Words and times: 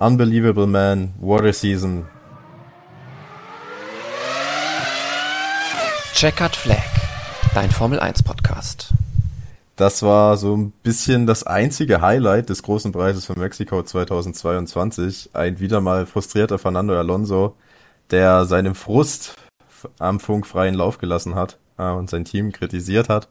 Unbelievable 0.00 0.66
Man, 0.66 1.14
What 1.20 1.44
a 1.44 1.52
Season. 1.52 2.06
Checkered 6.14 6.56
Flag, 6.56 6.82
dein 7.54 7.70
Formel 7.70 8.00
1 8.00 8.24
Podcast. 8.24 8.92
Das 9.76 10.02
war 10.02 10.36
so 10.36 10.56
ein 10.56 10.72
bisschen 10.82 11.28
das 11.28 11.44
einzige 11.44 12.00
Highlight 12.00 12.48
des 12.48 12.64
großen 12.64 12.90
Preises 12.90 13.26
von 13.26 13.38
Mexiko 13.38 13.84
2022. 13.84 15.30
Ein 15.32 15.60
wieder 15.60 15.80
mal 15.80 16.06
frustrierter 16.06 16.58
Fernando 16.58 16.98
Alonso, 16.98 17.54
der 18.10 18.46
seinem 18.46 18.74
Frust 18.74 19.36
am 20.00 20.18
Funk 20.18 20.48
freien 20.48 20.74
Lauf 20.74 20.98
gelassen 20.98 21.36
hat 21.36 21.58
äh, 21.78 21.88
und 21.88 22.10
sein 22.10 22.24
Team 22.24 22.50
kritisiert 22.50 23.08
hat. 23.08 23.28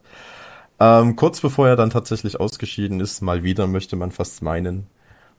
Ähm, 0.80 1.14
kurz 1.14 1.42
bevor 1.42 1.68
er 1.68 1.76
dann 1.76 1.90
tatsächlich 1.90 2.40
ausgeschieden 2.40 3.00
ist, 3.00 3.20
mal 3.20 3.42
wieder 3.42 3.66
möchte 3.66 3.96
man 3.96 4.12
fast 4.12 4.40
meinen. 4.40 4.86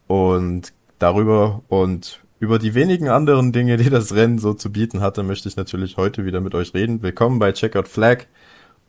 Und 0.08 0.72
darüber 1.00 1.62
und 1.68 2.22
über 2.40 2.60
die 2.60 2.76
wenigen 2.76 3.10
anderen 3.10 3.52
Dinge, 3.52 3.78
die 3.78 3.90
das 3.90 4.14
Rennen 4.14 4.40
so 4.40 4.54
zu 4.54 4.72
bieten 4.72 5.02
hatte, 5.02 5.24
möchte 5.24 5.50
ich 5.50 5.56
natürlich 5.56 5.98
heute 5.98 6.26
wieder 6.26 6.42
mit 6.42 6.54
euch 6.54 6.74
reden. 6.74 7.02
Willkommen 7.02 7.40
bei 7.40 7.52
Checkout 7.52 7.88
Flag. 7.88 8.26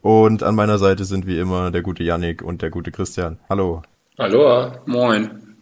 Und 0.02 0.42
an 0.42 0.54
meiner 0.54 0.78
Seite 0.78 1.04
sind 1.04 1.26
wie 1.26 1.38
immer 1.38 1.70
der 1.70 1.82
gute 1.82 2.04
Yannick 2.04 2.42
und 2.42 2.62
der 2.62 2.70
gute 2.70 2.92
Christian. 2.92 3.38
Hallo. 3.48 3.82
Hallo. 4.18 4.72
Moin. 4.86 5.56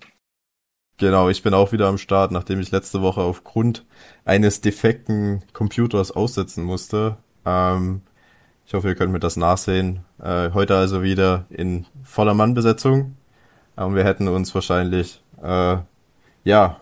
Genau, 0.96 1.28
ich 1.28 1.42
bin 1.42 1.54
auch 1.54 1.72
wieder 1.72 1.88
am 1.88 1.98
Start, 1.98 2.30
nachdem 2.30 2.60
ich 2.60 2.70
letzte 2.70 3.02
Woche 3.02 3.20
aufgrund 3.20 3.84
eines 4.24 4.60
defekten 4.60 5.42
Computers 5.52 6.12
aussetzen 6.12 6.62
musste. 6.62 7.16
Ähm, 7.44 8.02
ich 8.66 8.74
hoffe, 8.74 8.88
ihr 8.88 8.94
könnt 8.94 9.12
mir 9.12 9.20
das 9.20 9.36
nachsehen. 9.36 10.00
Äh, 10.22 10.50
heute 10.52 10.76
also 10.76 11.02
wieder 11.02 11.46
in 11.50 11.86
voller 12.02 12.34
Mannbesetzung. 12.34 13.16
Und 13.76 13.94
wir 13.96 14.04
hätten 14.04 14.28
uns 14.28 14.54
wahrscheinlich, 14.54 15.22
äh, 15.42 15.78
ja, 16.44 16.80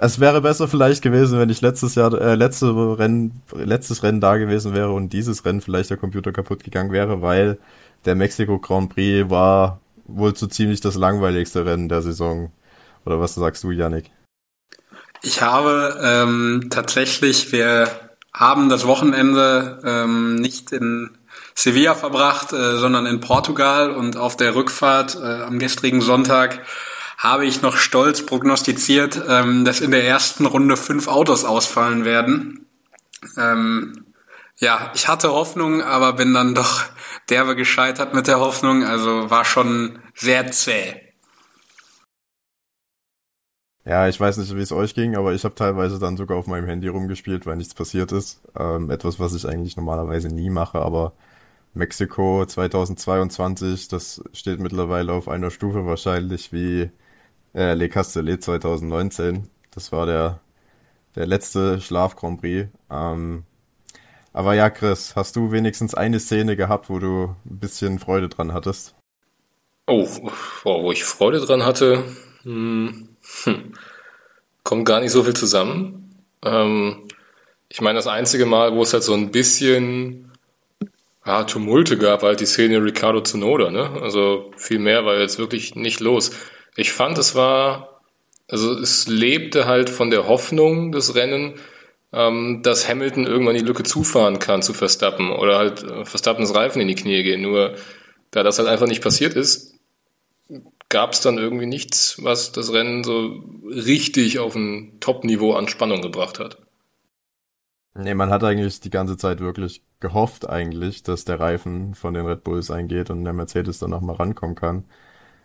es 0.00 0.20
wäre 0.20 0.40
besser 0.40 0.68
vielleicht 0.68 1.02
gewesen, 1.02 1.38
wenn 1.38 1.50
ich 1.50 1.60
letztes 1.60 1.94
Jahr, 1.94 2.12
äh, 2.20 2.34
letzte 2.34 2.68
Rennen, 2.98 3.42
letztes 3.52 4.02
Rennen 4.02 4.20
da 4.20 4.36
gewesen 4.36 4.74
wäre 4.74 4.90
und 4.90 5.12
dieses 5.12 5.44
Rennen 5.44 5.60
vielleicht 5.60 5.90
der 5.90 5.96
Computer 5.96 6.32
kaputt 6.32 6.64
gegangen 6.64 6.92
wäre, 6.92 7.22
weil 7.22 7.58
der 8.04 8.14
Mexiko 8.14 8.58
Grand 8.58 8.94
Prix 8.94 9.28
war 9.28 9.80
wohl 10.06 10.34
so 10.36 10.46
ziemlich 10.46 10.80
das 10.80 10.94
langweiligste 10.94 11.64
Rennen 11.64 11.88
der 11.88 12.02
Saison. 12.02 12.52
Oder 13.04 13.20
was 13.20 13.34
sagst 13.34 13.64
du, 13.64 13.70
Yannick? 13.70 14.10
Ich 15.22 15.42
habe 15.42 15.98
ähm, 16.02 16.68
tatsächlich, 16.70 17.52
wir 17.52 17.88
haben 18.32 18.68
das 18.68 18.86
Wochenende 18.86 19.80
ähm, 19.84 20.36
nicht 20.36 20.72
in 20.72 21.10
Sevilla 21.54 21.94
verbracht, 21.94 22.52
äh, 22.52 22.76
sondern 22.78 23.06
in 23.06 23.20
Portugal 23.20 23.90
und 23.90 24.16
auf 24.16 24.36
der 24.36 24.54
Rückfahrt 24.54 25.16
äh, 25.16 25.42
am 25.42 25.58
gestrigen 25.58 26.00
Sonntag 26.00 26.60
habe 27.20 27.44
ich 27.44 27.60
noch 27.60 27.76
stolz 27.76 28.24
prognostiziert, 28.24 29.22
ähm, 29.28 29.66
dass 29.66 29.82
in 29.82 29.90
der 29.90 30.04
ersten 30.04 30.46
Runde 30.46 30.78
fünf 30.78 31.06
Autos 31.06 31.44
ausfallen 31.44 32.06
werden. 32.06 32.66
Ähm, 33.36 34.06
ja, 34.58 34.90
ich 34.94 35.06
hatte 35.06 35.30
Hoffnung, 35.30 35.82
aber 35.82 36.14
bin 36.14 36.32
dann 36.32 36.54
doch 36.54 36.84
derbe 37.28 37.56
gescheitert 37.56 38.14
mit 38.14 38.26
der 38.26 38.40
Hoffnung. 38.40 38.84
Also 38.84 39.30
war 39.30 39.44
schon 39.44 39.98
sehr 40.14 40.50
zäh. 40.50 40.96
Ja, 43.84 44.08
ich 44.08 44.18
weiß 44.18 44.38
nicht, 44.38 44.54
wie 44.56 44.60
es 44.60 44.72
euch 44.72 44.94
ging, 44.94 45.14
aber 45.16 45.34
ich 45.34 45.44
habe 45.44 45.54
teilweise 45.54 45.98
dann 45.98 46.16
sogar 46.16 46.38
auf 46.38 46.46
meinem 46.46 46.66
Handy 46.66 46.88
rumgespielt, 46.88 47.44
weil 47.44 47.56
nichts 47.56 47.74
passiert 47.74 48.12
ist. 48.12 48.40
Ähm, 48.58 48.90
etwas, 48.90 49.20
was 49.20 49.34
ich 49.34 49.46
eigentlich 49.46 49.76
normalerweise 49.76 50.28
nie 50.28 50.48
mache, 50.48 50.78
aber 50.78 51.12
Mexiko 51.74 52.46
2022, 52.46 53.88
das 53.88 54.22
steht 54.32 54.60
mittlerweile 54.60 55.12
auf 55.12 55.28
einer 55.28 55.50
Stufe 55.50 55.86
wahrscheinlich 55.86 56.52
wie 56.52 56.90
äh, 57.54 57.74
Le 57.74 57.88
Castellet 57.88 58.42
2019. 58.42 59.48
Das 59.70 59.92
war 59.92 60.06
der, 60.06 60.40
der 61.16 61.26
letzte 61.26 61.80
Schlaf 61.80 62.16
Grand 62.16 62.40
Prix. 62.40 62.68
Ähm, 62.90 63.44
aber 64.32 64.54
ja, 64.54 64.70
Chris, 64.70 65.16
hast 65.16 65.36
du 65.36 65.50
wenigstens 65.50 65.94
eine 65.94 66.20
Szene 66.20 66.56
gehabt, 66.56 66.88
wo 66.88 66.98
du 66.98 67.34
ein 67.44 67.58
bisschen 67.58 67.98
Freude 67.98 68.28
dran 68.28 68.52
hattest? 68.52 68.94
Oh, 69.86 70.06
wo 70.64 70.92
ich 70.92 71.04
Freude 71.04 71.40
dran 71.40 71.64
hatte, 71.64 72.04
hm, 72.44 73.08
hm, 73.42 73.72
kommt 74.62 74.84
gar 74.84 75.00
nicht 75.00 75.10
so 75.10 75.24
viel 75.24 75.34
zusammen. 75.34 76.14
Ähm, 76.44 77.08
ich 77.68 77.80
meine, 77.80 77.98
das 77.98 78.06
einzige 78.06 78.46
Mal, 78.46 78.74
wo 78.74 78.82
es 78.82 78.92
halt 78.92 79.02
so 79.02 79.14
ein 79.14 79.32
bisschen 79.32 80.30
ja, 81.26 81.44
Tumulte 81.44 81.98
gab, 81.98 82.22
war 82.22 82.30
halt 82.30 82.40
die 82.40 82.46
Szene 82.46 82.82
Ricardo 82.82 83.20
Tsunoda, 83.20 83.70
ne? 83.70 83.90
Also 84.00 84.52
viel 84.56 84.78
mehr 84.78 85.04
war 85.04 85.18
jetzt 85.18 85.38
wirklich 85.38 85.74
nicht 85.74 86.00
los. 86.00 86.30
Ich 86.76 86.92
fand, 86.92 87.18
es 87.18 87.34
war, 87.34 88.00
also 88.48 88.72
es 88.78 89.06
lebte 89.08 89.66
halt 89.66 89.90
von 89.90 90.10
der 90.10 90.26
Hoffnung 90.28 90.92
des 90.92 91.14
Rennen, 91.14 91.54
ähm, 92.12 92.62
dass 92.62 92.88
Hamilton 92.88 93.26
irgendwann 93.26 93.54
die 93.54 93.60
Lücke 93.60 93.82
zufahren 93.82 94.38
kann 94.38 94.62
zu 94.62 94.72
Verstappen 94.72 95.30
oder 95.30 95.58
halt 95.58 95.82
äh, 95.82 96.04
Verstappens 96.04 96.54
Reifen 96.54 96.80
in 96.80 96.88
die 96.88 96.94
Knie 96.94 97.22
gehen. 97.22 97.42
Nur 97.42 97.76
da 98.30 98.42
das 98.42 98.58
halt 98.58 98.68
einfach 98.68 98.86
nicht 98.86 99.02
passiert 99.02 99.34
ist, 99.34 99.74
gab 100.88 101.12
es 101.12 101.20
dann 101.20 101.38
irgendwie 101.38 101.66
nichts, 101.66 102.22
was 102.22 102.52
das 102.52 102.72
Rennen 102.72 103.04
so 103.04 103.42
richtig 103.64 104.38
auf 104.38 104.54
ein 104.54 104.98
Top-Niveau 105.00 105.54
an 105.54 105.68
Spannung 105.68 106.02
gebracht 106.02 106.38
hat. 106.38 106.58
Nee, 107.94 108.14
man 108.14 108.30
hat 108.30 108.44
eigentlich 108.44 108.80
die 108.80 108.90
ganze 108.90 109.16
Zeit 109.16 109.40
wirklich 109.40 109.82
gehofft 110.00 110.48
eigentlich, 110.48 111.02
dass 111.02 111.24
der 111.24 111.40
Reifen 111.40 111.94
von 111.94 112.14
den 112.14 112.26
Red 112.26 112.44
Bulls 112.44 112.70
eingeht 112.70 113.10
und 113.10 113.24
der 113.24 113.32
Mercedes 113.32 113.78
dann 113.78 113.90
nochmal 113.90 114.16
rankommen 114.16 114.54
kann. 114.54 114.84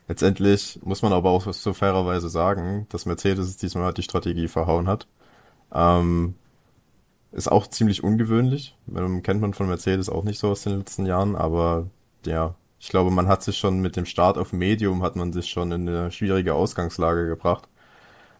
Letztendlich 0.07 0.79
muss 0.83 1.01
man 1.01 1.13
aber 1.13 1.31
auch 1.31 1.51
so 1.51 1.73
fairerweise 1.73 2.29
sagen, 2.29 2.85
dass 2.89 3.05
Mercedes 3.05 3.57
diesmal 3.57 3.93
die 3.93 4.03
Strategie 4.03 4.47
verhauen 4.47 4.88
hat. 4.88 5.07
Ähm, 5.73 6.35
ist 7.31 7.51
auch 7.51 7.67
ziemlich 7.67 8.03
ungewöhnlich. 8.03 8.77
Ähm, 8.95 9.23
kennt 9.23 9.41
man 9.41 9.53
von 9.53 9.67
Mercedes 9.67 10.09
auch 10.09 10.23
nicht 10.23 10.39
so 10.39 10.49
aus 10.49 10.63
den 10.63 10.77
letzten 10.77 11.05
Jahren, 11.05 11.35
aber 11.35 11.88
ja, 12.25 12.55
ich 12.79 12.89
glaube, 12.89 13.11
man 13.11 13.27
hat 13.27 13.43
sich 13.43 13.57
schon 13.57 13.79
mit 13.79 13.95
dem 13.95 14.05
Start 14.05 14.38
auf 14.38 14.53
Medium 14.53 15.01
hat 15.03 15.16
man 15.16 15.33
sich 15.33 15.49
schon 15.49 15.71
in 15.71 15.89
eine 15.89 16.11
schwierige 16.11 16.53
Ausgangslage 16.53 17.27
gebracht, 17.27 17.67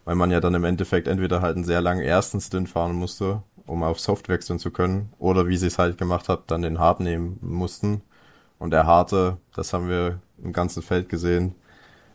weil 0.04 0.14
man 0.14 0.30
ja 0.30 0.40
dann 0.40 0.54
im 0.54 0.64
Endeffekt 0.64 1.08
entweder 1.08 1.42
halt 1.42 1.56
einen 1.56 1.64
sehr 1.64 1.80
langen 1.80 2.02
ersten 2.02 2.40
Stint 2.40 2.68
fahren 2.68 2.94
musste, 2.94 3.42
um 3.66 3.82
auf 3.82 4.00
Soft 4.00 4.28
wechseln 4.28 4.58
zu 4.58 4.70
können, 4.70 5.12
oder 5.18 5.48
wie 5.48 5.56
sie 5.56 5.66
es 5.66 5.78
halt 5.78 5.98
gemacht 5.98 6.28
hat, 6.28 6.50
dann 6.50 6.62
den 6.62 6.78
Hard 6.78 7.00
nehmen 7.00 7.38
mussten. 7.42 8.02
Und 8.58 8.70
der 8.70 8.86
Harte, 8.86 9.38
das 9.54 9.72
haben 9.72 9.88
wir 9.88 10.20
im 10.42 10.52
ganzen 10.52 10.82
Feld 10.82 11.08
gesehen, 11.08 11.54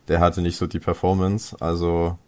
der 0.08 0.20
hatte 0.20 0.42
nicht 0.42 0.56
so 0.56 0.66
die 0.66 0.80
Performance. 0.80 1.56
Also 1.60 2.18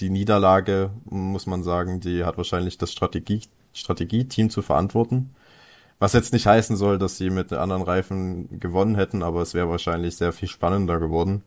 die 0.00 0.10
Niederlage, 0.10 0.90
muss 1.04 1.46
man 1.46 1.62
sagen, 1.62 2.00
die 2.00 2.24
hat 2.24 2.36
wahrscheinlich 2.36 2.78
das 2.78 2.92
Strategie, 2.92 3.42
Strategieteam 3.72 4.50
zu 4.50 4.62
verantworten. 4.62 5.34
Was 5.98 6.12
jetzt 6.12 6.32
nicht 6.32 6.46
heißen 6.46 6.76
soll, 6.76 6.98
dass 6.98 7.16
sie 7.16 7.30
mit 7.30 7.52
anderen 7.52 7.82
Reifen 7.82 8.58
gewonnen 8.60 8.96
hätten, 8.96 9.22
aber 9.22 9.40
es 9.42 9.54
wäre 9.54 9.70
wahrscheinlich 9.70 10.16
sehr 10.16 10.32
viel 10.32 10.48
spannender 10.48 10.98
geworden. 10.98 11.42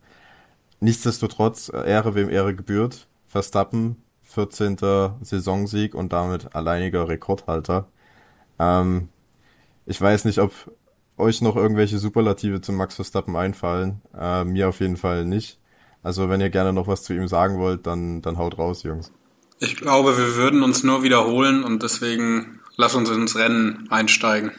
Nichtsdestotrotz, 0.80 1.70
Ehre 1.72 2.14
wem 2.14 2.30
Ehre 2.30 2.54
gebührt. 2.54 3.06
Verstappen, 3.26 4.02
14. 4.22 4.76
Saisonsieg 5.20 5.94
und 5.94 6.12
damit 6.12 6.54
alleiniger 6.54 7.08
Rekordhalter. 7.08 7.86
Ähm, 8.58 9.08
ich 9.86 10.00
weiß 10.00 10.24
nicht, 10.24 10.38
ob 10.38 10.52
euch 11.20 11.40
noch 11.42 11.56
irgendwelche 11.56 11.98
Superlative 11.98 12.60
zu 12.60 12.72
Max 12.72 12.96
Verstappen 12.96 13.36
einfallen. 13.36 14.02
Äh, 14.18 14.44
mir 14.44 14.68
auf 14.68 14.80
jeden 14.80 14.96
Fall 14.96 15.24
nicht. 15.24 15.58
Also 16.02 16.28
wenn 16.28 16.40
ihr 16.40 16.50
gerne 16.50 16.72
noch 16.72 16.86
was 16.86 17.02
zu 17.02 17.14
ihm 17.14 17.28
sagen 17.28 17.58
wollt, 17.58 17.86
dann, 17.86 18.22
dann 18.22 18.38
haut 18.38 18.58
raus, 18.58 18.82
Jungs. 18.82 19.12
Ich 19.58 19.76
glaube, 19.76 20.16
wir 20.16 20.36
würden 20.36 20.62
uns 20.62 20.82
nur 20.82 21.02
wiederholen 21.02 21.64
und 21.64 21.82
deswegen 21.82 22.60
lass 22.76 22.94
uns 22.94 23.10
ins 23.10 23.36
Rennen 23.36 23.86
einsteigen. 23.90 24.52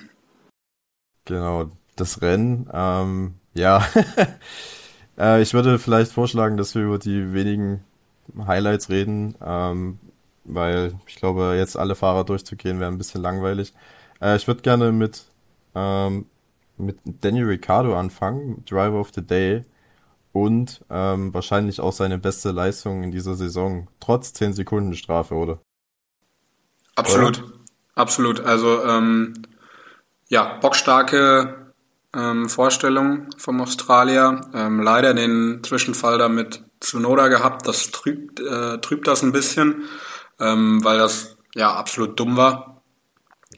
Genau, 1.25 1.71
das 1.95 2.21
Rennen. 2.21 2.69
Ähm, 2.71 3.33
ja, 3.53 3.85
äh, 5.17 5.41
ich 5.41 5.53
würde 5.53 5.79
vielleicht 5.79 6.11
vorschlagen, 6.11 6.57
dass 6.57 6.75
wir 6.75 6.83
über 6.83 6.99
die 6.99 7.33
wenigen 7.33 7.83
Highlights 8.45 8.89
reden, 8.89 9.35
ähm, 9.43 9.99
weil 10.43 10.93
ich 11.07 11.15
glaube, 11.15 11.55
jetzt 11.57 11.77
alle 11.77 11.95
Fahrer 11.95 12.23
durchzugehen 12.23 12.79
wäre 12.79 12.91
ein 12.91 12.97
bisschen 12.97 13.21
langweilig. 13.21 13.73
Äh, 14.21 14.35
ich 14.35 14.47
würde 14.47 14.61
gerne 14.61 14.91
mit 14.91 15.25
ähm, 15.75 16.25
mit 16.81 16.99
Daniel 17.05 17.45
Ricciardo 17.45 17.97
anfangen, 17.97 18.63
Driver 18.65 18.99
of 18.99 19.11
the 19.13 19.25
Day 19.25 19.63
und 20.33 20.83
ähm, 20.89 21.33
wahrscheinlich 21.33 21.79
auch 21.79 21.93
seine 21.93 22.17
beste 22.17 22.51
Leistung 22.51 23.03
in 23.03 23.11
dieser 23.11 23.35
Saison, 23.35 23.87
trotz 23.99 24.33
10 24.33 24.53
Sekunden 24.53 24.93
Strafe, 24.95 25.35
oder? 25.35 25.59
Absolut, 26.95 27.39
oder? 27.39 27.53
absolut. 27.95 28.39
Also 28.41 28.83
ähm, 28.83 29.33
ja, 30.27 30.57
bockstarke 30.59 31.73
ähm, 32.13 32.49
Vorstellung 32.49 33.27
vom 33.37 33.61
Australier. 33.61 34.41
Ähm, 34.53 34.81
leider 34.81 35.13
den 35.13 35.61
Zwischenfall 35.63 36.17
da 36.17 36.29
mit 36.29 36.63
Tsunoda 36.79 37.27
gehabt, 37.27 37.67
das 37.67 37.91
trübt, 37.91 38.39
äh, 38.39 38.79
trübt 38.79 39.07
das 39.07 39.21
ein 39.23 39.31
bisschen, 39.31 39.83
ähm, 40.39 40.83
weil 40.83 40.97
das 40.97 41.37
ja 41.55 41.73
absolut 41.73 42.19
dumm 42.19 42.37
war. 42.37 42.81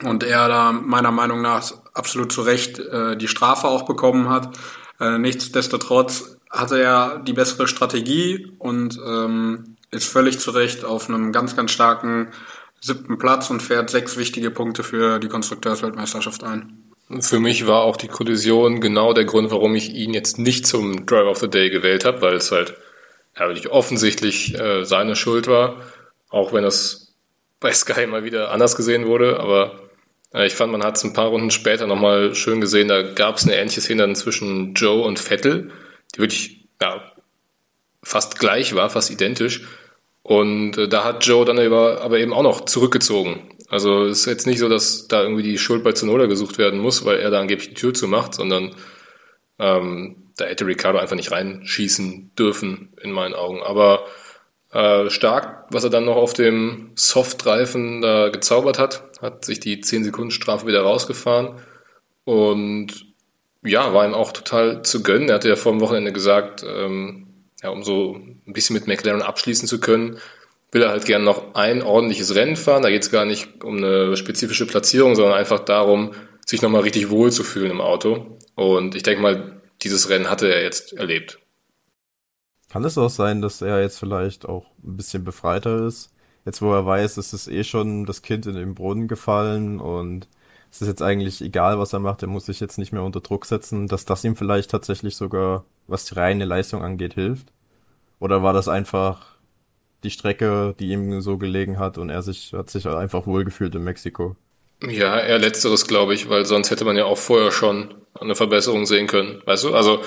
Und 0.02 0.24
er 0.24 0.48
da 0.48 0.72
meiner 0.72 1.12
Meinung 1.12 1.40
nach 1.40 1.62
absolut 1.94 2.32
zu 2.32 2.42
Recht 2.42 2.78
äh, 2.78 3.16
die 3.16 3.28
Strafe 3.28 3.68
auch 3.68 3.82
bekommen 3.82 4.28
hat. 4.28 4.56
Äh, 5.00 5.18
nichtsdestotrotz 5.18 6.36
hatte 6.50 6.80
er 6.80 7.18
die 7.20 7.32
bessere 7.32 7.66
Strategie 7.66 8.52
und 8.58 8.98
ähm, 9.04 9.76
ist 9.90 10.06
völlig 10.06 10.38
zu 10.38 10.50
Recht 10.50 10.84
auf 10.84 11.08
einem 11.08 11.32
ganz, 11.32 11.56
ganz 11.56 11.70
starken 11.70 12.28
siebten 12.80 13.18
Platz 13.18 13.48
und 13.50 13.62
fährt 13.62 13.90
sechs 13.90 14.16
wichtige 14.16 14.50
Punkte 14.50 14.82
für 14.82 15.18
die 15.18 15.28
Konstrukteursweltmeisterschaft 15.28 16.44
ein. 16.44 16.84
Für 17.20 17.38
mich 17.38 17.66
war 17.66 17.82
auch 17.82 17.96
die 17.96 18.08
Kollision 18.08 18.80
genau 18.80 19.12
der 19.12 19.24
Grund, 19.24 19.50
warum 19.50 19.74
ich 19.74 19.94
ihn 19.94 20.14
jetzt 20.14 20.38
nicht 20.38 20.66
zum 20.66 21.06
Driver 21.06 21.30
of 21.30 21.38
the 21.38 21.48
Day 21.48 21.70
gewählt 21.70 22.04
habe, 22.04 22.22
weil 22.22 22.34
es 22.34 22.50
halt 22.50 22.74
ja, 23.38 23.46
wirklich 23.46 23.70
offensichtlich 23.70 24.58
äh, 24.58 24.84
seine 24.84 25.16
Schuld 25.16 25.46
war, 25.46 25.76
auch 26.28 26.52
wenn 26.52 26.62
das 26.62 27.14
bei 27.60 27.72
Sky 27.72 28.06
mal 28.06 28.24
wieder 28.24 28.50
anders 28.52 28.76
gesehen 28.76 29.06
wurde. 29.06 29.40
Aber 29.40 29.83
ich 30.42 30.54
fand, 30.54 30.72
man 30.72 30.82
hat 30.82 30.96
es 30.96 31.04
ein 31.04 31.12
paar 31.12 31.28
Runden 31.28 31.50
später 31.50 31.86
nochmal 31.86 32.34
schön 32.34 32.60
gesehen, 32.60 32.88
da 32.88 33.02
gab 33.02 33.36
es 33.36 33.44
eine 33.44 33.56
ähnliche 33.56 33.80
Szene 33.80 34.02
dann 34.02 34.16
zwischen 34.16 34.74
Joe 34.74 35.04
und 35.04 35.18
Vettel, 35.18 35.70
die 36.14 36.18
wirklich 36.18 36.66
ja, 36.80 37.12
fast 38.02 38.38
gleich 38.38 38.74
war, 38.74 38.90
fast 38.90 39.10
identisch. 39.10 39.62
Und 40.22 40.78
äh, 40.78 40.88
da 40.88 41.04
hat 41.04 41.24
Joe 41.26 41.44
dann 41.44 41.58
aber, 41.58 42.00
aber 42.00 42.18
eben 42.18 42.32
auch 42.32 42.42
noch 42.42 42.64
zurückgezogen. 42.64 43.50
Also 43.68 44.04
es 44.04 44.20
ist 44.20 44.26
jetzt 44.26 44.46
nicht 44.46 44.58
so, 44.58 44.68
dass 44.68 45.08
da 45.08 45.22
irgendwie 45.22 45.42
die 45.42 45.58
Schuld 45.58 45.84
bei 45.84 45.92
Zunoda 45.92 46.26
gesucht 46.26 46.58
werden 46.58 46.80
muss, 46.80 47.04
weil 47.04 47.18
er 47.18 47.30
da 47.30 47.40
angeblich 47.40 47.70
die 47.70 47.74
Tür 47.74 47.94
zumacht, 47.94 48.34
sondern 48.34 48.74
ähm, 49.58 50.30
da 50.36 50.46
hätte 50.46 50.66
Ricardo 50.66 50.98
einfach 50.98 51.16
nicht 51.16 51.30
reinschießen 51.30 52.32
dürfen, 52.36 52.92
in 53.02 53.12
meinen 53.12 53.34
Augen. 53.34 53.62
Aber 53.62 54.04
äh, 54.74 55.08
stark, 55.08 55.66
was 55.70 55.84
er 55.84 55.90
dann 55.90 56.04
noch 56.04 56.16
auf 56.16 56.32
dem 56.32 56.90
Softreifen 56.96 58.00
da 58.00 58.28
gezaubert 58.28 58.78
hat, 58.78 59.04
hat 59.22 59.44
sich 59.44 59.60
die 59.60 59.80
10 59.80 60.04
Sekunden 60.04 60.30
Strafe 60.32 60.66
wieder 60.66 60.82
rausgefahren 60.82 61.60
und 62.24 62.88
ja, 63.62 63.94
war 63.94 64.04
ihm 64.04 64.14
auch 64.14 64.32
total 64.32 64.82
zu 64.82 65.02
gönnen. 65.02 65.28
Er 65.28 65.36
hatte 65.36 65.48
ja 65.48 65.56
vor 65.56 65.72
dem 65.72 65.80
Wochenende 65.80 66.12
gesagt, 66.12 66.64
ähm, 66.68 67.28
ja, 67.62 67.70
um 67.70 67.82
so 67.82 68.16
ein 68.16 68.52
bisschen 68.52 68.74
mit 68.74 68.86
McLaren 68.86 69.22
abschließen 69.22 69.66
zu 69.66 69.80
können, 69.80 70.18
will 70.70 70.82
er 70.82 70.90
halt 70.90 71.06
gerne 71.06 71.24
noch 71.24 71.54
ein 71.54 71.82
ordentliches 71.82 72.34
Rennen 72.34 72.56
fahren. 72.56 72.82
Da 72.82 72.90
geht 72.90 73.02
es 73.02 73.10
gar 73.10 73.24
nicht 73.24 73.64
um 73.64 73.78
eine 73.78 74.16
spezifische 74.16 74.66
Platzierung, 74.66 75.14
sondern 75.14 75.34
einfach 75.34 75.60
darum, 75.60 76.12
sich 76.44 76.60
nochmal 76.60 76.82
richtig 76.82 77.10
wohl 77.10 77.30
zu 77.30 77.44
fühlen 77.44 77.70
im 77.70 77.80
Auto. 77.80 78.38
Und 78.54 78.94
ich 78.96 79.02
denke 79.02 79.22
mal, 79.22 79.62
dieses 79.82 80.10
Rennen 80.10 80.28
hatte 80.28 80.52
er 80.52 80.62
jetzt 80.62 80.92
erlebt. 80.92 81.38
Kann 82.74 82.82
es 82.82 82.98
auch 82.98 83.08
sein, 83.08 83.40
dass 83.40 83.62
er 83.62 83.80
jetzt 83.82 84.00
vielleicht 84.00 84.48
auch 84.48 84.66
ein 84.82 84.96
bisschen 84.96 85.22
befreiter 85.22 85.86
ist? 85.86 86.10
Jetzt, 86.44 86.60
wo 86.60 86.72
er 86.72 86.84
weiß, 86.84 87.18
es 87.18 87.32
ist 87.32 87.46
eh 87.46 87.62
schon 87.62 88.04
das 88.04 88.20
Kind 88.20 88.46
in 88.46 88.56
den 88.56 88.74
Brunnen 88.74 89.06
gefallen 89.06 89.78
und 89.78 90.26
es 90.72 90.82
ist 90.82 90.88
jetzt 90.88 91.00
eigentlich 91.00 91.40
egal, 91.40 91.78
was 91.78 91.92
er 91.92 92.00
macht, 92.00 92.22
er 92.22 92.28
muss 92.28 92.46
sich 92.46 92.58
jetzt 92.58 92.78
nicht 92.78 92.90
mehr 92.90 93.04
unter 93.04 93.20
Druck 93.20 93.46
setzen, 93.46 93.86
dass 93.86 94.06
das 94.06 94.24
ihm 94.24 94.34
vielleicht 94.34 94.72
tatsächlich 94.72 95.14
sogar, 95.14 95.64
was 95.86 96.06
die 96.06 96.14
reine 96.14 96.46
Leistung 96.46 96.82
angeht, 96.82 97.14
hilft? 97.14 97.46
Oder 98.18 98.42
war 98.42 98.52
das 98.52 98.66
einfach 98.66 99.36
die 100.02 100.10
Strecke, 100.10 100.74
die 100.80 100.90
ihm 100.90 101.20
so 101.20 101.38
gelegen 101.38 101.78
hat 101.78 101.96
und 101.96 102.10
er 102.10 102.22
sich, 102.22 102.54
hat 102.54 102.70
sich 102.70 102.88
einfach 102.88 103.28
wohlgefühlt 103.28 103.76
in 103.76 103.84
Mexiko? 103.84 104.34
Ja, 104.82 105.20
eher 105.20 105.38
letzteres, 105.38 105.86
glaube 105.86 106.14
ich, 106.14 106.28
weil 106.28 106.44
sonst 106.44 106.72
hätte 106.72 106.84
man 106.84 106.96
ja 106.96 107.04
auch 107.04 107.18
vorher 107.18 107.52
schon 107.52 107.94
eine 108.18 108.34
Verbesserung 108.34 108.84
sehen 108.84 109.06
können. 109.06 109.42
Weißt 109.44 109.62
du, 109.62 109.76
also 109.76 110.00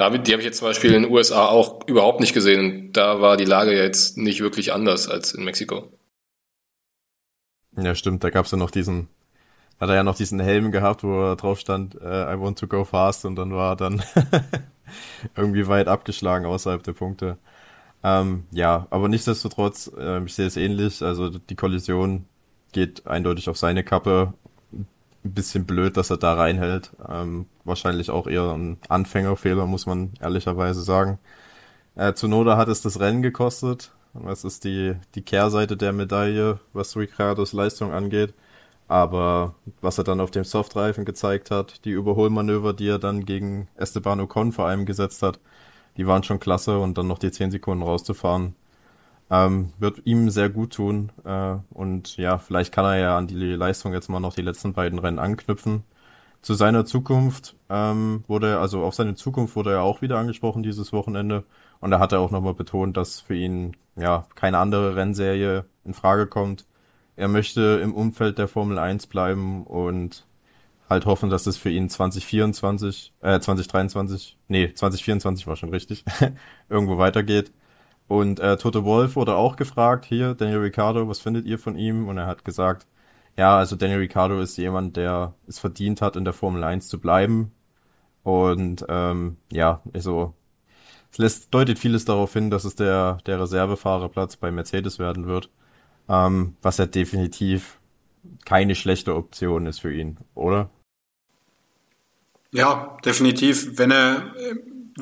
da, 0.00 0.08
die 0.08 0.32
habe 0.32 0.40
ich 0.40 0.46
jetzt 0.46 0.56
zum 0.56 0.68
Beispiel 0.68 0.94
in 0.94 1.02
den 1.02 1.12
USA 1.12 1.46
auch 1.46 1.86
überhaupt 1.86 2.20
nicht 2.20 2.32
gesehen. 2.32 2.90
Da 2.92 3.20
war 3.20 3.36
die 3.36 3.44
Lage 3.44 3.76
jetzt 3.76 4.16
nicht 4.16 4.40
wirklich 4.40 4.72
anders 4.72 5.08
als 5.08 5.32
in 5.34 5.44
Mexiko. 5.44 5.92
Ja, 7.76 7.94
stimmt, 7.94 8.24
da 8.24 8.30
gab 8.30 8.46
es 8.46 8.50
ja 8.50 8.56
noch 8.56 8.70
diesen, 8.70 9.08
hat 9.78 9.90
er 9.90 9.96
ja 9.96 10.02
noch 10.02 10.16
diesen 10.16 10.40
Helm 10.40 10.72
gehabt, 10.72 11.04
wo 11.04 11.34
drauf 11.34 11.60
stand, 11.60 11.96
uh, 11.96 11.98
I 11.98 12.40
want 12.40 12.58
to 12.58 12.66
go 12.66 12.84
fast 12.84 13.26
und 13.26 13.36
dann 13.36 13.52
war 13.52 13.72
er 13.72 13.76
dann 13.76 14.02
irgendwie 15.36 15.68
weit 15.68 15.86
abgeschlagen 15.86 16.46
außerhalb 16.46 16.82
der 16.82 16.94
Punkte. 16.94 17.36
Ähm, 18.02 18.44
ja, 18.52 18.86
aber 18.88 19.06
nichtsdestotrotz, 19.10 19.92
äh, 19.98 20.24
ich 20.24 20.34
sehe 20.34 20.46
es 20.46 20.56
ähnlich. 20.56 21.02
Also 21.02 21.28
die 21.28 21.56
Kollision 21.56 22.24
geht 22.72 23.06
eindeutig 23.06 23.50
auf 23.50 23.58
seine 23.58 23.84
Kappe. 23.84 24.32
Ein 25.24 25.32
bisschen 25.34 25.66
blöd, 25.66 25.96
dass 25.96 26.10
er 26.10 26.16
da 26.16 26.34
reinhält. 26.34 26.92
Ähm, 27.08 27.46
wahrscheinlich 27.64 28.10
auch 28.10 28.26
eher 28.26 28.52
ein 28.52 28.78
Anfängerfehler, 28.88 29.66
muss 29.66 29.86
man 29.86 30.12
ehrlicherweise 30.20 30.82
sagen. 30.82 31.18
Äh, 31.94 32.14
Zunoda 32.14 32.56
hat 32.56 32.68
es 32.68 32.82
das 32.82 33.00
Rennen 33.00 33.22
gekostet. 33.22 33.92
Das 34.14 34.44
ist 34.44 34.64
die, 34.64 34.96
die 35.14 35.22
Kehrseite 35.22 35.76
der 35.76 35.92
Medaille, 35.92 36.58
was 36.72 36.96
Ricardos 36.96 37.52
Leistung 37.52 37.92
angeht. 37.92 38.34
Aber 38.88 39.54
was 39.80 39.98
er 39.98 40.04
dann 40.04 40.20
auf 40.20 40.32
dem 40.32 40.44
Softreifen 40.44 41.04
gezeigt 41.04 41.50
hat, 41.52 41.84
die 41.84 41.90
Überholmanöver, 41.90 42.72
die 42.72 42.88
er 42.88 42.98
dann 42.98 43.24
gegen 43.24 43.68
Esteban 43.76 44.20
Ocon 44.20 44.52
vor 44.52 44.66
allem 44.66 44.84
gesetzt 44.86 45.22
hat, 45.22 45.38
die 45.96 46.06
waren 46.06 46.24
schon 46.24 46.40
klasse 46.40 46.78
und 46.78 46.98
dann 46.98 47.06
noch 47.06 47.18
die 47.18 47.30
10 47.30 47.52
Sekunden 47.52 47.84
rauszufahren, 47.84 48.54
ähm, 49.30 49.72
wird 49.78 50.02
ihm 50.04 50.30
sehr 50.30 50.50
gut 50.50 50.74
tun. 50.74 51.12
Äh, 51.24 51.56
und 51.70 52.16
ja, 52.16 52.38
vielleicht 52.38 52.72
kann 52.72 52.84
er 52.84 52.96
ja 52.98 53.18
an 53.18 53.26
die 53.28 53.36
Leistung 53.36 53.92
jetzt 53.92 54.08
mal 54.08 54.20
noch 54.20 54.34
die 54.34 54.42
letzten 54.42 54.72
beiden 54.72 54.98
Rennen 54.98 55.18
anknüpfen. 55.18 55.84
Zu 56.42 56.54
seiner 56.54 56.86
Zukunft 56.86 57.56
ähm, 57.68 58.24
wurde, 58.26 58.58
also 58.58 58.82
auf 58.82 58.94
seine 58.94 59.14
Zukunft 59.14 59.56
wurde 59.56 59.72
er 59.72 59.82
auch 59.82 60.02
wieder 60.02 60.18
angesprochen 60.18 60.62
dieses 60.62 60.92
Wochenende. 60.92 61.44
Und 61.80 61.90
da 61.90 61.98
hat 62.00 62.12
er 62.12 62.20
auch 62.20 62.30
nochmal 62.30 62.54
betont, 62.54 62.96
dass 62.96 63.20
für 63.20 63.34
ihn 63.36 63.76
ja 63.96 64.26
keine 64.34 64.58
andere 64.58 64.96
Rennserie 64.96 65.64
in 65.84 65.94
Frage 65.94 66.26
kommt. 66.26 66.66
Er 67.16 67.28
möchte 67.28 67.80
im 67.82 67.94
Umfeld 67.94 68.38
der 68.38 68.48
Formel 68.48 68.78
1 68.78 69.06
bleiben 69.06 69.64
und 69.64 70.26
halt 70.88 71.06
hoffen, 71.06 71.30
dass 71.30 71.46
es 71.46 71.56
für 71.56 71.70
ihn 71.70 71.88
2024, 71.88 73.12
äh 73.20 73.38
2023, 73.38 74.36
nee, 74.48 74.72
2024 74.74 75.46
war 75.46 75.56
schon 75.56 75.70
richtig, 75.70 76.04
irgendwo 76.68 76.98
weitergeht. 76.98 77.52
Und 78.10 78.40
äh, 78.40 78.56
Toto 78.56 78.84
Wolf 78.84 79.14
wurde 79.14 79.36
auch 79.36 79.54
gefragt, 79.54 80.04
hier, 80.04 80.34
Daniel 80.34 80.58
Ricciardo, 80.58 81.06
was 81.06 81.20
findet 81.20 81.46
ihr 81.46 81.60
von 81.60 81.76
ihm? 81.78 82.08
Und 82.08 82.18
er 82.18 82.26
hat 82.26 82.44
gesagt, 82.44 82.88
ja, 83.36 83.56
also 83.56 83.76
Daniel 83.76 84.00
Ricciardo 84.00 84.40
ist 84.40 84.56
jemand, 84.56 84.96
der 84.96 85.34
es 85.46 85.60
verdient 85.60 86.02
hat, 86.02 86.16
in 86.16 86.24
der 86.24 86.32
Formel 86.34 86.64
1 86.64 86.88
zu 86.88 86.98
bleiben. 86.98 87.52
Und 88.24 88.84
ähm, 88.88 89.36
ja, 89.52 89.80
also 89.94 90.34
es 91.12 91.18
lässt, 91.18 91.54
deutet 91.54 91.78
vieles 91.78 92.04
darauf 92.04 92.32
hin, 92.32 92.50
dass 92.50 92.64
es 92.64 92.74
der, 92.74 93.18
der 93.26 93.40
Reservefahrerplatz 93.40 94.34
bei 94.38 94.50
Mercedes 94.50 94.98
werden 94.98 95.28
wird. 95.28 95.48
Ähm, 96.08 96.56
was 96.62 96.78
ja 96.78 96.86
definitiv 96.86 97.78
keine 98.44 98.74
schlechte 98.74 99.14
Option 99.14 99.66
ist 99.66 99.78
für 99.78 99.94
ihn, 99.94 100.18
oder? 100.34 100.68
Ja, 102.50 102.96
definitiv. 103.04 103.78
Wenn 103.78 103.92
er 103.92 104.34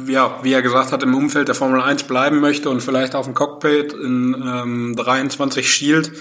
ja, 0.06 0.40
wie 0.42 0.52
er 0.52 0.62
gesagt 0.62 0.92
hat, 0.92 1.02
im 1.02 1.14
Umfeld 1.14 1.48
der 1.48 1.54
Formel 1.54 1.80
1 1.80 2.04
bleiben 2.04 2.40
möchte 2.40 2.70
und 2.70 2.82
vielleicht 2.82 3.14
auf 3.14 3.26
dem 3.26 3.34
Cockpit 3.34 3.92
in 3.92 4.34
ähm, 4.34 4.96
23 4.96 5.70
schielt, 5.70 6.12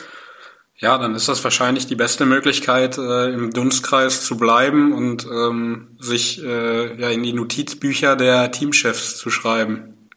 ja, 0.80 0.98
dann 1.00 1.16
ist 1.16 1.28
das 1.28 1.44
wahrscheinlich 1.44 1.88
die 1.88 1.96
beste 1.96 2.26
Möglichkeit, 2.26 2.98
äh, 3.00 3.34
im 3.34 3.52
Dunstkreis 3.52 4.24
zu 4.24 4.38
bleiben 4.38 4.94
und 4.94 5.26
ähm, 5.26 5.88
sich 6.00 6.44
äh, 6.44 7.02
ja 7.02 7.10
in 7.10 7.24
die 7.24 7.34
Notizbücher 7.34 8.16
der 8.16 8.52
Teamchefs 8.52 9.18
zu 9.18 9.32
schreiben. 9.32 10.10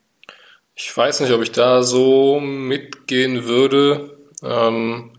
Ich 0.74 0.94
weiß 0.94 1.20
nicht, 1.20 1.32
ob 1.32 1.42
ich 1.42 1.52
da 1.52 1.82
so 1.82 2.40
mitgehen 2.40 3.44
würde. 3.44 4.18
Ähm, 4.42 5.12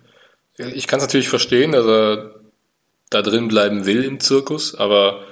ich 0.58 0.86
kann 0.86 0.98
es 1.00 1.06
natürlich 1.06 1.30
verstehen, 1.30 1.72
dass 1.72 1.88
er 1.88 2.36
da 3.10 3.22
drin 3.24 3.48
bleiben 3.48 3.86
will 3.86 4.04
im 4.04 4.20
Zirkus, 4.20 4.76
aber 4.76 5.26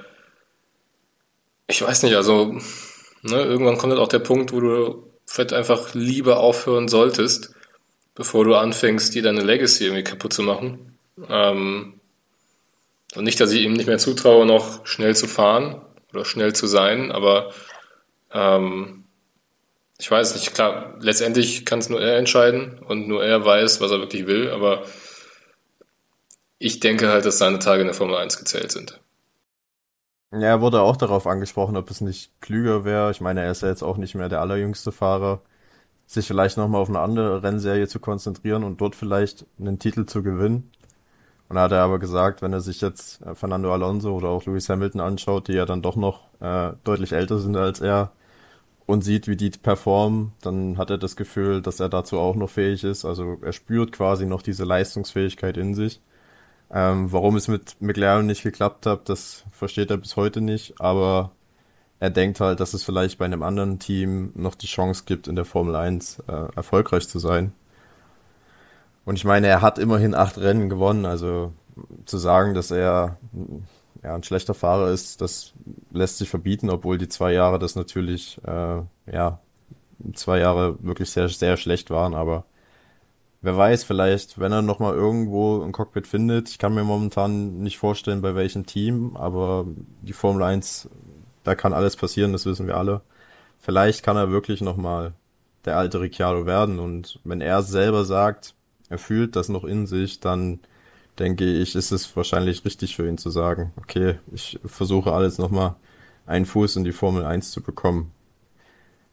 ich 1.68 1.82
weiß 1.82 2.02
nicht, 2.02 2.16
also 2.16 2.60
Ne, 3.22 3.42
irgendwann 3.42 3.76
kommt 3.76 3.92
halt 3.92 4.00
auch 4.00 4.08
der 4.08 4.18
Punkt, 4.20 4.52
wo 4.52 4.60
du 4.60 5.10
vielleicht 5.26 5.52
einfach 5.52 5.94
lieber 5.94 6.40
aufhören 6.40 6.88
solltest, 6.88 7.54
bevor 8.14 8.44
du 8.44 8.54
anfängst, 8.54 9.14
dir 9.14 9.22
deine 9.22 9.42
Legacy 9.42 9.84
irgendwie 9.84 10.04
kaputt 10.04 10.32
zu 10.32 10.42
machen. 10.42 10.96
Ähm, 11.28 12.00
und 13.14 13.24
nicht, 13.24 13.40
dass 13.40 13.52
ich 13.52 13.62
ihm 13.62 13.72
nicht 13.72 13.86
mehr 13.86 13.98
zutraue, 13.98 14.46
noch 14.46 14.86
schnell 14.86 15.16
zu 15.16 15.26
fahren 15.26 15.80
oder 16.12 16.24
schnell 16.24 16.54
zu 16.54 16.66
sein, 16.66 17.12
aber 17.12 17.52
ähm, 18.32 19.04
ich 19.98 20.10
weiß 20.10 20.34
nicht, 20.34 20.54
klar, 20.54 20.96
letztendlich 21.00 21.66
kann 21.66 21.80
es 21.80 21.88
nur 21.88 22.00
er 22.00 22.16
entscheiden 22.16 22.78
und 22.78 23.08
nur 23.08 23.24
er 23.24 23.44
weiß, 23.44 23.80
was 23.80 23.90
er 23.90 23.98
wirklich 23.98 24.26
will, 24.26 24.50
aber 24.50 24.84
ich 26.58 26.80
denke 26.80 27.08
halt, 27.08 27.24
dass 27.24 27.38
seine 27.38 27.58
Tage 27.58 27.80
in 27.80 27.86
der 27.86 27.94
Formel 27.94 28.16
1 28.16 28.38
gezählt 28.38 28.70
sind. 28.70 28.99
Ja, 30.32 30.40
er 30.42 30.60
wurde 30.60 30.80
auch 30.82 30.96
darauf 30.96 31.26
angesprochen, 31.26 31.76
ob 31.76 31.90
es 31.90 32.00
nicht 32.00 32.40
klüger 32.40 32.84
wäre. 32.84 33.10
Ich 33.10 33.20
meine, 33.20 33.42
er 33.42 33.50
ist 33.50 33.62
ja 33.62 33.68
jetzt 33.68 33.82
auch 33.82 33.96
nicht 33.96 34.14
mehr 34.14 34.28
der 34.28 34.40
allerjüngste 34.40 34.92
Fahrer, 34.92 35.42
sich 36.06 36.26
vielleicht 36.28 36.56
nochmal 36.58 36.82
auf 36.82 36.88
eine 36.90 37.00
andere 37.00 37.42
Rennserie 37.42 37.88
zu 37.88 38.00
konzentrieren 38.00 38.64
und 38.64 38.80
dort 38.80 38.96
vielleicht 38.96 39.46
einen 39.60 39.78
Titel 39.80 40.06
zu 40.06 40.22
gewinnen. 40.22 40.70
Und 41.48 41.56
da 41.56 41.62
hat 41.64 41.72
er 41.72 41.82
aber 41.82 41.98
gesagt, 42.00 42.42
wenn 42.42 42.52
er 42.54 42.60
sich 42.62 42.80
jetzt 42.82 43.22
äh, 43.22 43.34
Fernando 43.34 43.72
Alonso 43.72 44.14
oder 44.16 44.28
auch 44.30 44.46
Lewis 44.46 44.68
Hamilton 44.70 45.00
anschaut, 45.02 45.48
die 45.48 45.54
ja 45.54 45.66
dann 45.66 45.82
doch 45.82 45.96
noch 45.96 46.22
äh, 46.40 46.72
deutlich 46.84 47.12
älter 47.12 47.38
sind 47.38 47.56
als 47.56 47.80
er 47.80 48.12
und 48.86 49.02
sieht, 49.04 49.28
wie 49.28 49.36
die 49.36 49.50
performen, 49.50 50.32
dann 50.42 50.78
hat 50.78 50.90
er 50.90 50.98
das 50.98 51.16
Gefühl, 51.16 51.62
dass 51.62 51.80
er 51.80 51.88
dazu 51.90 52.18
auch 52.18 52.36
noch 52.36 52.50
fähig 52.50 52.84
ist. 52.84 53.04
Also 53.04 53.38
er 53.42 53.52
spürt 53.52 53.92
quasi 53.92 54.26
noch 54.26 54.42
diese 54.42 54.64
Leistungsfähigkeit 54.64 55.56
in 55.56 55.74
sich. 55.74 56.00
Ähm, 56.72 57.12
warum 57.12 57.36
es 57.36 57.48
mit 57.48 57.80
McLaren 57.80 58.26
nicht 58.26 58.42
geklappt 58.42 58.86
hat, 58.86 59.08
das 59.08 59.44
versteht 59.50 59.90
er 59.90 59.96
bis 59.96 60.16
heute 60.16 60.40
nicht. 60.40 60.80
Aber 60.80 61.32
er 61.98 62.10
denkt 62.10 62.40
halt, 62.40 62.60
dass 62.60 62.74
es 62.74 62.84
vielleicht 62.84 63.18
bei 63.18 63.24
einem 63.24 63.42
anderen 63.42 63.78
Team 63.78 64.32
noch 64.34 64.54
die 64.54 64.66
Chance 64.66 65.04
gibt, 65.06 65.28
in 65.28 65.36
der 65.36 65.44
Formel 65.44 65.76
1 65.76 66.20
äh, 66.28 66.54
erfolgreich 66.56 67.08
zu 67.08 67.18
sein. 67.18 67.52
Und 69.04 69.16
ich 69.16 69.24
meine, 69.24 69.48
er 69.48 69.62
hat 69.62 69.78
immerhin 69.78 70.14
acht 70.14 70.38
Rennen 70.38 70.68
gewonnen, 70.68 71.04
also 71.04 71.52
zu 72.06 72.18
sagen, 72.18 72.54
dass 72.54 72.70
er 72.70 73.18
ja, 74.02 74.14
ein 74.14 74.22
schlechter 74.22 74.54
Fahrer 74.54 74.90
ist, 74.90 75.20
das 75.20 75.52
lässt 75.90 76.18
sich 76.18 76.30
verbieten, 76.30 76.70
obwohl 76.70 76.98
die 76.98 77.08
zwei 77.08 77.32
Jahre 77.32 77.58
das 77.58 77.76
natürlich, 77.76 78.40
äh, 78.46 78.82
ja, 79.10 79.40
zwei 80.14 80.38
Jahre 80.38 80.82
wirklich 80.82 81.10
sehr, 81.10 81.28
sehr 81.28 81.56
schlecht 81.56 81.90
waren, 81.90 82.14
aber 82.14 82.44
wer 83.42 83.56
weiß, 83.56 83.84
vielleicht, 83.84 84.38
wenn 84.38 84.52
er 84.52 84.62
nochmal 84.62 84.94
irgendwo 84.94 85.62
ein 85.62 85.72
Cockpit 85.72 86.06
findet, 86.06 86.50
ich 86.50 86.58
kann 86.58 86.74
mir 86.74 86.84
momentan 86.84 87.58
nicht 87.58 87.78
vorstellen, 87.78 88.22
bei 88.22 88.34
welchem 88.34 88.66
Team, 88.66 89.16
aber 89.16 89.66
die 90.02 90.12
Formel 90.12 90.42
1, 90.42 90.88
da 91.44 91.54
kann 91.54 91.72
alles 91.72 91.96
passieren, 91.96 92.32
das 92.32 92.46
wissen 92.46 92.66
wir 92.66 92.76
alle. 92.76 93.02
Vielleicht 93.58 94.02
kann 94.02 94.16
er 94.16 94.30
wirklich 94.30 94.60
nochmal 94.60 95.14
der 95.64 95.76
alte 95.76 96.00
Ricciardo 96.00 96.46
werden 96.46 96.78
und 96.78 97.20
wenn 97.24 97.40
er 97.40 97.62
selber 97.62 98.04
sagt, 98.04 98.54
er 98.88 98.98
fühlt 98.98 99.36
das 99.36 99.48
noch 99.48 99.64
in 99.64 99.86
sich, 99.86 100.20
dann 100.20 100.60
denke 101.18 101.44
ich, 101.44 101.74
ist 101.74 101.92
es 101.92 102.16
wahrscheinlich 102.16 102.64
richtig 102.64 102.96
für 102.96 103.06
ihn 103.06 103.18
zu 103.18 103.30
sagen, 103.30 103.72
okay, 103.76 104.18
ich 104.32 104.58
versuche 104.64 105.12
alles 105.12 105.38
nochmal 105.38 105.76
einen 106.26 106.46
Fuß 106.46 106.76
in 106.76 106.84
die 106.84 106.92
Formel 106.92 107.24
1 107.24 107.50
zu 107.50 107.62
bekommen. 107.62 108.12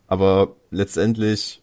Aber 0.08 0.56
letztendlich 0.72 1.62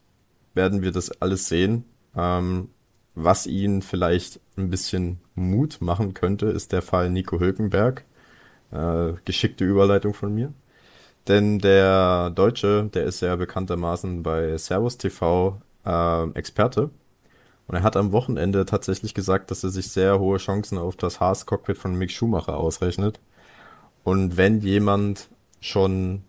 werden 0.52 0.82
wir 0.82 0.92
das 0.92 1.10
alles 1.22 1.48
sehen. 1.48 1.84
Ähm, 2.16 2.70
was 3.14 3.46
ihn 3.46 3.82
vielleicht 3.82 4.40
ein 4.56 4.70
bisschen 4.70 5.20
Mut 5.34 5.80
machen 5.80 6.14
könnte, 6.14 6.46
ist 6.46 6.72
der 6.72 6.82
Fall 6.82 7.10
Nico 7.10 7.38
Hülkenberg. 7.38 8.04
Äh, 8.72 9.12
geschickte 9.24 9.64
Überleitung 9.64 10.14
von 10.14 10.34
mir. 10.34 10.52
Denn 11.28 11.58
der 11.58 12.30
Deutsche, 12.30 12.90
der 12.92 13.04
ist 13.04 13.20
ja 13.20 13.36
bekanntermaßen 13.36 14.22
bei 14.22 14.56
Servus 14.58 14.98
TV 14.98 15.60
äh, 15.84 16.30
Experte 16.30 16.90
und 17.66 17.76
er 17.76 17.82
hat 17.82 17.96
am 17.96 18.12
Wochenende 18.12 18.66
tatsächlich 18.66 19.14
gesagt, 19.14 19.50
dass 19.50 19.64
er 19.64 19.70
sich 19.70 19.88
sehr 19.90 20.18
hohe 20.18 20.38
Chancen 20.38 20.78
auf 20.78 20.96
das 20.96 21.20
Haas-Cockpit 21.20 21.78
von 21.78 21.94
Mick 21.94 22.10
Schumacher 22.10 22.56
ausrechnet. 22.56 23.20
Und 24.02 24.36
wenn 24.36 24.60
jemand 24.60 25.28
schon 25.60 26.24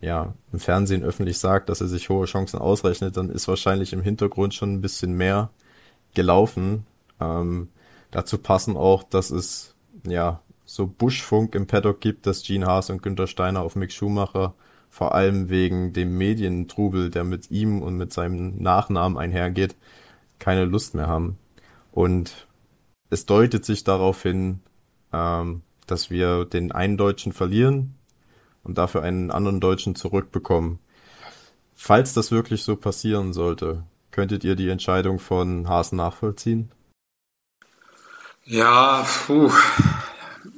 ja, 0.00 0.34
im 0.52 0.60
Fernsehen 0.60 1.02
öffentlich 1.02 1.38
sagt, 1.38 1.68
dass 1.68 1.80
er 1.80 1.88
sich 1.88 2.08
hohe 2.08 2.26
Chancen 2.26 2.58
ausrechnet, 2.58 3.16
dann 3.16 3.30
ist 3.30 3.48
wahrscheinlich 3.48 3.92
im 3.92 4.02
Hintergrund 4.02 4.54
schon 4.54 4.72
ein 4.72 4.80
bisschen 4.80 5.12
mehr 5.12 5.50
gelaufen. 6.14 6.86
Ähm, 7.20 7.68
dazu 8.10 8.38
passen 8.38 8.76
auch, 8.76 9.02
dass 9.02 9.30
es 9.30 9.74
ja 10.06 10.40
so 10.64 10.86
Buschfunk 10.86 11.54
im 11.54 11.66
Paddock 11.66 12.00
gibt, 12.00 12.26
dass 12.26 12.42
Gene 12.42 12.66
Haas 12.66 12.88
und 12.88 13.02
Günther 13.02 13.26
Steiner 13.26 13.62
auf 13.62 13.76
Mick 13.76 13.92
Schumacher 13.92 14.54
vor 14.88 15.14
allem 15.14 15.50
wegen 15.50 15.92
dem 15.92 16.16
Medientrubel, 16.16 17.10
der 17.10 17.24
mit 17.24 17.50
ihm 17.50 17.82
und 17.82 17.96
mit 17.96 18.12
seinem 18.12 18.60
Nachnamen 18.60 19.18
einhergeht, 19.18 19.76
keine 20.38 20.64
Lust 20.64 20.94
mehr 20.94 21.06
haben. 21.06 21.38
Und 21.92 22.48
es 23.10 23.26
deutet 23.26 23.64
sich 23.64 23.84
darauf 23.84 24.22
hin, 24.22 24.60
ähm, 25.12 25.62
dass 25.86 26.10
wir 26.10 26.44
den 26.44 26.72
einen 26.72 26.96
Deutschen 26.96 27.32
verlieren 27.32 27.94
und 28.62 28.78
dafür 28.78 29.02
einen 29.02 29.30
anderen 29.30 29.60
Deutschen 29.60 29.94
zurückbekommen. 29.94 30.78
Falls 31.74 32.12
das 32.12 32.30
wirklich 32.30 32.62
so 32.62 32.76
passieren 32.76 33.32
sollte, 33.32 33.84
könntet 34.10 34.44
ihr 34.44 34.54
die 34.54 34.68
Entscheidung 34.68 35.18
von 35.18 35.68
Haas 35.68 35.92
nachvollziehen? 35.92 36.70
Ja, 38.44 39.06
puh. 39.26 39.50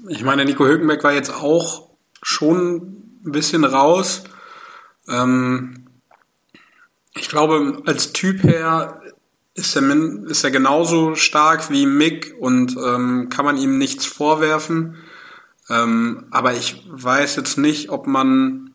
ich 0.09 0.25
meine, 0.25 0.45
Nico 0.45 0.65
Hülkenberg 0.65 1.05
war 1.05 1.13
jetzt 1.13 1.33
auch 1.33 1.89
schon 2.23 2.77
ein 3.25 3.33
bisschen 3.33 3.65
raus. 3.65 4.25
Ähm, 5.09 5.87
ich 7.15 7.29
glaube, 7.29 7.83
als 7.87 8.13
Typ 8.13 8.43
her 8.43 9.01
ist 9.55 9.77
er, 9.77 9.83
ist 10.27 10.45
er 10.45 10.51
genauso 10.51 11.15
stark 11.15 11.71
wie 11.71 11.87
Mick 11.87 12.35
und 12.39 12.77
ähm, 12.77 13.29
kann 13.29 13.45
man 13.45 13.59
ihm 13.59 13.79
nichts 13.79 14.07
vorwerfen. 14.07 14.97
Ähm, 15.73 16.27
aber 16.31 16.55
ich 16.55 16.83
weiß 16.89 17.37
jetzt 17.37 17.57
nicht, 17.57 17.91
ob 17.91 18.07
man 18.07 18.75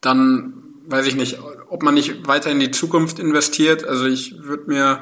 dann, 0.00 0.54
weiß 0.86 1.06
ich 1.06 1.16
nicht, 1.16 1.38
ob 1.68 1.82
man 1.82 1.94
nicht 1.94 2.26
weiter 2.28 2.50
in 2.50 2.60
die 2.60 2.70
Zukunft 2.70 3.18
investiert. 3.18 3.84
Also 3.84 4.06
ich 4.06 4.36
würde 4.38 4.64
mir 4.66 5.00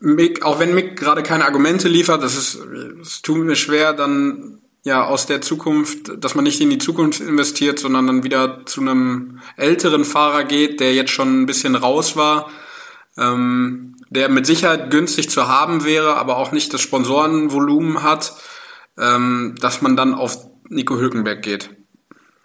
Mick, 0.00 0.42
auch 0.44 0.58
wenn 0.58 0.74
Mick 0.74 0.98
gerade 0.98 1.22
keine 1.22 1.44
Argumente 1.44 1.88
liefert, 1.88 2.22
das 2.22 2.36
ist, 2.36 2.58
es 3.00 3.22
tut 3.22 3.38
mir 3.38 3.56
schwer, 3.56 3.92
dann 3.92 4.60
ja 4.84 5.04
aus 5.04 5.26
der 5.26 5.40
Zukunft, 5.40 6.12
dass 6.22 6.34
man 6.34 6.44
nicht 6.44 6.60
in 6.60 6.70
die 6.70 6.78
Zukunft 6.78 7.20
investiert, 7.20 7.78
sondern 7.78 8.06
dann 8.06 8.24
wieder 8.24 8.64
zu 8.64 8.80
einem 8.80 9.40
älteren 9.56 10.04
Fahrer 10.04 10.44
geht, 10.44 10.80
der 10.80 10.94
jetzt 10.94 11.10
schon 11.10 11.42
ein 11.42 11.46
bisschen 11.46 11.74
raus 11.74 12.16
war 12.16 12.48
ähm, 13.18 13.96
der 14.10 14.28
mit 14.30 14.46
Sicherheit 14.46 14.90
günstig 14.90 15.28
zu 15.28 15.48
haben 15.48 15.84
wäre, 15.84 16.16
aber 16.16 16.38
auch 16.38 16.52
nicht 16.52 16.72
das 16.72 16.80
Sponsorenvolumen 16.80 18.02
hat, 18.02 18.34
ähm, 18.98 19.54
dass 19.60 19.82
man 19.82 19.96
dann 19.96 20.14
auf 20.14 20.46
Nico 20.68 20.96
Hülkenberg 20.96 21.42
geht. 21.42 21.70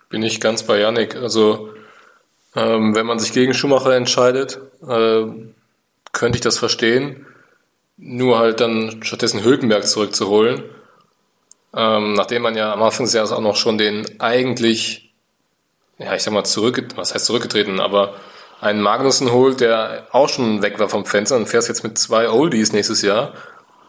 Bin 0.10 0.24
ich 0.24 0.40
ganz 0.40 0.64
bei 0.64 0.80
Yannick. 0.80 1.16
Also 1.16 1.74
ähm, 2.56 2.96
wenn 2.96 3.06
man 3.06 3.20
sich 3.20 3.34
gegen 3.34 3.54
Schumacher 3.54 3.96
entscheidet, 3.96 4.60
äh, 4.88 5.26
könnte 6.12 6.38
ich 6.38 6.42
das 6.42 6.58
verstehen. 6.58 7.26
Nur 7.98 8.40
halt 8.40 8.60
dann 8.60 9.04
stattdessen 9.04 9.44
Hülkenberg 9.44 9.88
zurückzuholen. 9.88 10.64
Ähm, 11.76 12.14
nachdem 12.14 12.44
man 12.44 12.56
ja 12.56 12.72
am 12.72 12.84
Anfang 12.84 13.06
des 13.06 13.14
Jahres 13.14 13.32
auch 13.32 13.42
noch 13.42 13.56
schon 13.56 13.78
den 13.78 14.06
eigentlich, 14.20 15.14
ja, 15.98 16.14
ich 16.14 16.22
sag 16.22 16.34
mal, 16.34 16.44
zurück, 16.44 16.86
was 16.96 17.14
heißt 17.14 17.26
zurückgetreten, 17.26 17.80
aber 17.80 18.16
einen 18.62 18.82
Magnussen 18.82 19.32
holt, 19.32 19.60
der 19.60 20.08
auch 20.12 20.30
schon 20.30 20.62
weg 20.62 20.80
war 20.80 20.88
vom 20.88 21.06
Fenster 21.06 21.36
und 21.36 21.48
fährst 21.48 21.68
jetzt 21.68 21.84
mit 21.84 21.98
zwei 21.98 22.30
Oldies 22.30 22.72
nächstes 22.72 23.02
Jahr, 23.02 23.34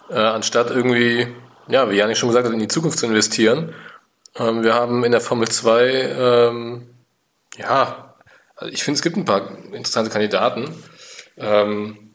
äh, 0.08 0.14
anstatt 0.14 0.70
irgendwie, 0.70 1.28
ja, 1.68 1.90
wie 1.90 1.96
Janik 1.96 2.16
schon 2.16 2.28
gesagt 2.28 2.46
hat, 2.46 2.52
in 2.52 2.60
die 2.60 2.68
Zukunft 2.68 2.98
zu 2.98 3.06
investieren. 3.06 3.74
Ähm, 4.36 4.62
wir 4.62 4.74
haben 4.74 5.04
in 5.04 5.12
der 5.12 5.20
Formel 5.20 5.48
2, 5.48 5.86
ähm, 5.86 6.88
ja, 7.56 8.14
also 8.56 8.72
ich 8.72 8.82
finde, 8.82 8.98
es 8.98 9.02
gibt 9.02 9.16
ein 9.16 9.24
paar 9.24 9.50
interessante 9.72 10.10
Kandidaten. 10.10 10.70
Ähm, 11.36 12.14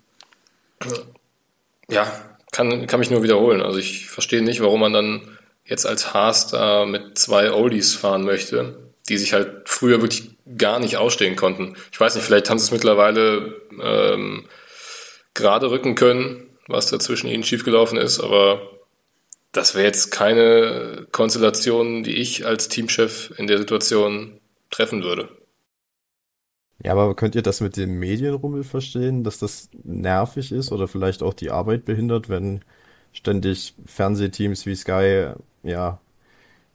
ja, 1.89 2.11
kann, 2.51 2.87
kann 2.87 2.99
mich 2.99 3.09
nur 3.09 3.23
wiederholen. 3.23 3.61
Also 3.61 3.79
ich 3.79 4.07
verstehe 4.07 4.41
nicht, 4.41 4.61
warum 4.61 4.79
man 4.79 4.93
dann 4.93 5.37
jetzt 5.65 5.85
als 5.85 6.13
Haas 6.13 6.47
da 6.47 6.85
mit 6.85 7.17
zwei 7.17 7.51
Oldies 7.51 7.95
fahren 7.95 8.23
möchte, 8.23 8.91
die 9.07 9.17
sich 9.17 9.33
halt 9.33 9.69
früher 9.69 10.01
wirklich 10.01 10.31
gar 10.57 10.79
nicht 10.79 10.97
ausstehen 10.97 11.35
konnten. 11.35 11.75
Ich 11.91 11.99
weiß 11.99 12.15
nicht, 12.15 12.23
vielleicht 12.23 12.49
haben 12.49 12.57
sie 12.57 12.65
es 12.65 12.71
mittlerweile 12.71 13.55
ähm, 13.81 14.45
gerade 15.33 15.69
rücken 15.69 15.95
können, 15.95 16.47
was 16.67 16.87
da 16.87 16.99
zwischen 16.99 17.27
ihnen 17.27 17.43
schiefgelaufen 17.43 17.97
ist, 17.97 18.19
aber 18.19 18.78
das 19.51 19.75
wäre 19.75 19.85
jetzt 19.85 20.11
keine 20.11 21.07
Konstellation, 21.11 22.03
die 22.03 22.15
ich 22.15 22.45
als 22.45 22.67
Teamchef 22.67 23.33
in 23.37 23.47
der 23.47 23.57
Situation 23.57 24.39
treffen 24.69 25.03
würde. 25.03 25.29
Ja, 26.83 26.93
aber 26.93 27.15
könnt 27.15 27.35
ihr 27.35 27.41
das 27.41 27.59
mit 27.59 27.75
dem 27.75 27.99
Medienrummel 27.99 28.63
verstehen, 28.63 29.23
dass 29.23 29.39
das 29.39 29.69
nervig 29.83 30.51
ist 30.51 30.71
oder 30.71 30.87
vielleicht 30.87 31.23
auch 31.23 31.33
die 31.33 31.51
Arbeit 31.51 31.83
behindert, 31.85 32.29
wenn 32.29 32.63
ständig 33.11 33.73
Fernsehteams 33.85 34.65
wie 34.65 34.75
Sky 34.75 35.31
ja 35.63 35.99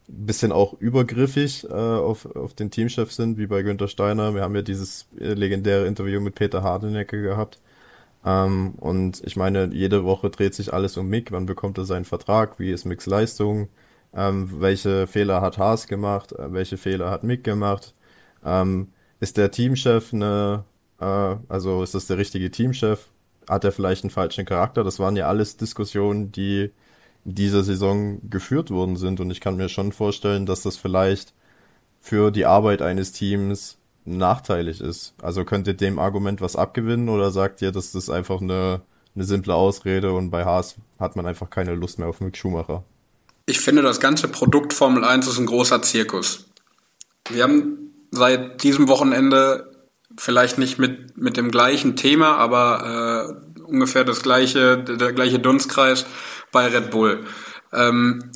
bisschen 0.07 0.53
auch 0.53 0.75
übergriffig 0.81 1.65
äh, 1.65 1.73
auf, 1.73 2.27
auf 2.37 2.55
den 2.55 2.71
Teamchef 2.71 3.13
sind, 3.13 3.39
wie 3.39 3.47
bei 3.47 3.63
Günter 3.63 3.89
Steiner. 3.89 4.35
Wir 4.35 4.43
haben 4.43 4.55
ja 4.55 4.63
dieses 4.63 5.07
legendäre 5.17 5.87
Interview 5.87 6.21
mit 6.21 6.35
Peter 6.35 6.63
Hardenecke 6.63 7.23
gehabt. 7.23 7.59
Ähm, 8.25 8.75
und 8.77 9.23
ich 9.25 9.37
meine, 9.37 9.67
jede 9.73 10.05
Woche 10.05 10.31
dreht 10.31 10.55
sich 10.55 10.73
alles 10.73 10.97
um 10.97 11.09
Mick. 11.09 11.33
Wann 11.33 11.47
bekommt 11.47 11.79
er 11.79 11.85
seinen 11.85 12.05
Vertrag? 12.05 12.59
Wie 12.59 12.71
ist 12.73 12.85
Micks 12.85 13.07
Leistung? 13.07 13.69
Ähm, 14.15 14.61
welche 14.61 15.07
Fehler 15.07 15.41
hat 15.41 15.59
Haas 15.59 15.87
gemacht? 15.89 16.33
Äh, 16.33 16.53
welche 16.53 16.79
Fehler 16.79 17.11
hat 17.11 17.25
Mick 17.25 17.45
gemacht? 17.45 17.95
Ähm, 18.45 18.89
ist 19.21 19.37
der 19.37 19.51
Teamchef 19.51 20.13
eine, 20.13 20.65
äh, 21.01 21.37
also 21.49 21.83
ist 21.83 21.95
das 21.95 22.07
der 22.07 22.19
richtige 22.19 22.51
Teamchef? 22.51 23.09
Hat 23.49 23.65
er 23.65 23.73
vielleicht 23.73 24.05
einen 24.05 24.11
falschen 24.11 24.47
Charakter? 24.47 24.85
Das 24.85 24.99
waren 24.99 25.17
ja 25.17 25.29
alles 25.29 25.57
Diskussionen, 25.57 26.33
die 26.33 26.73
dieser 27.25 27.63
Saison 27.63 28.21
geführt 28.31 28.71
worden 28.71 28.97
sind. 28.97 29.21
Und 29.21 29.31
ich 29.31 29.41
kann 29.41 29.57
mir 29.57 29.69
schon 29.69 29.93
vorstellen, 29.93 30.47
dass 30.47 30.63
das 30.63 30.77
vielleicht 30.77 31.35
für 32.01 32.31
die 32.31 32.47
Arbeit 32.47 32.83
eines 32.83 33.13
Teams 33.13 33.79
nachteilig 34.05 34.81
ist. 34.81 35.15
Also 35.21 35.45
könnt 35.45 35.67
ihr 35.67 35.75
dem 35.75 35.99
Argument 35.99 36.41
was 36.41 36.57
abgewinnen 36.57 37.09
oder 37.09 37.31
sagt 37.31 37.63
ihr, 37.63 37.73
dass 37.73 37.93
das 37.93 38.11
einfach 38.11 38.41
eine, 38.41 38.83
eine 39.15 39.25
simple 39.25 39.55
Ausrede 39.55 40.13
und 40.13 40.31
bei 40.31 40.45
Haas 40.45 40.77
hat 40.99 41.17
man 41.17 41.27
einfach 41.27 41.51
keine 41.51 41.75
Lust 41.75 41.99
mehr 41.99 42.09
auf 42.09 42.21
Mick 42.21 42.37
Schumacher? 42.37 42.85
Ich 43.47 43.61
finde, 43.61 43.83
das 43.83 44.01
ganze 44.01 44.29
Produkt 44.29 44.73
Formel 44.73 45.05
1 45.05 45.27
ist 45.27 45.39
ein 45.39 45.47
großer 45.47 45.83
Zirkus. 45.83 46.47
Wir 47.31 47.43
haben 47.43 47.91
seit 48.11 48.63
diesem 48.63 48.89
Wochenende 48.89 49.71
vielleicht 50.17 50.59
nicht 50.59 50.79
mit, 50.79 51.17
mit 51.17 51.37
dem 51.37 51.51
gleichen 51.51 51.97
Thema, 51.97 52.37
aber 52.37 53.37
äh, 53.59 53.63
ungefähr 53.63 54.05
das 54.05 54.23
gleiche, 54.23 54.79
der 54.79 55.13
gleiche 55.13 55.39
Dunstkreis 55.39 56.07
bei 56.53 56.67
Red 56.69 56.91
Bull. 56.91 57.25
Ähm, 57.73 58.31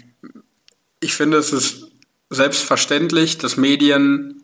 ich 1.01 1.15
finde, 1.15 1.39
es 1.39 1.53
ist 1.53 1.93
selbstverständlich, 2.31 3.39
dass 3.39 3.57
Medien 3.57 4.38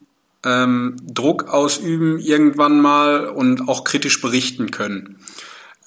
ähm, 0.45 0.97
Druck 1.03 1.49
ausüben 1.49 2.19
irgendwann 2.19 2.81
mal 2.81 3.27
und 3.27 3.69
auch 3.69 3.85
kritisch 3.85 4.21
berichten 4.21 4.71
können. 4.71 5.19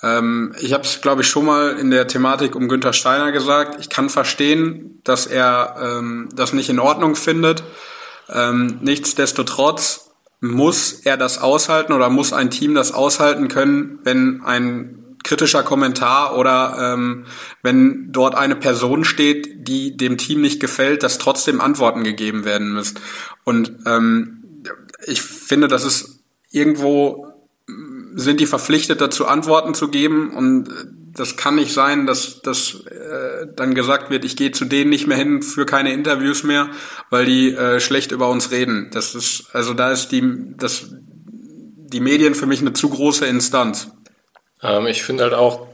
Ähm, 0.04 0.54
ich 0.60 0.74
habe 0.74 0.84
es, 0.84 1.02
glaube 1.02 1.22
ich, 1.22 1.28
schon 1.28 1.46
mal 1.46 1.78
in 1.78 1.92
der 1.92 2.08
Thematik 2.08 2.56
um 2.56 2.68
Günther 2.68 2.94
Steiner 2.94 3.32
gesagt. 3.32 3.80
Ich 3.80 3.90
kann 3.90 4.10
verstehen, 4.10 5.02
dass 5.04 5.26
er 5.26 5.76
ähm, 5.82 6.30
das 6.36 6.54
nicht 6.54 6.70
in 6.70 6.80
Ordnung 6.80 7.16
findet. 7.16 7.64
Ähm, 8.30 8.80
nichtsdestotrotz 8.82 10.12
muss 10.40 10.94
er 10.94 11.18
das 11.18 11.40
aushalten 11.40 11.94
oder 11.94 12.10
muss 12.10 12.34
ein 12.34 12.52
Team 12.52 12.76
das 12.76 12.92
aushalten 12.92 13.48
können, 13.48 14.00
wenn 14.04 14.42
ein 14.44 14.98
kritischer 15.24 15.64
Kommentar 15.64 16.38
oder 16.38 16.94
ähm, 16.94 17.26
wenn 17.64 18.12
dort 18.12 18.36
eine 18.36 18.56
Person 18.56 19.04
steht, 19.04 19.68
die 19.68 19.98
dem 19.98 20.18
Team 20.18 20.42
nicht 20.42 20.60
gefällt, 20.60 21.04
dass 21.04 21.18
trotzdem 21.18 21.60
Antworten 21.60 22.04
gegeben 22.04 22.46
werden 22.46 22.72
müssen. 22.72 23.00
Und 23.44 23.80
ähm, 23.86 24.47
ich 25.08 25.22
finde, 25.22 25.68
das 25.68 25.84
ist 25.84 26.20
irgendwo 26.52 27.28
sind 28.14 28.40
die 28.40 28.46
verpflichtet 28.46 29.02
dazu 29.02 29.28
Antworten 29.28 29.74
zu 29.74 29.90
geben 29.90 30.34
und 30.34 30.70
das 31.14 31.36
kann 31.36 31.56
nicht 31.56 31.74
sein, 31.74 32.06
dass, 32.06 32.42
dass 32.42 32.82
äh, 32.86 33.48
dann 33.56 33.74
gesagt 33.74 34.10
wird, 34.10 34.24
ich 34.24 34.36
gehe 34.36 34.52
zu 34.52 34.66
denen 34.66 34.90
nicht 34.90 35.08
mehr 35.08 35.18
hin 35.18 35.42
für 35.42 35.66
keine 35.66 35.92
Interviews 35.92 36.44
mehr, 36.44 36.70
weil 37.10 37.26
die 37.26 37.54
äh, 37.54 37.80
schlecht 37.80 38.12
über 38.12 38.30
uns 38.30 38.52
reden. 38.52 38.90
Das 38.92 39.16
ist 39.16 39.50
also 39.54 39.74
da 39.74 39.92
ist 39.92 40.10
die 40.10 40.54
das 40.58 40.88
die 40.90 42.00
Medien 42.00 42.36
für 42.36 42.46
mich 42.46 42.62
eine 42.62 42.74
zu 42.74 42.90
große 42.90 43.26
Instanz. 43.26 43.92
Ähm, 44.62 44.88
ich 44.88 45.04
finde 45.04 45.24
halt 45.24 45.34
auch, 45.34 45.68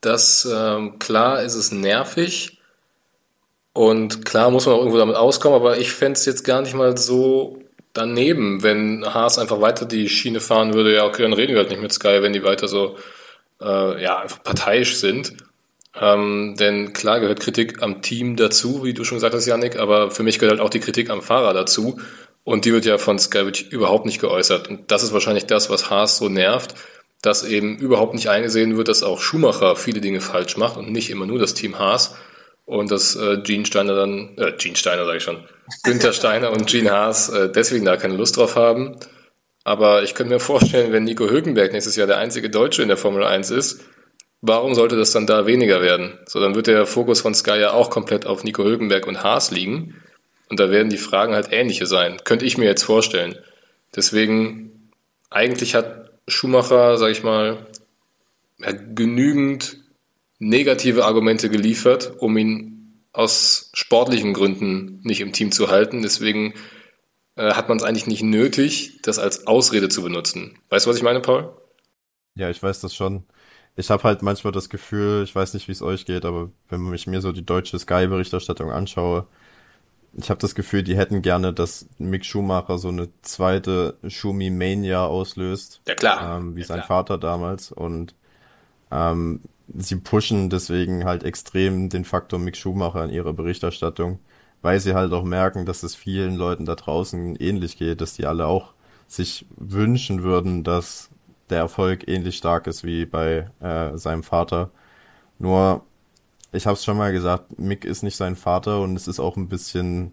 dass 0.00 0.48
ähm, 0.50 0.98
klar 0.98 1.42
ist 1.42 1.54
es 1.54 1.70
nervig 1.70 2.58
und 3.72 4.24
klar 4.24 4.50
muss 4.50 4.66
man 4.66 4.76
auch 4.76 4.78
irgendwo 4.78 4.98
damit 4.98 5.16
auskommen, 5.16 5.56
aber 5.56 5.78
ich 5.78 5.92
fände 5.92 6.18
es 6.18 6.24
jetzt 6.24 6.44
gar 6.44 6.62
nicht 6.62 6.74
mal 6.74 6.96
so 6.96 7.63
daneben, 7.94 8.62
wenn 8.62 9.04
Haas 9.06 9.38
einfach 9.38 9.60
weiter 9.60 9.86
die 9.86 10.08
Schiene 10.08 10.40
fahren 10.40 10.74
würde, 10.74 10.94
ja, 10.94 11.06
okay, 11.06 11.22
dann 11.22 11.32
reden 11.32 11.54
wir 11.54 11.60
halt 11.60 11.70
nicht 11.70 11.80
mit 11.80 11.92
Sky, 11.92 12.20
wenn 12.20 12.34
die 12.34 12.44
weiter 12.44 12.68
so, 12.68 12.96
äh, 13.62 14.02
ja, 14.02 14.18
einfach 14.18 14.42
parteiisch 14.42 14.96
sind. 14.96 15.34
Ähm, 15.98 16.56
denn 16.58 16.92
klar 16.92 17.20
gehört 17.20 17.40
Kritik 17.40 17.80
am 17.82 18.02
Team 18.02 18.36
dazu, 18.36 18.84
wie 18.84 18.94
du 18.94 19.04
schon 19.04 19.16
gesagt 19.16 19.34
hast, 19.34 19.46
Yannick, 19.46 19.78
aber 19.78 20.10
für 20.10 20.24
mich 20.24 20.40
gehört 20.40 20.58
halt 20.58 20.66
auch 20.66 20.70
die 20.70 20.80
Kritik 20.80 21.08
am 21.08 21.22
Fahrer 21.22 21.54
dazu. 21.54 22.00
Und 22.42 22.66
die 22.66 22.72
wird 22.72 22.84
ja 22.84 22.98
von 22.98 23.18
Sky 23.18 23.46
wirklich 23.46 23.72
überhaupt 23.72 24.04
nicht 24.04 24.20
geäußert. 24.20 24.68
Und 24.68 24.90
das 24.90 25.02
ist 25.02 25.14
wahrscheinlich 25.14 25.46
das, 25.46 25.70
was 25.70 25.88
Haas 25.88 26.18
so 26.18 26.28
nervt, 26.28 26.74
dass 27.22 27.42
eben 27.42 27.78
überhaupt 27.78 28.12
nicht 28.12 28.28
eingesehen 28.28 28.76
wird, 28.76 28.88
dass 28.88 29.02
auch 29.02 29.20
Schumacher 29.20 29.76
viele 29.76 30.02
Dinge 30.02 30.20
falsch 30.20 30.58
macht 30.58 30.76
und 30.76 30.90
nicht 30.92 31.08
immer 31.08 31.24
nur 31.24 31.38
das 31.38 31.54
Team 31.54 31.78
Haas. 31.78 32.16
Und 32.66 32.90
dass 32.90 33.16
äh, 33.16 33.38
Gene 33.42 33.64
Steiner 33.64 33.94
dann, 33.94 34.36
äh, 34.36 34.52
Gene 34.58 34.76
Steiner 34.76 35.06
sage 35.06 35.18
ich 35.18 35.22
schon, 35.22 35.44
Günther 35.82 36.12
Steiner 36.12 36.52
und 36.52 36.66
Gene 36.66 36.90
Haas 36.90 37.28
äh, 37.28 37.50
deswegen 37.50 37.84
da 37.84 37.96
keine 37.96 38.16
Lust 38.16 38.36
drauf 38.36 38.56
haben. 38.56 38.96
Aber 39.64 40.02
ich 40.02 40.14
könnte 40.14 40.32
mir 40.34 40.40
vorstellen, 40.40 40.92
wenn 40.92 41.04
Nico 41.04 41.28
Hülkenberg 41.28 41.72
nächstes 41.72 41.96
Jahr 41.96 42.06
der 42.06 42.18
einzige 42.18 42.50
Deutsche 42.50 42.82
in 42.82 42.88
der 42.88 42.98
Formel 42.98 43.24
1 43.24 43.50
ist, 43.50 43.80
warum 44.42 44.74
sollte 44.74 44.96
das 44.96 45.12
dann 45.12 45.26
da 45.26 45.46
weniger 45.46 45.80
werden? 45.80 46.18
So, 46.26 46.38
dann 46.38 46.54
wird 46.54 46.66
der 46.66 46.84
Fokus 46.86 47.22
von 47.22 47.34
Sky 47.34 47.58
ja 47.58 47.72
auch 47.72 47.88
komplett 47.88 48.26
auf 48.26 48.44
Nico 48.44 48.62
Hülkenberg 48.62 49.06
und 49.06 49.22
Haas 49.22 49.50
liegen. 49.50 49.94
Und 50.50 50.60
da 50.60 50.70
werden 50.70 50.90
die 50.90 50.98
Fragen 50.98 51.34
halt 51.34 51.48
ähnliche 51.50 51.86
sein. 51.86 52.18
Könnte 52.24 52.44
ich 52.44 52.58
mir 52.58 52.66
jetzt 52.66 52.82
vorstellen. 52.82 53.38
Deswegen, 53.96 54.90
eigentlich 55.30 55.74
hat 55.74 56.10
Schumacher, 56.28 56.98
sag 56.98 57.10
ich 57.10 57.22
mal, 57.22 57.66
genügend 58.94 59.78
negative 60.38 61.04
Argumente 61.04 61.48
geliefert, 61.48 62.12
um 62.18 62.36
ihn 62.36 62.73
aus 63.14 63.70
sportlichen 63.72 64.34
Gründen 64.34 65.00
nicht 65.02 65.20
im 65.20 65.32
Team 65.32 65.52
zu 65.52 65.70
halten. 65.70 66.02
Deswegen 66.02 66.54
äh, 67.36 67.54
hat 67.54 67.68
man 67.68 67.78
es 67.78 67.84
eigentlich 67.84 68.06
nicht 68.06 68.22
nötig, 68.22 69.00
das 69.02 69.18
als 69.18 69.46
Ausrede 69.46 69.88
zu 69.88 70.02
benutzen. 70.02 70.58
Weißt 70.68 70.84
du, 70.84 70.90
was 70.90 70.96
ich 70.96 71.02
meine, 71.02 71.20
Paul? 71.20 71.56
Ja, 72.34 72.50
ich 72.50 72.62
weiß 72.62 72.80
das 72.80 72.94
schon. 72.94 73.24
Ich 73.76 73.90
habe 73.90 74.02
halt 74.02 74.22
manchmal 74.22 74.52
das 74.52 74.68
Gefühl, 74.68 75.22
ich 75.24 75.34
weiß 75.34 75.54
nicht, 75.54 75.66
wie 75.68 75.72
es 75.72 75.82
euch 75.82 76.04
geht, 76.06 76.24
aber 76.24 76.50
wenn 76.68 76.92
ich 76.92 77.06
mir 77.06 77.20
so 77.20 77.32
die 77.32 77.46
deutsche 77.46 77.78
Sky-Berichterstattung 77.78 78.70
anschaue, 78.70 79.26
ich 80.16 80.30
habe 80.30 80.40
das 80.40 80.54
Gefühl, 80.54 80.82
die 80.84 80.96
hätten 80.96 81.22
gerne, 81.22 81.52
dass 81.52 81.88
Mick 81.98 82.24
Schumacher 82.24 82.78
so 82.78 82.88
eine 82.88 83.08
zweite 83.22 83.98
Schumi-Mania 84.06 85.04
auslöst. 85.06 85.80
Ja, 85.88 85.94
klar. 85.94 86.38
Ähm, 86.38 86.54
wie 86.54 86.60
ja, 86.60 86.66
sein 86.66 86.78
klar. 86.78 86.86
Vater 86.86 87.18
damals. 87.18 87.72
Und 87.72 88.14
ähm, 88.92 89.40
sie 89.68 89.96
pushen 89.96 90.50
deswegen 90.50 91.04
halt 91.04 91.24
extrem 91.24 91.88
den 91.88 92.04
Faktor 92.04 92.38
Mick 92.38 92.56
Schumacher 92.56 93.04
in 93.04 93.10
ihrer 93.10 93.32
Berichterstattung, 93.32 94.18
weil 94.62 94.80
sie 94.80 94.94
halt 94.94 95.12
auch 95.12 95.24
merken, 95.24 95.66
dass 95.66 95.82
es 95.82 95.94
vielen 95.94 96.36
Leuten 96.36 96.64
da 96.66 96.74
draußen 96.74 97.36
ähnlich 97.36 97.76
geht, 97.78 98.00
dass 98.00 98.14
die 98.14 98.26
alle 98.26 98.46
auch 98.46 98.74
sich 99.08 99.46
wünschen 99.56 100.22
würden, 100.22 100.64
dass 100.64 101.10
der 101.50 101.58
Erfolg 101.58 102.08
ähnlich 102.08 102.36
stark 102.36 102.66
ist 102.66 102.84
wie 102.84 103.06
bei 103.06 103.50
äh, 103.60 103.96
seinem 103.96 104.22
Vater. 104.22 104.70
Nur, 105.38 105.84
ich 106.52 106.66
habe 106.66 106.74
es 106.74 106.84
schon 106.84 106.96
mal 106.96 107.12
gesagt, 107.12 107.58
Mick 107.58 107.84
ist 107.84 108.02
nicht 108.02 108.16
sein 108.16 108.36
Vater 108.36 108.80
und 108.80 108.96
es 108.96 109.08
ist 109.08 109.20
auch 109.20 109.36
ein 109.36 109.48
bisschen 109.48 110.12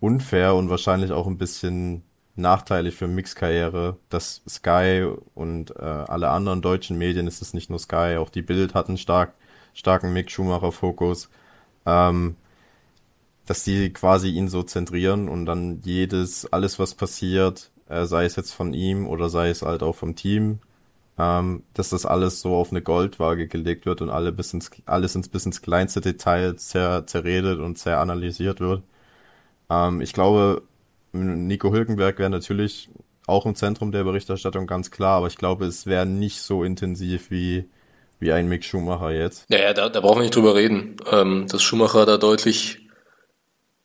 unfair 0.00 0.54
und 0.54 0.70
wahrscheinlich 0.70 1.12
auch 1.12 1.26
ein 1.26 1.38
bisschen 1.38 2.02
nachteilig 2.36 2.94
für 2.96 3.08
Mix 3.08 3.34
Karriere, 3.34 3.96
dass 4.08 4.42
Sky 4.48 5.08
und 5.34 5.70
äh, 5.76 5.82
alle 5.82 6.30
anderen 6.30 6.62
deutschen 6.62 6.98
Medien, 6.98 7.26
es 7.26 7.42
ist 7.42 7.54
nicht 7.54 7.70
nur 7.70 7.78
Sky, 7.78 8.16
auch 8.18 8.30
die 8.30 8.42
Bild 8.42 8.74
hatten 8.74 8.98
stark, 8.98 9.34
starken 9.74 10.12
Mick 10.12 10.30
Schumacher 10.30 10.72
Fokus, 10.72 11.30
ähm, 11.86 12.36
dass 13.46 13.64
die 13.64 13.92
quasi 13.92 14.30
ihn 14.30 14.48
so 14.48 14.62
zentrieren 14.62 15.28
und 15.28 15.46
dann 15.46 15.80
jedes, 15.84 16.50
alles 16.52 16.78
was 16.78 16.94
passiert, 16.94 17.70
äh, 17.88 18.06
sei 18.06 18.24
es 18.24 18.36
jetzt 18.36 18.52
von 18.52 18.72
ihm 18.74 19.06
oder 19.06 19.28
sei 19.28 19.50
es 19.50 19.62
halt 19.62 19.82
auch 19.82 19.94
vom 19.94 20.16
Team, 20.16 20.60
ähm, 21.18 21.62
dass 21.74 21.90
das 21.90 22.06
alles 22.06 22.40
so 22.40 22.56
auf 22.56 22.70
eine 22.70 22.82
Goldwaage 22.82 23.46
gelegt 23.48 23.86
wird 23.86 24.02
und 24.02 24.10
alle 24.10 24.32
bis 24.32 24.52
ins, 24.54 24.70
alles 24.86 25.14
ins 25.14 25.28
bis 25.28 25.46
ins 25.46 25.62
kleinste 25.62 26.00
Detail 26.00 26.56
zer, 26.56 27.06
zerredet 27.06 27.60
und 27.60 27.78
zeranalysiert 27.78 28.60
wird. 28.60 28.82
Ähm, 29.70 30.00
ich 30.00 30.12
glaube, 30.12 30.62
Nico 31.14 31.72
Hülkenberg 31.72 32.18
wäre 32.18 32.30
natürlich 32.30 32.88
auch 33.26 33.46
im 33.46 33.54
Zentrum 33.54 33.92
der 33.92 34.04
Berichterstattung 34.04 34.66
ganz 34.66 34.90
klar, 34.90 35.16
aber 35.18 35.28
ich 35.28 35.36
glaube, 35.36 35.64
es 35.66 35.86
wäre 35.86 36.06
nicht 36.06 36.40
so 36.40 36.64
intensiv 36.64 37.30
wie, 37.30 37.68
wie 38.18 38.32
ein 38.32 38.48
Mick 38.48 38.64
Schumacher 38.64 39.12
jetzt. 39.12 39.46
Ja, 39.48 39.58
ja, 39.58 39.72
da, 39.72 39.88
da 39.88 40.00
brauchen 40.00 40.16
wir 40.18 40.22
nicht 40.22 40.36
drüber 40.36 40.54
reden. 40.54 40.96
Ähm, 41.10 41.46
dass 41.48 41.62
Schumacher 41.62 42.04
da 42.04 42.16
deutlich 42.16 42.80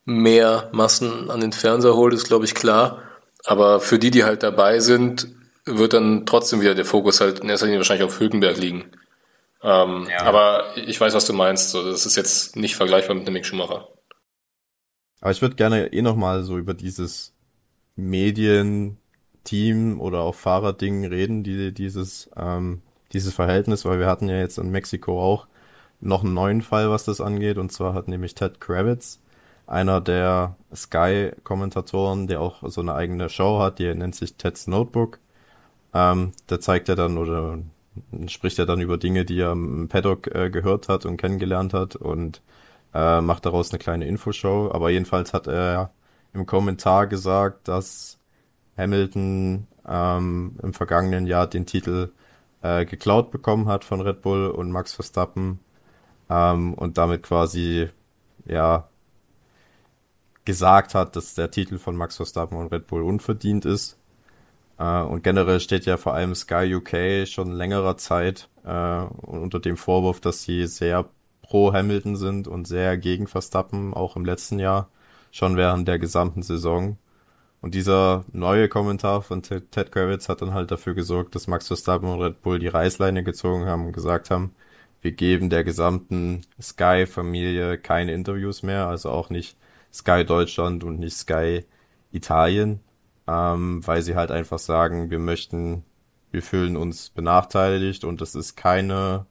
mehr 0.06 0.70
Massen 0.72 1.30
an 1.30 1.40
den 1.40 1.52
Fernseher 1.54 1.96
holt, 1.96 2.14
ist, 2.14 2.28
glaube 2.28 2.46
ich, 2.46 2.56
klar. 2.56 3.04
Aber 3.46 3.80
für 3.80 4.00
die, 4.00 4.12
die 4.12 4.24
halt 4.24 4.44
dabei 4.44 4.80
sind, 4.80 5.28
wird 5.66 5.94
dann 5.94 6.26
trotzdem 6.26 6.62
wieder 6.62 6.76
der 6.76 6.86
Fokus 6.86 7.22
halt 7.22 7.40
in 7.40 7.50
erster 7.50 7.68
Linie 7.68 7.80
wahrscheinlich 7.80 8.06
auf 8.06 8.20
Hülkenberg 8.20 8.58
liegen. 8.58 8.86
Ähm, 9.62 10.08
Ja. 10.10 10.24
Aber 10.24 10.66
ich 10.76 11.00
weiß, 11.00 11.14
was 11.14 11.26
du 11.26 11.34
meinst. 11.34 11.70
So, 11.70 11.84
das 11.90 12.06
ist 12.06 12.16
jetzt 12.16 12.56
nicht 12.56 12.76
vergleichbar 12.76 13.16
mit 13.16 13.28
einem 13.28 13.34
Mick 13.34 13.46
Schumacher. 13.46 13.88
Aber 15.22 15.32
ich 15.32 15.42
würde 15.42 15.56
gerne 15.56 15.94
eh 15.94 16.02
nochmal 16.02 16.44
so 16.44 16.58
über 16.58 16.74
dieses 16.74 17.34
Medien-Team 17.96 20.00
oder 20.00 20.22
auch 20.22 20.36
Fahrerding 20.36 21.06
reden, 21.06 21.44
die, 21.44 21.74
dieses, 21.74 22.30
ähm, 22.38 22.82
dieses 23.14 23.34
Verhältnis, 23.34 23.86
weil 23.86 24.00
wir 24.00 24.08
hatten 24.08 24.30
ja 24.30 24.38
jetzt 24.38 24.58
in 24.58 24.72
Mexiko 24.72 25.22
auch 25.22 25.48
noch 26.02 26.24
einen 26.24 26.34
neuen 26.34 26.62
Fall, 26.62 26.90
was 26.90 27.04
das 27.04 27.22
angeht, 27.22 27.58
und 27.58 27.72
zwar 27.72 27.94
hat 27.94 28.08
nämlich 28.08 28.36
Ted 28.36 28.62
Kravitz, 28.62 29.20
einer 29.68 30.02
der 30.02 30.56
Sky-Kommentatoren, 30.74 32.28
der 32.28 32.42
auch 32.42 32.64
so 32.70 32.82
eine 32.82 32.96
eigene 32.96 33.30
Show 33.30 33.60
hat, 33.60 33.80
die 33.80 33.94
nennt 33.94 34.16
sich 34.16 34.36
Ted's 34.36 34.68
Notebook. 34.68 35.20
Ähm, 35.94 36.32
da 36.48 36.60
zeigt 36.60 36.90
er 36.90 36.96
dann 36.96 37.18
oder 37.18 37.60
spricht 38.28 38.60
er 38.60 38.66
dann 38.66 38.82
über 38.82 38.98
Dinge, 38.98 39.26
die 39.26 39.40
er 39.40 39.52
im 39.52 39.88
Paddock 39.90 40.34
äh, 40.34 40.50
gehört 40.50 40.90
hat 40.90 41.06
und 41.06 41.18
kennengelernt 41.18 41.74
hat 41.74 41.96
und 41.96 42.42
äh, 42.94 43.22
macht 43.22 43.46
daraus 43.46 43.72
eine 43.72 43.80
kleine 43.80 44.06
Infoshow. 44.06 44.72
Aber 44.74 44.90
jedenfalls 44.90 45.34
hat 45.34 45.48
er 45.48 45.92
im 46.34 46.46
Kommentar 46.46 47.08
gesagt, 47.08 47.68
dass 47.68 48.20
Hamilton 48.78 49.68
ähm, 49.88 50.58
im 50.62 50.74
vergangenen 50.74 51.28
Jahr 51.28 51.48
den 51.48 51.66
Titel 51.66 52.12
äh, 52.62 52.86
geklaut 52.86 53.32
bekommen 53.32 53.68
hat 53.68 53.84
von 53.84 54.02
Red 54.02 54.22
Bull 54.22 54.48
und 54.48 54.72
Max 54.72 54.94
Verstappen 54.94 55.60
ähm, 56.30 56.74
und 56.74 56.98
damit 56.98 57.24
quasi 57.24 57.90
ja 58.46 58.88
gesagt 60.46 60.96
hat, 60.96 61.16
dass 61.16 61.36
der 61.36 61.52
Titel 61.52 61.78
von 61.78 61.96
Max 61.96 62.18
Verstappen 62.18 62.58
und 62.58 62.72
Red 62.72 62.88
Bull 62.88 63.04
unverdient 63.04 63.66
ist. 63.66 63.98
Äh, 64.78 65.02
und 65.02 65.24
generell 65.24 65.60
steht 65.60 65.86
ja 65.86 65.98
vor 65.98 66.14
allem 66.14 66.36
Sky 66.36 66.74
UK 66.76 67.28
schon 67.28 67.52
längerer 67.52 67.98
Zeit 67.98 68.50
äh, 68.64 69.02
unter 69.02 69.60
dem 69.60 69.78
Vorwurf, 69.78 70.20
dass 70.22 70.44
sie 70.44 70.66
sehr 70.68 71.06
pro 71.50 71.74
Hamilton 71.74 72.16
sind 72.16 72.48
und 72.48 72.68
sehr 72.68 72.98
gegen 72.98 73.28
Verstappen, 73.28 73.94
auch 73.94 74.16
im 74.16 74.24
letzten 74.24 74.60
Jahr, 74.60 74.90
schon 75.32 75.58
während 75.58 75.88
der 75.88 76.00
gesamten 76.00 76.44
Saison. 76.44 76.98
Und 77.62 77.76
dieser 77.76 78.24
neue 78.32 78.70
Kommentar 78.70 79.22
von 79.22 79.42
Ted 79.42 79.92
Kravitz 79.92 80.30
hat 80.30 80.42
dann 80.42 80.54
halt 80.54 80.72
dafür 80.72 80.94
gesorgt, 80.94 81.36
dass 81.36 81.48
Max 81.48 81.68
Verstappen 81.68 82.08
und 82.08 82.22
Red 82.22 82.42
Bull 82.42 82.60
die 82.60 82.68
Reißleine 82.68 83.24
gezogen 83.24 83.66
haben 83.66 83.88
und 83.88 83.94
gesagt 83.94 84.30
haben, 84.30 84.54
wir 85.02 85.12
geben 85.12 85.50
der 85.50 85.64
gesamten 85.64 86.42
Sky-Familie 86.62 87.78
keine 87.78 88.14
Interviews 88.14 88.64
mehr, 88.64 88.88
also 88.88 89.10
auch 89.10 89.30
nicht 89.30 89.58
Sky 89.92 90.24
Deutschland 90.26 90.84
und 90.84 91.00
nicht 91.00 91.18
Sky 91.18 91.66
Italien, 92.12 92.80
ähm, 93.28 93.86
weil 93.86 94.02
sie 94.04 94.16
halt 94.16 94.32
einfach 94.32 94.60
sagen, 94.60 95.10
wir 95.10 95.20
möchten, 95.20 95.84
wir 96.32 96.44
fühlen 96.44 96.78
uns 96.78 97.10
benachteiligt 97.10 98.04
und 98.04 98.22
es 98.22 98.36
ist 98.36 98.56
keine 98.56 99.26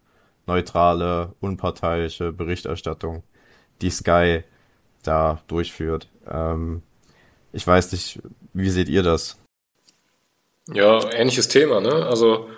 neutrale, 0.48 1.34
unparteiische 1.40 2.32
Berichterstattung, 2.32 3.22
die 3.80 3.90
Sky 3.90 4.42
da 5.04 5.40
durchführt. 5.46 6.08
Ähm, 6.28 6.82
ich 7.52 7.64
weiß 7.66 7.92
nicht, 7.92 8.18
wie 8.52 8.70
seht 8.70 8.88
ihr 8.88 9.04
das? 9.04 9.38
Ja, 10.72 11.08
ähnliches 11.12 11.48
Thema, 11.48 11.80
ne? 11.80 12.06
Also 12.06 12.48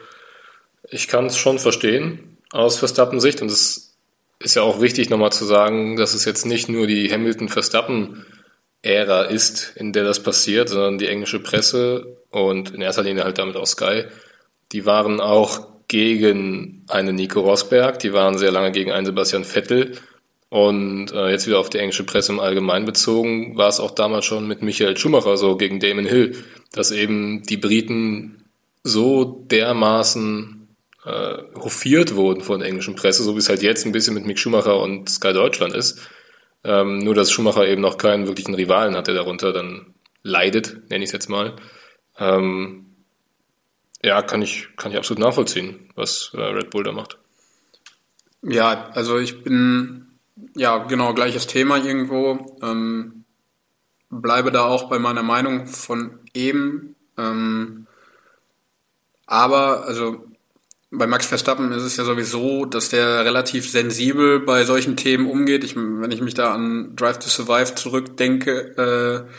ich 0.88 1.09
kann 1.09 1.26
es 1.26 1.37
schon 1.37 1.59
verstehen 1.59 2.38
aus 2.53 2.79
Verstappen-Sicht 2.79 3.42
und 3.42 3.50
es 3.50 3.98
ist 4.40 4.57
ja 4.57 4.62
auch 4.62 4.81
wichtig 4.81 5.11
nochmal 5.11 5.33
zu 5.33 5.44
sagen, 5.44 5.96
dass 5.96 6.14
es 6.14 6.24
jetzt 6.24 6.46
nicht 6.46 6.70
nur 6.70 6.87
die 6.87 7.12
Hamilton-Verstappen-Ära 7.12 9.24
ist, 9.24 9.74
in 9.76 9.92
der 9.92 10.05
das 10.05 10.22
passiert, 10.22 10.70
sondern 10.70 10.96
die 10.98 11.09
englische 11.09 11.40
Presse 11.40 12.16
und 12.31 12.70
in 12.70 12.81
erster 12.81 13.03
Linie 13.03 13.24
halt 13.24 13.37
damit 13.38 13.57
auch 13.57 13.66
Sky, 13.66 14.05
die 14.72 14.87
waren 14.87 15.20
auch 15.20 15.68
gegen 15.90 16.85
einen 16.87 17.16
Nico 17.16 17.40
Rosberg, 17.40 17.98
die 17.98 18.12
waren 18.12 18.38
sehr 18.38 18.53
lange 18.53 18.70
gegen 18.70 18.92
einen 18.92 19.07
Sebastian 19.07 19.42
Vettel 19.42 19.98
und 20.48 21.11
äh, 21.11 21.31
jetzt 21.31 21.48
wieder 21.48 21.59
auf 21.59 21.68
die 21.68 21.79
englische 21.79 22.05
Presse 22.05 22.31
im 22.31 22.38
Allgemeinen 22.38 22.87
bezogen, 22.87 23.57
war 23.57 23.68
es 23.68 23.81
auch 23.81 23.90
damals 23.90 24.24
schon 24.24 24.46
mit 24.46 24.62
Michael 24.62 24.96
Schumacher 24.96 25.37
so 25.37 25.57
gegen 25.57 25.81
Damon 25.81 26.07
Hill, 26.07 26.37
dass 26.70 26.92
eben 26.92 27.42
die 27.42 27.57
Briten 27.57 28.44
so 28.85 29.24
dermaßen 29.50 30.68
äh, 31.05 31.38
hofiert 31.57 32.14
wurden 32.14 32.42
von 32.42 32.61
der 32.61 32.68
englischen 32.68 32.94
Presse, 32.94 33.24
so 33.24 33.35
wie 33.35 33.40
es 33.40 33.48
halt 33.48 33.62
jetzt 33.62 33.85
ein 33.85 33.92
bisschen 33.92 34.14
mit 34.14 34.24
Mick 34.24 34.38
Schumacher 34.38 34.81
und 34.81 35.11
Sky 35.11 35.33
Deutschland 35.33 35.74
ist. 35.74 35.98
Ähm, 36.62 36.98
nur, 36.98 37.16
dass 37.16 37.33
Schumacher 37.33 37.66
eben 37.66 37.83
noch 37.83 37.98
keinen 37.98 38.29
wirklichen 38.29 38.55
Rivalen 38.55 38.94
hat, 38.94 39.09
der 39.09 39.14
darunter 39.14 39.53
dann 39.53 39.94
leidet, 40.22 40.88
nenne 40.88 41.03
ich 41.03 41.09
es 41.09 41.12
jetzt 41.12 41.29
mal. 41.29 41.57
Ähm, 42.16 42.89
ja, 44.03 44.23
kann 44.23 44.43
ich, 44.43 44.69
kann 44.77 44.93
ich 44.93 44.99
absolut 44.99 45.21
nachvollziehen, 45.21 45.91
was 45.95 46.33
äh, 46.35 46.41
Red 46.41 46.71
Bull 46.71 46.85
da 46.85 46.93
macht. 46.93 47.19
Ja, 48.43 48.89
also 48.95 49.19
ich 49.19 49.43
bin 49.43 50.11
ja, 50.57 50.79
genau, 50.79 51.15
gleiches 51.15 51.47
Thema 51.47 51.77
irgendwo. 51.77 52.57
Ähm, 52.63 53.25
bleibe 54.09 54.51
da 54.51 54.65
auch 54.65 54.89
bei 54.89 54.99
meiner 54.99 55.23
Meinung 55.23 55.67
von 55.67 56.19
eben. 56.35 56.97
Ähm, 57.17 57.87
aber, 59.27 59.85
also 59.85 60.25
bei 60.91 61.07
Max 61.07 61.27
Verstappen 61.27 61.71
ist 61.73 61.85
es 61.85 61.97
ja 61.97 62.05
sowieso, 62.05 62.65
dass 62.65 62.89
der 62.89 63.25
relativ 63.25 63.71
sensibel 63.71 64.41
bei 64.41 64.65
solchen 64.65 64.97
Themen 64.97 65.31
umgeht. 65.31 65.63
Ich, 65.63 65.77
wenn 65.77 66.11
ich 66.11 66.21
mich 66.21 66.35
da 66.35 66.53
an 66.53 66.97
Drive 66.97 67.21
to 67.21 67.29
Survive 67.29 67.77
zurückdenke, 67.77 69.27
äh, 69.29 69.33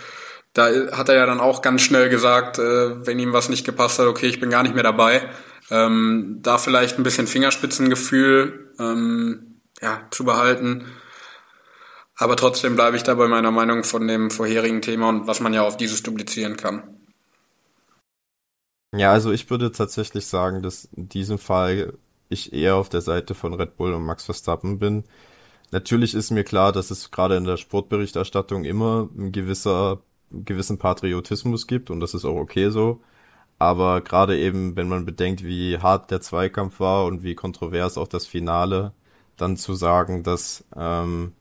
da 0.54 0.70
hat 0.92 1.10
er 1.10 1.16
ja 1.16 1.26
dann 1.26 1.40
auch 1.40 1.62
ganz 1.62 1.82
schnell 1.82 2.10
gesagt, 2.10 2.60
äh, 2.60 3.06
wenn 3.06 3.20
ihm 3.20 3.34
was 3.34 3.50
nicht 3.50 3.66
gepasst 3.66 4.00
hat, 4.00 4.08
okay, 4.08 4.28
ich 4.28 4.40
bin 4.40 4.50
gar 4.50 4.64
nicht 4.64 4.76
mehr 4.76 4.84
dabei. 4.84 5.30
Ähm, 5.70 6.40
da 6.42 6.58
vielleicht 6.58 6.98
ein 6.98 7.04
bisschen 7.04 7.28
Fingerspitzengefühl. 7.28 8.74
Ähm, 8.80 9.52
ja, 9.82 10.08
zu 10.12 10.24
behalten. 10.24 10.86
Aber 12.16 12.36
trotzdem 12.36 12.76
bleibe 12.76 12.98
ich 12.98 13.04
da 13.04 13.16
bei 13.16 13.28
meiner 13.28 13.52
Meinung 13.52 13.84
von 13.84 14.08
dem 14.08 14.30
vorherigen 14.30 14.82
Thema 14.82 15.10
und 15.10 15.28
was 15.28 15.40
man 15.40 15.54
ja 15.54 15.64
auf 15.64 15.78
dieses 15.78 16.04
duplizieren 16.04 16.56
kann. 16.56 16.84
Ja, 18.96 19.12
also 19.12 19.32
ich 19.32 19.50
würde 19.50 19.72
tatsächlich 19.72 20.28
sagen, 20.28 20.62
dass 20.62 20.86
in 20.96 21.10
diesem 21.10 21.40
Fall 21.40 21.94
ich 22.30 22.54
eher 22.54 22.76
auf 22.76 22.90
der 22.90 23.02
Seite 23.02 23.34
von 23.34 23.54
Red 23.54 23.78
Bull 23.78 23.94
und 23.94 24.04
Max 24.06 24.26
Verstappen 24.26 24.80
bin. 24.80 25.06
Natürlich 25.72 26.14
ist 26.14 26.32
mir 26.32 26.44
klar, 26.44 26.72
dass 26.72 26.92
es 26.92 27.12
gerade 27.12 27.38
in 27.38 27.46
der 27.46 27.58
Sportberichterstattung 27.58 28.66
immer 28.66 29.10
ein 29.18 29.32
gewisser, 29.32 30.02
gewissen 30.46 30.78
Patriotismus 30.78 31.68
gibt 31.68 31.90
und 31.90 32.00
das 32.00 32.14
ist 32.14 32.26
auch 32.26 32.36
okay 32.36 32.70
so. 32.70 33.02
Aber 33.60 34.02
gerade 34.02 34.40
eben, 34.40 34.76
wenn 34.76 34.90
man 34.90 35.06
bedenkt, 35.06 35.44
wie 35.44 35.78
hart 35.78 36.10
der 36.12 36.22
Zweikampf 36.22 36.80
war 36.80 37.06
und 37.06 37.24
wie 37.24 37.36
kontrovers 37.36 37.98
auch 37.98 38.08
das 38.08 38.26
Finale, 38.26 38.94
dann 39.38 39.58
zu 39.58 39.74
sagen, 39.76 40.24
dass 40.24 40.66
ähm, 40.76 41.34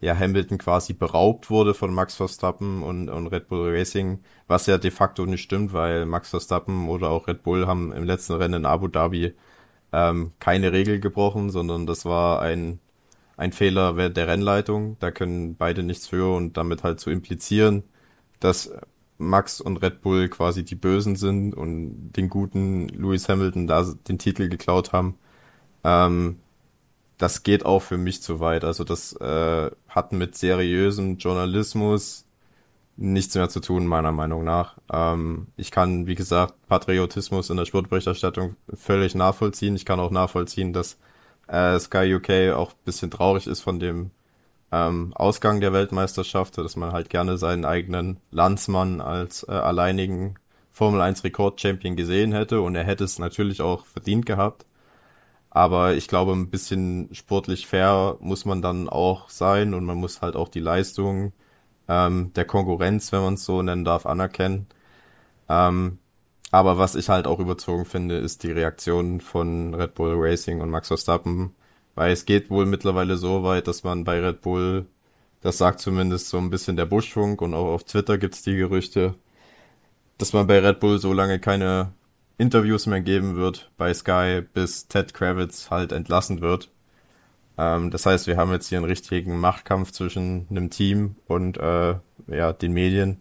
ja 0.00 0.16
Hamilton 0.16 0.58
quasi 0.58 0.92
beraubt 0.92 1.50
wurde 1.50 1.74
von 1.74 1.92
Max 1.92 2.16
Verstappen 2.16 2.82
und, 2.82 3.08
und 3.08 3.26
Red 3.28 3.48
Bull 3.48 3.70
Racing, 3.76 4.20
was 4.46 4.66
ja 4.66 4.78
de 4.78 4.90
facto 4.90 5.26
nicht 5.26 5.42
stimmt, 5.42 5.72
weil 5.72 6.06
Max 6.06 6.30
Verstappen 6.30 6.88
oder 6.88 7.10
auch 7.10 7.28
Red 7.28 7.42
Bull 7.42 7.66
haben 7.66 7.92
im 7.92 8.04
letzten 8.04 8.34
Rennen 8.34 8.62
in 8.62 8.66
Abu 8.66 8.88
Dhabi 8.88 9.34
ähm, 9.92 10.32
keine 10.38 10.72
Regel 10.72 11.00
gebrochen, 11.00 11.50
sondern 11.50 11.86
das 11.86 12.04
war 12.04 12.42
ein, 12.42 12.80
ein 13.36 13.52
Fehler 13.52 14.10
der 14.10 14.28
Rennleitung. 14.28 14.96
Da 15.00 15.10
können 15.10 15.56
beide 15.56 15.82
nichts 15.82 16.06
für 16.08 16.34
und 16.34 16.56
damit 16.56 16.82
halt 16.84 17.00
zu 17.00 17.10
implizieren, 17.10 17.84
dass 18.40 18.70
Max 19.18 19.60
und 19.60 19.78
Red 19.78 20.00
Bull 20.00 20.28
quasi 20.28 20.64
die 20.64 20.76
Bösen 20.76 21.16
sind 21.16 21.54
und 21.54 22.12
den 22.12 22.28
guten 22.28 22.88
Lewis 22.88 23.28
Hamilton 23.28 23.66
da 23.66 23.84
den 24.06 24.18
Titel 24.18 24.48
geklaut 24.48 24.92
haben. 24.92 25.18
Ähm, 25.84 26.38
das 27.18 27.42
geht 27.42 27.66
auch 27.66 27.80
für 27.80 27.98
mich 27.98 28.22
zu 28.22 28.40
weit. 28.40 28.64
Also 28.64 28.84
das 28.84 29.12
äh, 29.14 29.70
hat 29.88 30.12
mit 30.12 30.36
seriösem 30.36 31.18
Journalismus 31.18 32.24
nichts 32.96 33.34
mehr 33.34 33.48
zu 33.48 33.60
tun, 33.60 33.86
meiner 33.86 34.12
Meinung 34.12 34.44
nach. 34.44 34.76
Ähm, 34.92 35.48
ich 35.56 35.70
kann, 35.70 36.06
wie 36.06 36.14
gesagt, 36.14 36.54
Patriotismus 36.68 37.50
in 37.50 37.56
der 37.56 37.64
Sportberichterstattung 37.64 38.56
völlig 38.74 39.14
nachvollziehen. 39.14 39.76
Ich 39.76 39.84
kann 39.84 40.00
auch 40.00 40.10
nachvollziehen, 40.10 40.72
dass 40.72 40.98
äh, 41.48 41.78
Sky 41.78 42.14
UK 42.14 42.56
auch 42.56 42.72
bisschen 42.84 43.10
traurig 43.10 43.46
ist 43.46 43.60
von 43.60 43.80
dem 43.80 44.10
ähm, 44.72 45.12
Ausgang 45.14 45.60
der 45.60 45.72
Weltmeisterschaft, 45.72 46.58
dass 46.58 46.76
man 46.76 46.92
halt 46.92 47.10
gerne 47.10 47.38
seinen 47.38 47.64
eigenen 47.64 48.18
Landsmann 48.30 49.00
als 49.00 49.44
äh, 49.48 49.52
alleinigen 49.52 50.34
Formel 50.70 51.00
1 51.00 51.24
Rekord-Champion 51.24 51.96
gesehen 51.96 52.32
hätte 52.32 52.60
und 52.60 52.76
er 52.76 52.84
hätte 52.84 53.04
es 53.04 53.18
natürlich 53.18 53.62
auch 53.62 53.84
verdient 53.86 54.26
gehabt. 54.26 54.66
Aber 55.50 55.94
ich 55.94 56.08
glaube, 56.08 56.32
ein 56.32 56.50
bisschen 56.50 57.08
sportlich 57.12 57.66
fair 57.66 58.16
muss 58.20 58.44
man 58.44 58.62
dann 58.62 58.88
auch 58.88 59.30
sein 59.30 59.74
und 59.74 59.84
man 59.84 59.96
muss 59.96 60.20
halt 60.22 60.36
auch 60.36 60.48
die 60.48 60.60
Leistung 60.60 61.32
ähm, 61.88 62.32
der 62.34 62.44
Konkurrenz, 62.44 63.12
wenn 63.12 63.22
man 63.22 63.34
es 63.34 63.44
so 63.44 63.62
nennen 63.62 63.84
darf, 63.84 64.06
anerkennen. 64.06 64.66
Ähm, 65.48 65.98
aber 66.50 66.78
was 66.78 66.94
ich 66.94 67.08
halt 67.08 67.26
auch 67.26 67.40
überzogen 67.40 67.84
finde, 67.84 68.18
ist 68.18 68.42
die 68.42 68.52
Reaktion 68.52 69.20
von 69.20 69.74
Red 69.74 69.94
Bull 69.94 70.14
Racing 70.16 70.60
und 70.60 70.70
Max 70.70 70.88
Verstappen, 70.88 71.54
weil 71.98 72.12
es 72.12 72.26
geht 72.26 72.48
wohl 72.48 72.64
mittlerweile 72.64 73.16
so 73.16 73.42
weit, 73.42 73.66
dass 73.66 73.82
man 73.82 74.04
bei 74.04 74.20
Red 74.20 74.40
Bull, 74.40 74.86
das 75.40 75.58
sagt 75.58 75.80
zumindest 75.80 76.28
so 76.28 76.38
ein 76.38 76.48
bisschen 76.48 76.76
der 76.76 76.86
Buschfunk 76.86 77.42
und 77.42 77.54
auch 77.54 77.74
auf 77.74 77.82
Twitter 77.82 78.18
gibt's 78.18 78.42
die 78.42 78.54
Gerüchte, 78.54 79.16
dass 80.16 80.32
man 80.32 80.46
bei 80.46 80.60
Red 80.60 80.78
Bull 80.78 81.00
so 81.00 81.12
lange 81.12 81.40
keine 81.40 81.92
Interviews 82.38 82.86
mehr 82.86 83.00
geben 83.00 83.34
wird 83.34 83.72
bei 83.78 83.92
Sky, 83.92 84.42
bis 84.54 84.86
Ted 84.86 85.12
Kravitz 85.12 85.70
halt 85.72 85.90
entlassen 85.90 86.40
wird. 86.40 86.70
Ähm, 87.58 87.90
das 87.90 88.06
heißt, 88.06 88.28
wir 88.28 88.36
haben 88.36 88.52
jetzt 88.52 88.68
hier 88.68 88.78
einen 88.78 88.86
richtigen 88.86 89.40
Machtkampf 89.40 89.90
zwischen 89.90 90.46
einem 90.50 90.70
Team 90.70 91.16
und 91.26 91.58
äh, 91.58 91.96
ja, 92.28 92.52
den 92.52 92.74
Medien. 92.74 93.18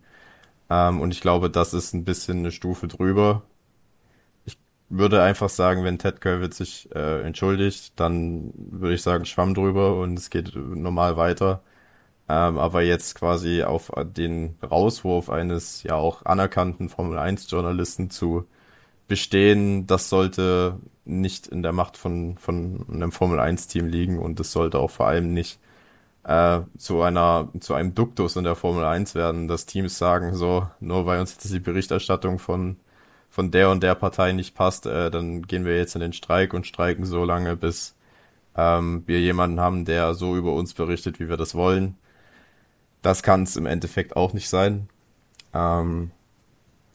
Ähm, 0.70 1.02
und 1.02 1.16
ich 1.16 1.22
glaube, 1.22 1.50
das 1.50 1.74
ist 1.74 1.94
ein 1.96 2.06
bisschen 2.06 2.40
eine 2.40 2.52
Stufe 2.52 2.88
drüber. 2.88 3.42
Würde 4.90 5.22
einfach 5.22 5.50
sagen, 5.50 5.84
wenn 5.84 6.00
Ted 6.00 6.22
Kravitz 6.22 6.58
sich 6.58 6.90
äh, 6.96 7.22
entschuldigt, 7.24 8.00
dann 8.00 8.54
würde 8.56 8.96
ich 8.96 9.02
sagen, 9.02 9.26
schwamm 9.26 9.54
drüber 9.54 9.98
und 9.98 10.18
es 10.18 10.30
geht 10.30 10.56
normal 10.56 11.18
weiter. 11.18 11.62
Ähm, 12.30 12.58
aber 12.58 12.82
jetzt 12.84 13.16
quasi 13.16 13.64
auf 13.64 13.92
den 14.16 14.58
Rauswurf 14.64 15.30
eines 15.30 15.84
ja 15.84 15.96
auch 15.96 16.26
anerkannten 16.26 16.90
Formel 16.90 17.18
1 17.20 17.50
Journalisten 17.52 18.10
zu 18.10 18.46
bestehen, 19.08 19.88
das 19.88 20.10
sollte 20.10 20.80
nicht 21.06 21.48
in 21.48 21.64
der 21.64 21.74
Macht 21.74 21.98
von, 21.98 22.38
von 22.38 22.86
einem 22.92 23.12
Formel 23.12 23.40
1 23.40 23.68
Team 23.68 23.88
liegen 23.88 24.20
und 24.20 24.40
es 24.40 24.52
sollte 24.52 24.80
auch 24.80 24.92
vor 24.92 25.08
allem 25.08 25.34
nicht 25.34 25.60
äh, 26.24 26.62
zu 26.78 27.02
einer, 27.02 27.50
zu 27.62 27.74
einem 27.74 27.96
Duktus 27.96 28.36
in 28.36 28.44
der 28.44 28.56
Formel 28.56 28.86
1 28.86 29.16
werden, 29.16 29.48
dass 29.48 29.66
Teams 29.66 29.98
sagen, 29.98 30.36
so, 30.36 30.68
nur 30.82 31.06
weil 31.06 31.20
uns 31.22 31.34
jetzt 31.34 31.52
die 31.54 31.60
Berichterstattung 31.60 32.40
von, 32.40 32.78
von 33.30 33.52
der 33.52 33.70
und 33.70 33.84
der 33.84 33.96
Partei 33.96 34.32
nicht 34.32 34.56
passt, 34.56 34.86
äh, 34.86 35.12
dann 35.12 35.44
gehen 35.44 35.66
wir 35.66 35.78
jetzt 35.78 35.96
in 35.96 36.02
den 36.02 36.14
Streik 36.14 36.54
und 36.54 36.68
streiken 36.68 37.06
so 37.06 37.24
lange, 37.26 37.56
bis 37.56 37.96
ähm, 38.56 39.04
wir 39.06 39.22
jemanden 39.22 39.60
haben, 39.60 39.86
der 39.86 40.14
so 40.16 40.36
über 40.36 40.54
uns 40.54 40.74
berichtet, 40.74 41.20
wie 41.20 41.30
wir 41.30 41.38
das 41.38 41.56
wollen. 41.56 41.98
Das 43.02 43.24
kann 43.24 43.44
es 43.44 43.56
im 43.56 43.66
Endeffekt 43.66 44.16
auch 44.16 44.34
nicht 44.34 44.50
sein. 44.50 44.90
Ähm, 45.54 46.12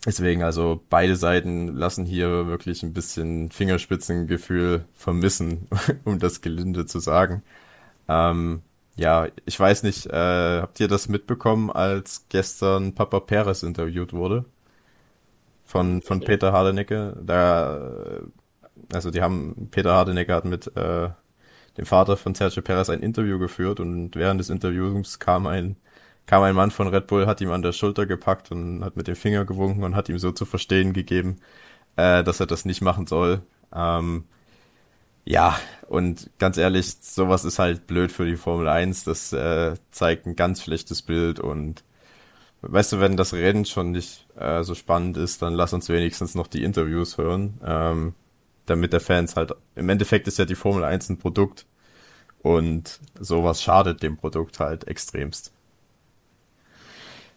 Deswegen, 0.04 0.42
also 0.42 0.80
beide 0.90 1.14
Seiten 1.14 1.68
lassen 1.68 2.04
hier 2.04 2.48
wirklich 2.48 2.82
ein 2.82 2.92
bisschen 2.92 3.50
Fingerspitzengefühl 3.52 4.84
vermissen, 4.94 5.68
um 6.04 6.18
das 6.18 6.40
gelinde 6.40 6.86
zu 6.86 6.98
sagen. 6.98 7.42
Ähm, 8.08 8.62
ja, 8.96 9.28
ich 9.46 9.58
weiß 9.58 9.84
nicht, 9.84 10.06
äh, 10.06 10.60
habt 10.60 10.80
ihr 10.80 10.88
das 10.88 11.08
mitbekommen, 11.08 11.70
als 11.70 12.26
gestern 12.28 12.94
Papa 12.94 13.20
Perez 13.20 13.62
interviewt 13.62 14.12
wurde? 14.12 14.44
Von, 15.72 16.02
von 16.02 16.20
Peter 16.20 16.52
Hardenecke? 16.52 17.16
Da, 17.24 17.78
äh, 17.78 18.20
also 18.92 19.10
die 19.10 19.22
haben, 19.22 19.68
Peter 19.70 19.94
Hardenecke 19.94 20.34
hat 20.34 20.44
mit 20.44 20.66
äh, 20.76 21.08
dem 21.78 21.86
Vater 21.86 22.18
von 22.18 22.34
Sergio 22.34 22.62
Perez 22.62 22.90
ein 22.90 23.00
Interview 23.00 23.38
geführt 23.38 23.80
und 23.80 24.14
während 24.14 24.38
des 24.38 24.50
Interviews 24.50 25.18
kam 25.18 25.46
ein 25.46 25.76
kam 26.26 26.42
ein 26.42 26.54
Mann 26.54 26.70
von 26.70 26.88
Red 26.88 27.06
Bull, 27.06 27.26
hat 27.26 27.40
ihm 27.40 27.50
an 27.52 27.62
der 27.62 27.72
Schulter 27.72 28.04
gepackt 28.06 28.52
und 28.52 28.84
hat 28.84 28.96
mit 28.96 29.08
dem 29.08 29.16
Finger 29.16 29.46
gewunken 29.46 29.82
und 29.82 29.96
hat 29.96 30.10
ihm 30.10 30.18
so 30.18 30.30
zu 30.32 30.44
verstehen 30.44 30.92
gegeben, 30.92 31.38
äh, 31.96 32.22
dass 32.22 32.38
er 32.40 32.46
das 32.46 32.66
nicht 32.66 32.82
machen 32.82 33.06
soll. 33.06 33.42
Ähm, 33.74 34.24
ja, 35.24 35.58
und 35.88 36.30
ganz 36.38 36.58
ehrlich, 36.58 36.96
sowas 37.00 37.44
ist 37.46 37.58
halt 37.58 37.86
blöd 37.86 38.12
für 38.12 38.26
die 38.26 38.36
Formel 38.36 38.68
1. 38.68 39.04
Das 39.04 39.32
äh, 39.32 39.74
zeigt 39.90 40.26
ein 40.26 40.36
ganz 40.36 40.62
schlechtes 40.62 41.02
Bild 41.02 41.40
und 41.40 41.82
weißt 42.62 42.92
du, 42.92 43.00
wenn 43.00 43.16
das 43.16 43.34
Rennen 43.34 43.64
schon 43.64 43.90
nicht 43.90 44.26
äh, 44.36 44.62
so 44.62 44.74
spannend 44.74 45.16
ist, 45.16 45.42
dann 45.42 45.54
lass 45.54 45.72
uns 45.72 45.88
wenigstens 45.88 46.34
noch 46.34 46.46
die 46.46 46.64
Interviews 46.64 47.18
hören, 47.18 47.60
ähm, 47.64 48.14
damit 48.66 48.92
der 48.92 49.00
Fans 49.00 49.36
halt, 49.36 49.52
im 49.74 49.88
Endeffekt 49.88 50.26
ist 50.28 50.38
ja 50.38 50.44
die 50.44 50.54
Formel 50.54 50.84
1 50.84 51.10
ein 51.10 51.18
Produkt 51.18 51.66
und 52.42 53.00
sowas 53.18 53.62
schadet 53.62 54.02
dem 54.02 54.16
Produkt 54.16 54.60
halt 54.60 54.86
extremst. 54.86 55.52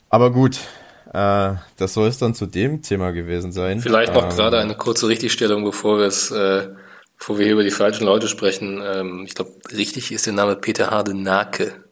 Aber 0.10 0.32
gut, 0.32 0.60
äh, 1.14 1.54
das 1.78 1.94
soll 1.94 2.08
es 2.08 2.18
dann 2.18 2.36
zu 2.36 2.46
dem 2.46 2.82
Thema 2.82 3.12
gewesen 3.12 3.52
sein. 3.52 3.82
Vielleicht 3.82 4.14
noch 4.14 4.30
ähm, 4.30 4.36
gerade 4.36 4.60
eine 4.60 4.76
kurze 4.76 5.08
Richtigstellung, 5.08 5.64
bevor 5.64 5.98
wir 5.98 6.06
es 6.06 6.32
äh, 6.32 6.70
Bevor 7.18 7.38
wir 7.38 7.46
hier 7.46 7.54
über 7.54 7.64
die 7.64 7.72
falschen 7.72 8.06
Leute 8.06 8.28
sprechen, 8.28 8.82
ähm, 8.84 9.24
ich 9.26 9.36
glaube, 9.36 9.52
richtig 9.72 10.12
ist 10.12 10.26
der 10.26 10.34
Name 10.34 10.56
Peter 10.56 10.92
Hardenake. 10.92 11.86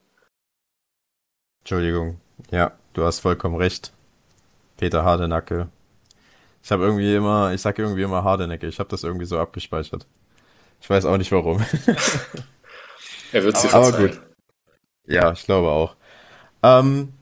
Entschuldigung. 1.61 2.19
Ja, 2.51 2.73
du 2.93 3.03
hast 3.03 3.19
vollkommen 3.19 3.55
recht. 3.55 3.91
Peter 4.77 5.03
Hardenacke. 5.03 5.69
Ich 6.63 6.71
habe 6.71 6.83
irgendwie 6.83 7.13
immer, 7.13 7.53
ich 7.53 7.61
sag 7.61 7.77
irgendwie 7.77 8.03
immer 8.03 8.23
Hardenecke. 8.23 8.67
Ich 8.67 8.79
habe 8.79 8.89
das 8.89 9.03
irgendwie 9.03 9.25
so 9.25 9.39
abgespeichert. 9.39 10.07
Ich 10.81 10.89
weiß 10.89 11.05
auch 11.05 11.17
nicht 11.17 11.31
warum. 11.31 11.59
er 13.31 13.43
wird 13.43 13.57
sie 13.57 13.67
verzeihen. 13.67 13.95
Aber 13.95 14.07
gut. 14.07 14.21
Ja, 15.05 15.31
ich 15.31 15.43
glaube 15.43 15.69
auch. 15.69 15.95
Ähm, 16.61 17.13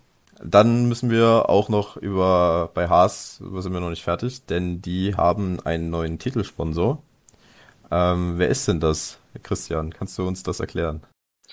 dann 0.44 0.88
müssen 0.88 1.10
wir 1.10 1.50
auch 1.50 1.70
noch 1.70 1.98
über 1.98 2.72
bei 2.74 2.88
Haas, 2.88 3.38
sind 3.38 3.74
wir 3.74 3.80
noch 3.80 3.90
nicht 3.90 4.04
fertig, 4.04 4.46
denn 4.46 4.82
die 4.82 5.16
haben 5.16 5.60
einen 5.60 5.90
neuen 5.90 6.20
Titelsponsor. 6.20 7.02
Ähm, 7.92 8.38
wer 8.38 8.50
ist 8.50 8.68
denn 8.68 8.80
das, 8.80 9.20
Christian? 9.44 9.92
Kannst 9.94 10.18
du 10.18 10.28
uns 10.28 10.44
das 10.44 10.60
erklären? 10.60 11.02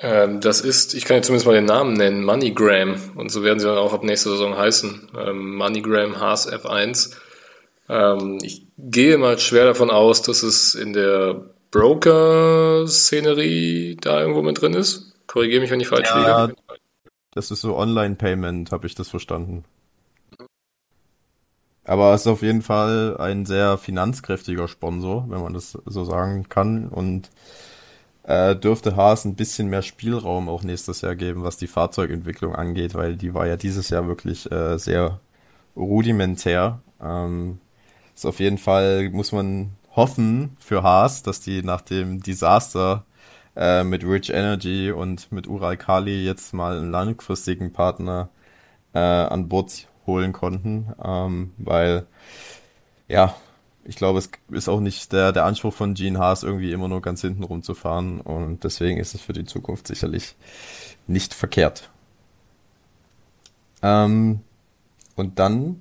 Ähm, 0.01 0.41
das 0.41 0.61
ist, 0.61 0.95
ich 0.95 1.05
kann 1.05 1.17
jetzt 1.17 1.27
zumindest 1.27 1.47
mal 1.47 1.55
den 1.55 1.65
Namen 1.65 1.95
nennen, 1.95 2.25
MoneyGram. 2.25 2.97
Und 3.17 3.31
so 3.31 3.43
werden 3.43 3.59
sie 3.59 3.67
dann 3.67 3.79
auch 3.79 3.93
ab 3.93 4.05
nächster 4.05 4.31
Saison 4.31 4.57
heißen. 4.57 5.11
Ähm, 5.19 5.57
MoneyGram 5.57 6.21
Haas 6.21 6.51
F1. 6.51 7.17
Ähm, 7.89 8.39
ich 8.43 8.67
gehe 8.77 9.19
mal 9.19 9.39
schwer 9.39 9.65
davon 9.65 9.91
aus, 9.91 10.23
dass 10.23 10.43
es 10.43 10.75
in 10.75 10.93
der 10.93 11.47
Broker-Szenerie 11.71 13.97
da 14.01 14.21
irgendwo 14.21 14.43
mit 14.43 14.61
drin 14.61 14.75
ist. 14.75 15.13
Korrigiere 15.27 15.61
mich, 15.61 15.71
wenn 15.71 15.81
ich 15.81 15.89
falsch 15.89 16.09
ja, 16.09 16.45
liege. 16.45 16.57
Das 17.33 17.51
ist 17.51 17.61
so 17.61 17.77
Online-Payment, 17.77 18.73
habe 18.73 18.87
ich 18.87 18.95
das 18.95 19.09
verstanden. 19.09 19.65
Aber 21.85 22.13
es 22.13 22.23
ist 22.23 22.27
auf 22.27 22.43
jeden 22.43 22.63
Fall 22.63 23.17
ein 23.19 23.47
sehr 23.47 23.79
finanzkräftiger 23.79 24.69
Sponsor, 24.69 25.27
wenn 25.29 25.41
man 25.41 25.55
das 25.55 25.79
so 25.87 26.05
sagen 26.05 26.49
kann. 26.49 26.89
Und 26.89 27.31
äh, 28.29 28.55
dürfte 28.55 28.95
Haas 28.95 29.25
ein 29.25 29.37
bisschen 29.37 29.69
mehr 29.69 29.81
Spielraum 29.81 30.51
auch 30.51 30.63
nächstes 30.63 31.01
Jahr 31.01 31.17
geben, 31.17 31.45
was 31.45 31.57
die 31.57 31.67
Fahrzeugentwicklung 31.67 32.55
angeht, 32.55 32.95
weil 32.95 33.17
die 33.17 33.33
war 33.33 33.47
ja 33.47 33.57
dieses 33.57 33.89
Jahr 33.89 34.07
wirklich 34.07 34.51
äh, 34.53 34.79
sehr 34.79 35.21
rudimentär. 35.75 36.83
Ähm, 37.03 37.59
ist 38.15 38.27
auf 38.27 38.39
jeden 38.39 38.59
Fall, 38.59 39.09
muss 39.11 39.33
man 39.33 39.71
hoffen 39.97 40.59
für 40.61 40.83
Haas, 40.83 41.23
dass 41.23 41.41
die 41.41 41.63
nach 41.63 41.81
dem 41.81 42.21
Desaster 42.21 43.07
äh, 43.57 43.83
mit 43.83 44.05
Rich 44.05 44.29
Energy 44.29 44.93
und 44.93 45.33
mit 45.33 45.47
Ural 45.47 45.79
Kali 45.79 46.23
jetzt 46.27 46.53
mal 46.53 46.77
einen 46.77 46.91
langfristigen 46.91 47.73
Partner 47.73 48.29
äh, 48.93 48.99
an 48.99 49.49
Bord 49.49 49.89
holen 50.07 50.35
konnten, 50.35 50.93
ähm, 51.03 51.53
weil 51.57 52.07
ja, 53.09 53.35
ich 53.89 53.97
glaube, 53.97 54.19
es 54.19 54.29
ist 54.51 54.69
auch 54.69 54.81
nicht 54.81 55.13
der, 55.13 55.33
der 55.33 55.47
Anspruch 55.47 55.73
von 55.73 55.95
Gene 55.95 56.19
Haas, 56.19 56.43
irgendwie 56.43 56.73
immer 56.73 56.89
nur 56.89 57.01
ganz 57.01 57.23
hinten 57.23 57.43
rumzufahren 57.43 58.21
und 58.21 58.63
deswegen 58.63 58.99
ist 58.99 59.15
es 59.15 59.23
für 59.23 59.33
die 59.33 59.47
Zukunft 59.47 59.87
sicherlich 59.87 60.37
nicht 61.07 61.33
verkehrt. 61.33 61.91
Ähm, 63.83 64.41
und 65.17 65.39
dann 65.39 65.81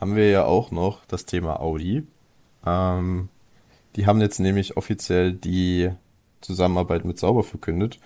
haben 0.00 0.14
wir 0.14 0.30
ja 0.30 0.44
auch 0.44 0.70
noch 0.70 1.04
das 1.06 1.26
Thema 1.26 1.58
Audi. 1.60 2.06
Ähm, 2.64 3.28
die 3.96 4.06
haben 4.06 4.20
jetzt 4.20 4.38
nämlich 4.38 4.76
offiziell 4.76 5.32
die 5.32 5.90
Zusammenarbeit 6.40 7.04
mit 7.04 7.18
Sauber 7.18 7.42
verkündet. 7.42 7.98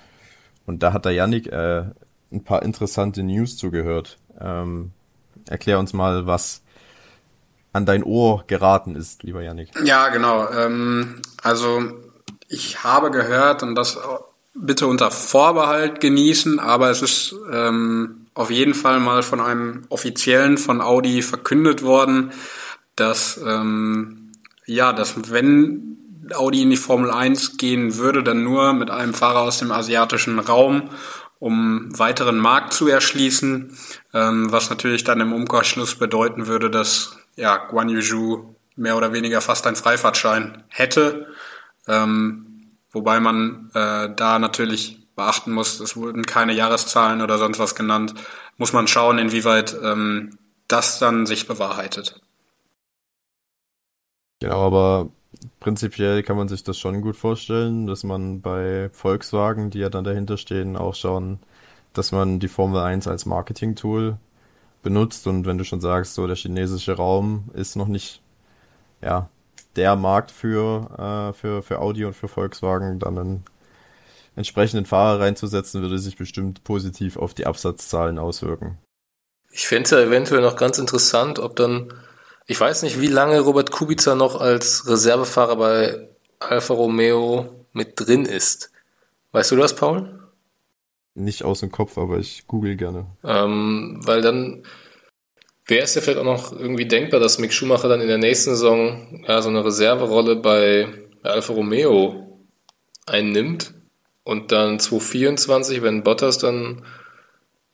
Und 0.64 0.82
da 0.82 0.94
hat 0.94 1.04
der 1.04 1.12
Yannick 1.12 1.48
äh, 1.48 1.84
ein 2.32 2.44
paar 2.44 2.62
interessante 2.62 3.22
News 3.22 3.58
zugehört. 3.58 4.18
Ähm, 4.40 4.92
Erklär 5.48 5.78
uns 5.78 5.92
mal, 5.92 6.26
was 6.26 6.62
an 7.76 7.86
dein 7.86 8.02
Ohr 8.02 8.44
geraten 8.46 8.96
ist, 8.96 9.22
lieber 9.22 9.42
Yannick. 9.42 9.68
Ja, 9.84 10.08
genau. 10.08 10.48
Ähm, 10.50 11.20
also 11.42 11.82
ich 12.48 12.82
habe 12.82 13.10
gehört 13.10 13.62
und 13.62 13.74
das 13.74 13.98
bitte 14.54 14.86
unter 14.86 15.10
Vorbehalt 15.10 16.00
genießen, 16.00 16.58
aber 16.58 16.90
es 16.90 17.02
ist 17.02 17.34
ähm, 17.52 18.26
auf 18.34 18.50
jeden 18.50 18.74
Fall 18.74 18.98
mal 18.98 19.22
von 19.22 19.40
einem 19.40 19.84
offiziellen 19.90 20.56
von 20.56 20.80
Audi 20.80 21.20
verkündet 21.20 21.82
worden, 21.82 22.32
dass 22.96 23.38
ähm, 23.46 24.32
ja, 24.64 24.92
dass 24.92 25.30
wenn 25.30 25.98
Audi 26.34 26.62
in 26.62 26.70
die 26.70 26.76
Formel 26.76 27.10
1 27.10 27.58
gehen 27.58 27.96
würde, 27.96 28.22
dann 28.22 28.42
nur 28.42 28.72
mit 28.72 28.90
einem 28.90 29.14
Fahrer 29.14 29.42
aus 29.42 29.58
dem 29.58 29.70
asiatischen 29.70 30.38
Raum 30.38 30.90
um 31.38 31.96
weiteren 31.98 32.38
Markt 32.38 32.72
zu 32.72 32.88
erschließen, 32.88 33.76
ähm, 34.14 34.52
was 34.52 34.70
natürlich 34.70 35.04
dann 35.04 35.20
im 35.20 35.34
Umkehrschluss 35.34 35.94
bedeuten 35.94 36.46
würde, 36.46 36.70
dass 36.70 37.18
ja, 37.36 37.66
Guan 37.68 37.88
Yuzhu 37.88 38.54
mehr 38.76 38.96
oder 38.96 39.12
weniger 39.12 39.40
fast 39.40 39.66
einen 39.66 39.76
Freifahrtschein 39.76 40.64
hätte. 40.68 41.28
Ähm, 41.86 42.72
wobei 42.92 43.20
man 43.20 43.70
äh, 43.74 44.14
da 44.14 44.38
natürlich 44.38 44.98
beachten 45.14 45.52
muss, 45.52 45.80
es 45.80 45.96
wurden 45.96 46.24
keine 46.24 46.52
Jahreszahlen 46.52 47.22
oder 47.22 47.38
sonst 47.38 47.58
was 47.58 47.74
genannt, 47.74 48.14
muss 48.58 48.72
man 48.72 48.86
schauen, 48.86 49.18
inwieweit 49.18 49.76
ähm, 49.82 50.38
das 50.68 50.98
dann 50.98 51.26
sich 51.26 51.46
bewahrheitet. 51.46 52.20
Genau, 54.40 54.66
aber 54.66 55.08
prinzipiell 55.60 56.22
kann 56.22 56.36
man 56.36 56.48
sich 56.48 56.62
das 56.64 56.78
schon 56.78 57.00
gut 57.00 57.16
vorstellen, 57.16 57.86
dass 57.86 58.04
man 58.04 58.42
bei 58.42 58.90
Volkswagen, 58.92 59.70
die 59.70 59.78
ja 59.78 59.88
dann 59.88 60.04
dahinter 60.04 60.36
stehen, 60.36 60.76
auch 60.76 60.94
schauen, 60.94 61.40
dass 61.94 62.12
man 62.12 62.38
die 62.38 62.48
Formel 62.48 62.82
1 62.82 63.08
als 63.08 63.24
Marketing-Tool 63.24 64.18
benutzt 64.86 65.26
und 65.26 65.46
wenn 65.46 65.58
du 65.58 65.64
schon 65.64 65.80
sagst, 65.80 66.14
so 66.14 66.28
der 66.28 66.36
chinesische 66.36 66.92
Raum 66.92 67.50
ist 67.54 67.74
noch 67.74 67.88
nicht 67.88 68.22
ja 69.02 69.28
der 69.74 69.96
Markt 69.96 70.30
für, 70.30 70.88
äh, 70.96 71.32
für, 71.34 71.62
für 71.62 71.80
Audi 71.80 72.04
und 72.04 72.14
für 72.14 72.28
Volkswagen, 72.28 73.00
dann 73.00 73.18
einen 73.18 73.44
entsprechenden 74.36 74.86
Fahrer 74.86 75.20
reinzusetzen, 75.20 75.82
würde 75.82 75.98
sich 75.98 76.16
bestimmt 76.16 76.62
positiv 76.62 77.16
auf 77.16 77.34
die 77.34 77.46
Absatzzahlen 77.46 78.20
auswirken. 78.20 78.78
Ich 79.50 79.66
fände 79.66 79.82
es 79.82 79.90
ja 79.90 79.98
eventuell 79.98 80.40
noch 80.40 80.56
ganz 80.56 80.78
interessant, 80.78 81.40
ob 81.40 81.56
dann 81.56 81.92
ich 82.46 82.60
weiß 82.60 82.82
nicht, 82.82 83.00
wie 83.00 83.08
lange 83.08 83.40
Robert 83.40 83.72
Kubica 83.72 84.14
noch 84.14 84.40
als 84.40 84.86
Reservefahrer 84.86 85.56
bei 85.56 86.08
Alfa 86.38 86.74
Romeo 86.74 87.66
mit 87.72 87.94
drin 87.96 88.24
ist. 88.24 88.70
Weißt 89.32 89.50
du 89.50 89.56
das, 89.56 89.74
Paul? 89.74 90.15
Nicht 91.16 91.44
aus 91.44 91.60
dem 91.60 91.72
Kopf, 91.72 91.96
aber 91.96 92.18
ich 92.18 92.46
google 92.46 92.76
gerne. 92.76 93.06
Ähm, 93.24 94.00
weil 94.04 94.20
dann 94.20 94.62
wäre 95.66 95.84
es 95.84 95.94
ja 95.94 96.02
vielleicht 96.02 96.18
auch 96.18 96.24
noch 96.24 96.52
irgendwie 96.52 96.86
denkbar, 96.86 97.20
dass 97.20 97.38
Mick 97.38 97.54
Schumacher 97.54 97.88
dann 97.88 98.02
in 98.02 98.08
der 98.08 98.18
nächsten 98.18 98.50
Saison 98.50 99.24
ja, 99.26 99.40
so 99.40 99.48
eine 99.48 99.64
Reserverolle 99.64 100.36
bei, 100.36 100.86
bei 101.22 101.30
Alfa 101.30 101.54
Romeo 101.54 102.38
einnimmt 103.06 103.72
und 104.24 104.52
dann 104.52 104.78
2024, 104.78 105.82
wenn 105.82 106.02
Bottas 106.02 106.36
dann 106.36 106.84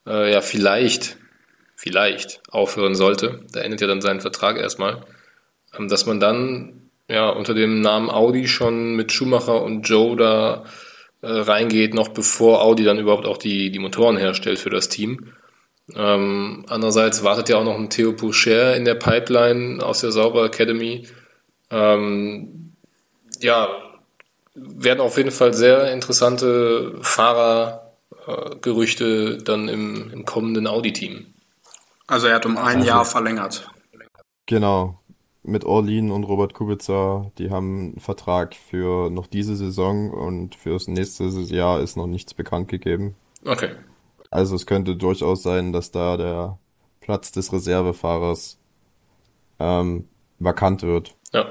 äh, 0.06 0.32
ja 0.32 0.40
vielleicht 0.40 1.18
vielleicht 1.74 2.40
aufhören 2.48 2.94
sollte, 2.94 3.40
da 3.52 3.60
endet 3.60 3.80
ja 3.80 3.88
dann 3.88 4.00
sein 4.00 4.20
Vertrag 4.20 4.56
erstmal, 4.56 5.04
ähm, 5.76 5.88
dass 5.88 6.06
man 6.06 6.20
dann 6.20 6.90
ja 7.08 7.28
unter 7.28 7.54
dem 7.54 7.80
Namen 7.80 8.08
Audi 8.08 8.46
schon 8.46 8.94
mit 8.94 9.10
Schumacher 9.10 9.60
und 9.60 9.82
Joe 9.82 10.16
da 10.16 10.64
äh, 11.22 11.28
reingeht, 11.28 11.94
noch 11.94 12.08
bevor 12.08 12.62
Audi 12.62 12.84
dann 12.84 12.98
überhaupt 12.98 13.26
auch 13.26 13.38
die, 13.38 13.70
die 13.70 13.78
Motoren 13.78 14.16
herstellt 14.16 14.58
für 14.58 14.70
das 14.70 14.88
Team. 14.88 15.32
Ähm, 15.94 16.64
andererseits 16.68 17.24
wartet 17.24 17.48
ja 17.48 17.58
auch 17.58 17.64
noch 17.64 17.76
ein 17.76 17.90
Theo 17.90 18.12
Poucher 18.12 18.76
in 18.76 18.84
der 18.84 18.94
Pipeline 18.94 19.84
aus 19.84 20.00
der 20.00 20.12
Sauber 20.12 20.44
Academy. 20.44 21.08
Ähm, 21.70 22.74
ja, 23.40 23.68
werden 24.54 25.00
auf 25.00 25.16
jeden 25.16 25.30
Fall 25.30 25.54
sehr 25.54 25.90
interessante 25.92 26.94
Fahrergerüchte 27.00 29.38
äh, 29.40 29.42
dann 29.42 29.68
im, 29.68 30.10
im 30.12 30.24
kommenden 30.24 30.66
Audi-Team. 30.66 31.26
Also 32.06 32.26
er 32.26 32.36
hat 32.36 32.46
um 32.46 32.56
ein 32.58 32.78
also, 32.78 32.88
Jahr 32.88 33.04
verlängert. 33.04 33.68
Genau. 34.46 35.01
Mit 35.44 35.64
Orlin 35.64 36.12
und 36.12 36.24
Robert 36.24 36.54
Kubica, 36.54 37.32
die 37.38 37.50
haben 37.50 37.78
einen 37.78 38.00
Vertrag 38.00 38.54
für 38.54 39.10
noch 39.10 39.26
diese 39.26 39.56
Saison 39.56 40.10
und 40.10 40.54
fürs 40.54 40.86
nächste 40.86 41.24
Jahr 41.24 41.80
ist 41.80 41.96
noch 41.96 42.06
nichts 42.06 42.32
bekannt 42.32 42.68
gegeben. 42.68 43.16
Okay. 43.44 43.70
Also 44.30 44.54
es 44.54 44.66
könnte 44.66 44.96
durchaus 44.96 45.42
sein, 45.42 45.72
dass 45.72 45.90
da 45.90 46.16
der 46.16 46.58
Platz 47.00 47.32
des 47.32 47.52
Reservefahrers 47.52 48.58
ähm, 49.58 50.08
vakant 50.38 50.82
wird. 50.82 51.16
Ja. 51.32 51.46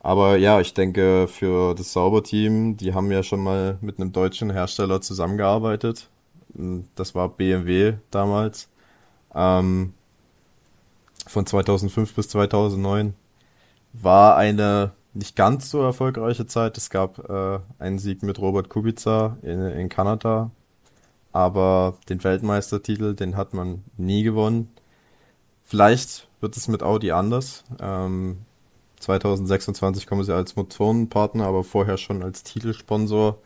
Aber 0.00 0.36
ja, 0.36 0.60
ich 0.60 0.74
denke, 0.74 1.28
für 1.28 1.74
das 1.74 1.92
Sauberteam, 1.92 2.76
die 2.76 2.94
haben 2.94 3.12
ja 3.12 3.22
schon 3.22 3.42
mal 3.42 3.78
mit 3.80 4.00
einem 4.00 4.12
deutschen 4.12 4.50
Hersteller 4.50 5.00
zusammengearbeitet. 5.00 6.08
Das 6.94 7.14
war 7.14 7.28
BMW 7.28 7.94
damals. 8.10 8.70
Ähm, 9.34 9.94
von 11.30 11.46
2005 11.46 12.14
bis 12.14 12.28
2009 12.30 13.14
war 13.92 14.36
eine 14.36 14.92
nicht 15.14 15.36
ganz 15.36 15.70
so 15.70 15.80
erfolgreiche 15.80 16.46
Zeit. 16.46 16.76
Es 16.76 16.90
gab 16.90 17.18
äh, 17.30 17.60
einen 17.78 17.98
Sieg 17.98 18.22
mit 18.22 18.40
Robert 18.40 18.68
Kubica 18.68 19.38
in, 19.42 19.60
in 19.60 19.88
Kanada, 19.88 20.50
aber 21.32 21.98
den 22.08 22.22
Weltmeistertitel, 22.24 23.14
den 23.14 23.36
hat 23.36 23.54
man 23.54 23.84
nie 23.96 24.24
gewonnen. 24.24 24.70
Vielleicht 25.64 26.28
wird 26.40 26.56
es 26.56 26.66
mit 26.66 26.82
Audi 26.82 27.12
anders. 27.12 27.64
Ähm, 27.80 28.38
2026 28.98 30.06
kommen 30.06 30.24
sie 30.24 30.34
als 30.34 30.56
Motorenpartner, 30.56 31.46
aber 31.46 31.62
vorher 31.62 31.96
schon 31.96 32.22
als 32.24 32.42
Titelsponsor. 32.42 33.38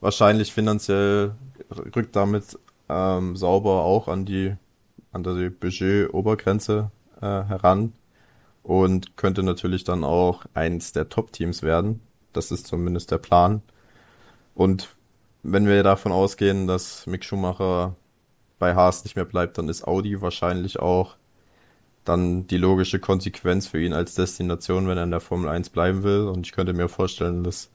Wahrscheinlich 0.00 0.52
finanziell 0.52 1.34
rückt 1.70 2.14
damit 2.14 2.58
ähm, 2.90 3.36
sauber 3.36 3.84
auch 3.84 4.06
an 4.06 4.26
die 4.26 4.54
an 5.12 5.22
die 5.22 5.48
Budget-Obergrenze 5.48 6.90
äh, 7.20 7.26
heran 7.26 7.92
und 8.62 9.16
könnte 9.16 9.42
natürlich 9.42 9.84
dann 9.84 10.04
auch 10.04 10.44
eins 10.54 10.92
der 10.92 11.08
Top-Teams 11.08 11.62
werden. 11.62 12.00
Das 12.32 12.50
ist 12.50 12.66
zumindest 12.66 13.10
der 13.10 13.18
Plan. 13.18 13.62
Und 14.54 14.88
wenn 15.42 15.66
wir 15.66 15.82
davon 15.82 16.12
ausgehen, 16.12 16.66
dass 16.66 17.06
Mick 17.06 17.24
Schumacher 17.24 17.94
bei 18.58 18.74
Haas 18.74 19.04
nicht 19.04 19.16
mehr 19.16 19.24
bleibt, 19.24 19.58
dann 19.58 19.68
ist 19.68 19.86
Audi 19.86 20.20
wahrscheinlich 20.20 20.80
auch 20.80 21.16
dann 22.04 22.46
die 22.46 22.56
logische 22.56 22.98
Konsequenz 22.98 23.66
für 23.66 23.80
ihn 23.80 23.92
als 23.92 24.14
Destination, 24.14 24.88
wenn 24.88 24.96
er 24.96 25.04
in 25.04 25.10
der 25.10 25.20
Formel 25.20 25.48
1 25.48 25.70
bleiben 25.70 26.02
will. 26.02 26.28
Und 26.28 26.46
ich 26.46 26.52
könnte 26.52 26.72
mir 26.72 26.88
vorstellen, 26.88 27.44
dass 27.44 27.70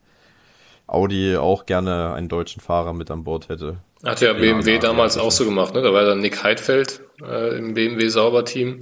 Audi 0.87 1.37
auch 1.37 1.65
gerne 1.65 2.13
einen 2.13 2.29
deutschen 2.29 2.61
Fahrer 2.61 2.93
mit 2.93 3.11
an 3.11 3.23
Bord 3.23 3.49
hätte. 3.49 3.77
Hat 4.03 4.21
ja 4.21 4.33
BMW 4.33 4.79
damals 4.79 5.17
auch 5.17 5.31
so 5.31 5.45
gemacht, 5.45 5.73
ne? 5.73 5.81
Da 5.81 5.93
war 5.93 6.03
dann 6.03 6.19
Nick 6.19 6.43
Heidfeld 6.43 7.01
äh, 7.21 7.57
im 7.57 7.73
BMW 7.73 8.07
Sauberteam. 8.09 8.79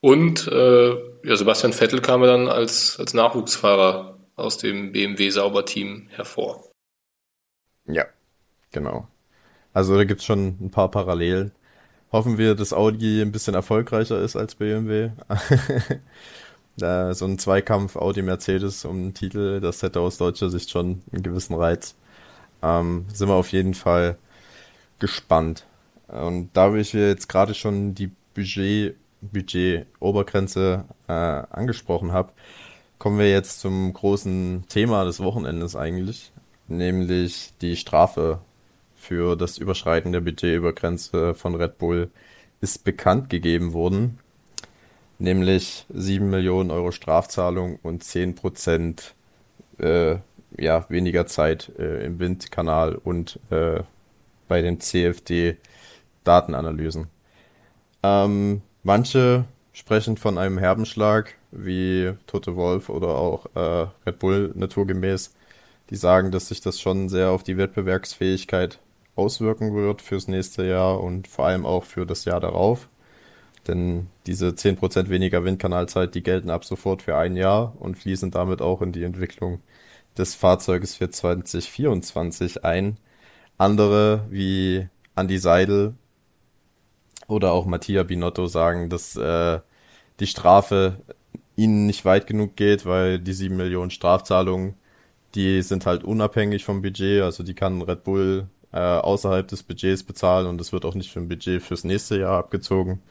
Und 0.00 0.46
äh, 0.48 0.90
ja, 1.24 1.36
Sebastian 1.36 1.72
Vettel 1.72 2.00
kam 2.00 2.22
ja 2.22 2.28
dann 2.28 2.48
als, 2.48 2.98
als 2.98 3.12
Nachwuchsfahrer 3.12 4.18
aus 4.36 4.56
dem 4.56 4.92
BMW 4.92 5.30
Sauberteam 5.30 6.08
hervor. 6.10 6.70
Ja, 7.86 8.06
genau. 8.72 9.08
Also 9.72 9.96
da 9.96 10.04
gibt's 10.04 10.24
schon 10.24 10.56
ein 10.60 10.70
paar 10.70 10.90
Parallelen. 10.90 11.52
Hoffen 12.12 12.38
wir, 12.38 12.54
dass 12.54 12.72
Audi 12.72 13.20
ein 13.20 13.30
bisschen 13.30 13.54
erfolgreicher 13.54 14.20
ist 14.20 14.36
als 14.36 14.54
BMW. 14.54 15.10
so 16.76 17.24
ein 17.24 17.38
Zweikampf 17.38 17.96
Audi-Mercedes 17.96 18.84
um 18.84 19.02
den 19.02 19.14
Titel, 19.14 19.60
das 19.60 19.82
hätte 19.82 20.00
aus 20.00 20.18
deutscher 20.18 20.50
Sicht 20.50 20.70
schon 20.70 21.02
einen 21.12 21.22
gewissen 21.22 21.54
Reiz. 21.54 21.94
Ähm, 22.62 23.06
sind 23.12 23.28
wir 23.28 23.34
auf 23.34 23.52
jeden 23.52 23.74
Fall 23.74 24.16
gespannt. 24.98 25.66
Und 26.08 26.50
da 26.54 26.74
ich 26.74 26.92
jetzt 26.92 27.28
gerade 27.28 27.54
schon 27.54 27.94
die 27.94 28.10
Budget, 28.34 28.96
Budget-Obergrenze 29.20 30.84
äh, 31.08 31.12
angesprochen 31.12 32.12
habe, 32.12 32.32
kommen 32.98 33.18
wir 33.18 33.30
jetzt 33.30 33.60
zum 33.60 33.92
großen 33.92 34.64
Thema 34.68 35.04
des 35.04 35.20
Wochenendes 35.20 35.76
eigentlich, 35.76 36.32
nämlich 36.68 37.52
die 37.60 37.76
Strafe 37.76 38.40
für 38.94 39.36
das 39.36 39.58
Überschreiten 39.58 40.12
der 40.12 40.20
Budgetübergrenze 40.20 41.34
von 41.34 41.54
Red 41.54 41.78
Bull 41.78 42.10
ist 42.60 42.84
bekannt 42.84 43.30
gegeben 43.30 43.72
worden, 43.72 44.18
nämlich 45.18 45.86
7 45.88 46.28
Millionen 46.28 46.70
Euro 46.70 46.92
Strafzahlung 46.92 47.78
und 47.82 48.04
10 48.04 48.34
Prozent 48.34 49.14
äh, 49.78 50.16
ja, 50.58 50.84
weniger 50.90 51.26
Zeit 51.26 51.72
äh, 51.78 52.04
im 52.04 52.18
Windkanal 52.18 52.96
und 52.96 53.40
äh, 53.50 53.82
bei 54.48 54.62
den 54.62 54.80
CFD-Datenanalysen. 54.80 57.06
Ähm, 58.02 58.62
manche 58.82 59.44
sprechen 59.72 60.16
von 60.16 60.38
einem 60.38 60.58
Herbenschlag, 60.58 61.34
wie 61.50 62.12
Tote 62.26 62.56
Wolf 62.56 62.88
oder 62.88 63.08
auch 63.08 63.46
äh, 63.54 63.86
Red 64.06 64.18
Bull 64.18 64.52
naturgemäß. 64.54 65.34
Die 65.90 65.96
sagen, 65.96 66.30
dass 66.30 66.48
sich 66.48 66.60
das 66.60 66.80
schon 66.80 67.08
sehr 67.08 67.30
auf 67.30 67.42
die 67.42 67.56
Wettbewerbsfähigkeit 67.56 68.78
auswirken 69.16 69.74
wird 69.74 70.02
fürs 70.02 70.28
nächste 70.28 70.64
Jahr 70.64 71.00
und 71.00 71.26
vor 71.28 71.46
allem 71.46 71.66
auch 71.66 71.84
für 71.84 72.06
das 72.06 72.24
Jahr 72.24 72.40
darauf. 72.40 72.88
Denn 73.66 74.08
diese 74.26 74.48
10% 74.48 75.08
weniger 75.10 75.44
Windkanalzeit, 75.44 76.14
die 76.14 76.22
gelten 76.22 76.50
ab 76.50 76.64
sofort 76.64 77.02
für 77.02 77.16
ein 77.16 77.36
Jahr 77.36 77.74
und 77.78 77.98
fließen 77.98 78.30
damit 78.30 78.62
auch 78.62 78.82
in 78.82 78.92
die 78.92 79.04
Entwicklung 79.04 79.60
des 80.16 80.34
Fahrzeuges 80.34 80.96
für 80.96 81.10
2024 81.10 82.64
ein. 82.64 82.96
Andere 83.58 84.26
wie 84.30 84.88
Andy 85.16 85.38
Seidel 85.38 85.94
oder 87.30 87.52
auch 87.52 87.66
Mattia 87.66 88.02
Binotto 88.02 88.46
sagen, 88.46 88.90
dass 88.90 89.16
äh, 89.16 89.60
die 90.20 90.26
Strafe 90.26 91.00
ihnen 91.56 91.86
nicht 91.86 92.04
weit 92.04 92.26
genug 92.26 92.56
geht, 92.56 92.86
weil 92.86 93.18
die 93.18 93.32
7 93.32 93.56
Millionen 93.56 93.90
Strafzahlungen, 93.90 94.74
die 95.34 95.62
sind 95.62 95.86
halt 95.86 96.04
unabhängig 96.04 96.64
vom 96.64 96.82
Budget, 96.82 97.22
also 97.22 97.42
die 97.42 97.54
kann 97.54 97.82
Red 97.82 98.04
Bull 98.04 98.48
äh, 98.72 98.78
außerhalb 98.78 99.46
des 99.48 99.62
Budgets 99.62 100.02
bezahlen 100.02 100.46
und 100.46 100.60
es 100.60 100.72
wird 100.72 100.84
auch 100.84 100.94
nicht 100.94 101.12
für 101.12 101.20
ein 101.20 101.28
Budget 101.28 101.62
fürs 101.62 101.84
nächste 101.84 102.18
Jahr 102.18 102.38
abgezogen. 102.38 103.02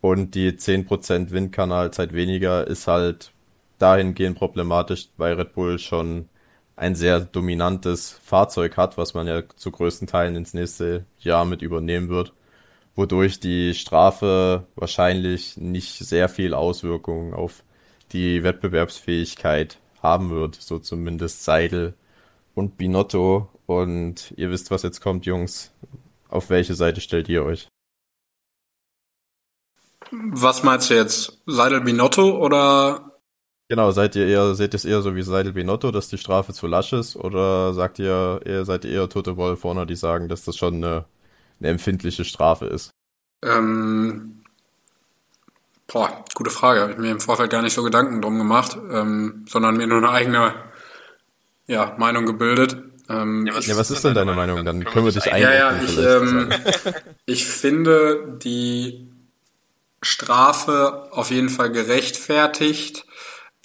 Und 0.00 0.34
die 0.34 0.52
10% 0.52 1.30
Windkanalzeit 1.30 2.12
weniger 2.12 2.66
ist 2.66 2.88
halt 2.88 3.32
dahingehend 3.78 4.36
problematisch, 4.38 5.08
weil 5.16 5.34
Red 5.34 5.54
Bull 5.54 5.78
schon 5.78 6.28
ein 6.76 6.94
sehr 6.94 7.20
dominantes 7.20 8.12
Fahrzeug 8.24 8.76
hat, 8.76 8.98
was 8.98 9.14
man 9.14 9.26
ja 9.26 9.42
zu 9.56 9.70
größten 9.70 10.08
Teilen 10.08 10.36
ins 10.36 10.54
nächste 10.54 11.06
Jahr 11.20 11.44
mit 11.44 11.62
übernehmen 11.62 12.08
wird, 12.08 12.32
wodurch 12.94 13.40
die 13.40 13.74
Strafe 13.74 14.66
wahrscheinlich 14.74 15.56
nicht 15.56 15.98
sehr 15.98 16.28
viel 16.28 16.54
Auswirkungen 16.54 17.34
auf 17.34 17.64
die 18.12 18.42
Wettbewerbsfähigkeit 18.42 19.78
haben 20.02 20.30
wird, 20.30 20.56
so 20.56 20.78
zumindest 20.78 21.44
Seidel 21.44 21.94
und 22.54 22.76
Binotto. 22.76 23.48
Und 23.66 24.34
ihr 24.36 24.50
wisst, 24.50 24.70
was 24.70 24.82
jetzt 24.82 25.00
kommt, 25.00 25.26
Jungs. 25.26 25.72
Auf 26.28 26.50
welche 26.50 26.74
Seite 26.74 27.00
stellt 27.00 27.28
ihr 27.28 27.44
euch? 27.44 27.68
Was 30.10 30.62
meinst 30.62 30.90
du 30.90 30.94
jetzt? 30.94 31.38
Seidel 31.46 31.80
Binotto 31.80 32.38
oder 32.38 33.12
Genau, 33.72 33.90
seid 33.90 34.16
ihr 34.16 34.26
eher, 34.26 34.54
seht 34.54 34.74
ihr 34.74 34.76
es 34.76 34.84
eher 34.84 35.00
so 35.00 35.16
wie 35.16 35.22
Seidel 35.22 35.54
Binotto, 35.54 35.90
dass 35.92 36.08
die 36.08 36.18
Strafe 36.18 36.52
zu 36.52 36.66
lasch 36.66 36.92
ist? 36.92 37.16
Oder 37.16 37.72
sagt 37.72 37.98
ihr, 37.98 38.42
ihr 38.44 38.66
seid 38.66 38.84
ihr 38.84 38.90
eher 38.90 39.08
Tote 39.08 39.38
Wolfhorner, 39.38 39.86
die 39.86 39.96
sagen, 39.96 40.28
dass 40.28 40.44
das 40.44 40.58
schon 40.58 40.74
eine, 40.74 41.06
eine 41.62 41.72
empfindliche 41.72 42.24
Strafe 42.24 42.66
ist? 42.66 42.90
Ähm, 43.42 44.42
boah, 45.86 46.24
gute 46.34 46.50
Frage. 46.50 46.80
Habe 46.80 46.92
ich 46.92 46.98
mir 46.98 47.10
im 47.10 47.20
Vorfeld 47.20 47.50
gar 47.50 47.62
nicht 47.62 47.74
so 47.74 47.82
Gedanken 47.82 48.20
drum 48.20 48.38
gemacht, 48.38 48.76
ähm, 48.90 49.44
sondern 49.48 49.76
mir 49.76 49.86
nur 49.86 49.98
eine 49.98 50.10
eigene 50.10 50.54
ja, 51.66 51.94
Meinung 51.98 52.26
gebildet. 52.26 52.76
Ähm, 53.08 53.46
ja, 53.46 53.54
was, 53.54 53.66
ja, 53.66 53.76
was 53.76 53.90
ist 53.90 54.04
denn 54.04 54.14
deine 54.14 54.34
Meinung? 54.34 54.64
Dann 54.64 54.84
können 54.84 55.06
wir 55.06 55.12
dich 55.12 55.32
einordnen. 55.32 55.52
Ja, 55.52 55.72
ja, 55.72 55.82
ich, 55.82 55.98
ähm, 55.98 56.52
ich 57.26 57.46
finde 57.46 58.38
die 58.42 59.08
Strafe 60.02 61.08
auf 61.12 61.30
jeden 61.30 61.48
Fall 61.48 61.70
gerechtfertigt 61.70 63.06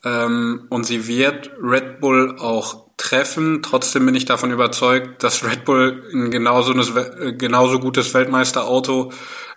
ähm, 0.04 0.68
und 0.70 0.86
sie 0.86 1.08
wird 1.08 1.52
Red 1.62 2.00
Bull 2.00 2.38
auch 2.40 2.87
treffen. 2.98 3.62
Trotzdem 3.64 4.06
bin 4.06 4.16
ich 4.16 4.26
davon 4.26 4.52
überzeugt, 4.52 5.24
dass 5.24 5.44
Red 5.44 5.66
Bull 5.66 6.04
ein 6.14 6.32
genauso, 6.32 6.74
ein 6.74 7.38
genauso 7.38 7.80
gutes 7.80 8.14
Weltmeisterauto 8.14 9.12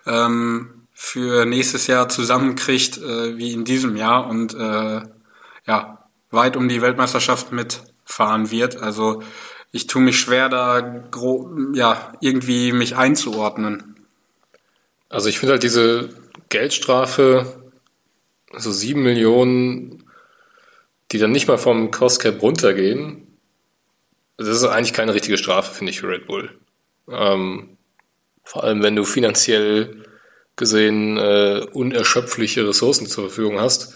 ähm, 0.05 0.85
für 0.93 1.45
nächstes 1.45 1.87
Jahr 1.87 2.09
zusammenkriegt 2.09 2.97
äh, 2.97 3.37
wie 3.37 3.51
in 3.51 3.65
diesem 3.65 3.95
Jahr 3.97 4.27
und 4.27 4.53
äh, 4.53 5.01
ja 5.65 6.07
weit 6.29 6.55
um 6.55 6.69
die 6.69 6.81
Weltmeisterschaft 6.81 7.51
mitfahren 7.51 8.51
wird. 8.51 8.77
Also 8.77 9.21
ich 9.71 9.87
tue 9.87 10.01
mich 10.01 10.19
schwer, 10.19 10.47
da 10.47 11.03
ja 11.73 12.13
irgendwie 12.21 12.71
mich 12.71 12.95
einzuordnen. 12.95 13.95
Also 15.09 15.27
ich 15.27 15.39
finde 15.39 15.53
halt 15.53 15.63
diese 15.63 16.09
Geldstrafe, 16.49 17.71
so 18.57 18.71
sieben 18.71 19.03
Millionen 19.03 20.01
die 21.11 21.17
dann 21.17 21.31
nicht 21.31 21.47
mal 21.47 21.57
vom 21.57 21.91
Cost 21.91 22.21
Cap 22.21 22.41
runtergehen, 22.41 23.27
das 24.43 24.57
ist 24.57 24.63
eigentlich 24.65 24.93
keine 24.93 25.13
richtige 25.13 25.37
Strafe, 25.37 25.73
finde 25.73 25.91
ich, 25.91 25.99
für 25.99 26.09
Red 26.09 26.25
Bull. 26.25 26.51
Ähm, 27.09 27.77
vor 28.43 28.63
allem, 28.63 28.83
wenn 28.83 28.95
du 28.95 29.03
finanziell 29.03 30.05
gesehen 30.55 31.17
äh, 31.17 31.65
unerschöpfliche 31.71 32.67
Ressourcen 32.67 33.07
zur 33.07 33.25
Verfügung 33.25 33.59
hast, 33.59 33.95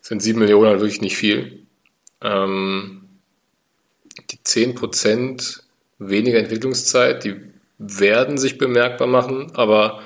sind 0.00 0.22
sieben 0.22 0.40
Millionen 0.40 0.68
halt 0.68 0.80
wirklich 0.80 1.00
nicht 1.00 1.16
viel. 1.16 1.66
Ähm, 2.20 3.08
die 4.30 4.42
zehn 4.42 4.74
Prozent 4.74 5.64
weniger 5.98 6.38
Entwicklungszeit, 6.38 7.24
die 7.24 7.36
werden 7.78 8.38
sich 8.38 8.58
bemerkbar 8.58 9.08
machen, 9.08 9.52
aber 9.54 10.02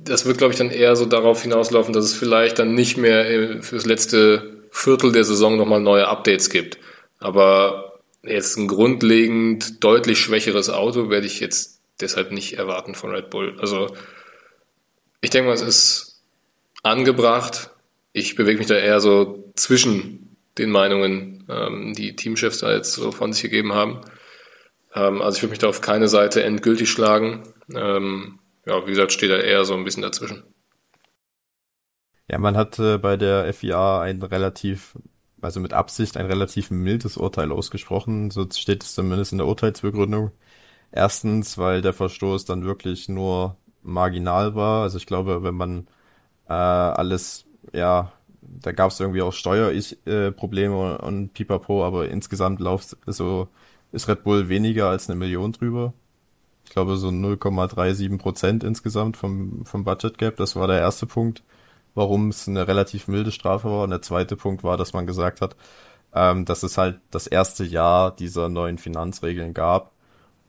das 0.00 0.26
wird, 0.26 0.38
glaube 0.38 0.52
ich, 0.52 0.58
dann 0.58 0.70
eher 0.70 0.96
so 0.96 1.04
darauf 1.04 1.42
hinauslaufen, 1.42 1.92
dass 1.92 2.04
es 2.04 2.14
vielleicht 2.14 2.58
dann 2.58 2.74
nicht 2.74 2.96
mehr 2.96 3.62
fürs 3.62 3.86
letzte 3.86 4.64
Viertel 4.70 5.12
der 5.12 5.24
Saison 5.24 5.56
nochmal 5.56 5.80
neue 5.80 6.08
Updates 6.08 6.50
gibt. 6.50 6.78
Aber 7.18 8.00
jetzt 8.22 8.56
ein 8.56 8.68
grundlegend 8.68 9.82
deutlich 9.82 10.20
schwächeres 10.20 10.70
Auto 10.70 11.10
werde 11.10 11.26
ich 11.26 11.40
jetzt 11.40 11.80
deshalb 12.00 12.30
nicht 12.30 12.54
erwarten 12.54 12.94
von 12.94 13.10
Red 13.10 13.30
Bull. 13.30 13.56
Also 13.60 13.94
ich 15.20 15.30
denke 15.30 15.48
mal, 15.48 15.54
es 15.54 15.62
ist 15.62 16.22
angebracht. 16.82 17.70
Ich 18.12 18.36
bewege 18.36 18.58
mich 18.58 18.68
da 18.68 18.76
eher 18.76 19.00
so 19.00 19.52
zwischen 19.56 20.36
den 20.58 20.70
Meinungen, 20.70 21.44
ähm, 21.48 21.94
die 21.94 22.16
Teamchefs 22.16 22.58
da 22.58 22.72
jetzt 22.72 22.92
so 22.92 23.12
von 23.12 23.32
sich 23.32 23.42
gegeben 23.42 23.72
haben. 23.72 24.00
Ähm, 24.94 25.22
also 25.22 25.36
ich 25.36 25.42
würde 25.42 25.50
mich 25.50 25.58
da 25.58 25.68
auf 25.68 25.80
keine 25.80 26.08
Seite 26.08 26.42
endgültig 26.42 26.90
schlagen. 26.90 27.42
Ähm, 27.74 28.38
ja, 28.66 28.84
wie 28.86 28.90
gesagt, 28.90 29.12
steht 29.12 29.30
da 29.30 29.38
eher 29.38 29.64
so 29.64 29.74
ein 29.74 29.84
bisschen 29.84 30.02
dazwischen. 30.02 30.42
Ja, 32.30 32.38
man 32.38 32.56
hat 32.56 32.78
äh, 32.78 32.98
bei 32.98 33.16
der 33.16 33.52
FIA 33.54 34.02
ein 34.02 34.22
relativ, 34.22 34.94
also 35.40 35.60
mit 35.60 35.72
Absicht 35.72 36.16
ein 36.16 36.26
relativ 36.26 36.70
mildes 36.70 37.16
Urteil 37.16 37.52
ausgesprochen. 37.52 38.30
So 38.30 38.46
steht 38.50 38.82
es 38.84 38.94
zumindest 38.94 39.32
in 39.32 39.38
der 39.38 39.46
Urteilsbegründung. 39.46 40.32
Erstens, 40.92 41.58
weil 41.58 41.82
der 41.82 41.92
Verstoß 41.92 42.44
dann 42.44 42.64
wirklich 42.64 43.08
nur 43.08 43.56
marginal 43.82 44.54
war. 44.54 44.82
Also 44.82 44.98
ich 44.98 45.06
glaube, 45.06 45.42
wenn 45.42 45.54
man 45.54 45.88
äh, 46.48 46.52
alles, 46.52 47.46
ja, 47.72 48.12
da 48.40 48.72
gab 48.72 48.90
es 48.90 49.00
irgendwie 49.00 49.22
auch 49.22 49.32
Steuerprobleme 49.32 50.98
äh, 51.00 51.06
und 51.06 51.34
Pipapo, 51.34 51.84
aber 51.84 52.08
insgesamt 52.08 52.60
läuft 52.60 52.96
so 53.06 53.48
ist 53.92 54.08
Red 54.08 54.24
Bull 54.24 54.48
weniger 54.48 54.88
als 54.88 55.08
eine 55.08 55.18
Million 55.18 55.52
drüber. 55.52 55.94
Ich 56.64 56.70
glaube 56.70 56.96
so 56.96 57.08
0,37 57.08 58.18
Prozent 58.18 58.64
insgesamt 58.64 59.16
vom, 59.16 59.64
vom 59.64 59.84
Budget 59.84 60.18
Gap. 60.18 60.36
Das 60.36 60.56
war 60.56 60.66
der 60.66 60.78
erste 60.78 61.06
Punkt, 61.06 61.42
warum 61.94 62.28
es 62.28 62.48
eine 62.48 62.68
relativ 62.68 63.08
milde 63.08 63.32
Strafe 63.32 63.70
war. 63.70 63.84
Und 63.84 63.90
der 63.90 64.02
zweite 64.02 64.36
Punkt 64.36 64.64
war, 64.64 64.76
dass 64.76 64.92
man 64.92 65.06
gesagt 65.06 65.40
hat, 65.40 65.56
ähm, 66.14 66.44
dass 66.44 66.62
es 66.62 66.78
halt 66.78 67.00
das 67.10 67.26
erste 67.26 67.64
Jahr 67.64 68.14
dieser 68.14 68.48
neuen 68.48 68.78
Finanzregeln 68.78 69.54
gab 69.54 69.92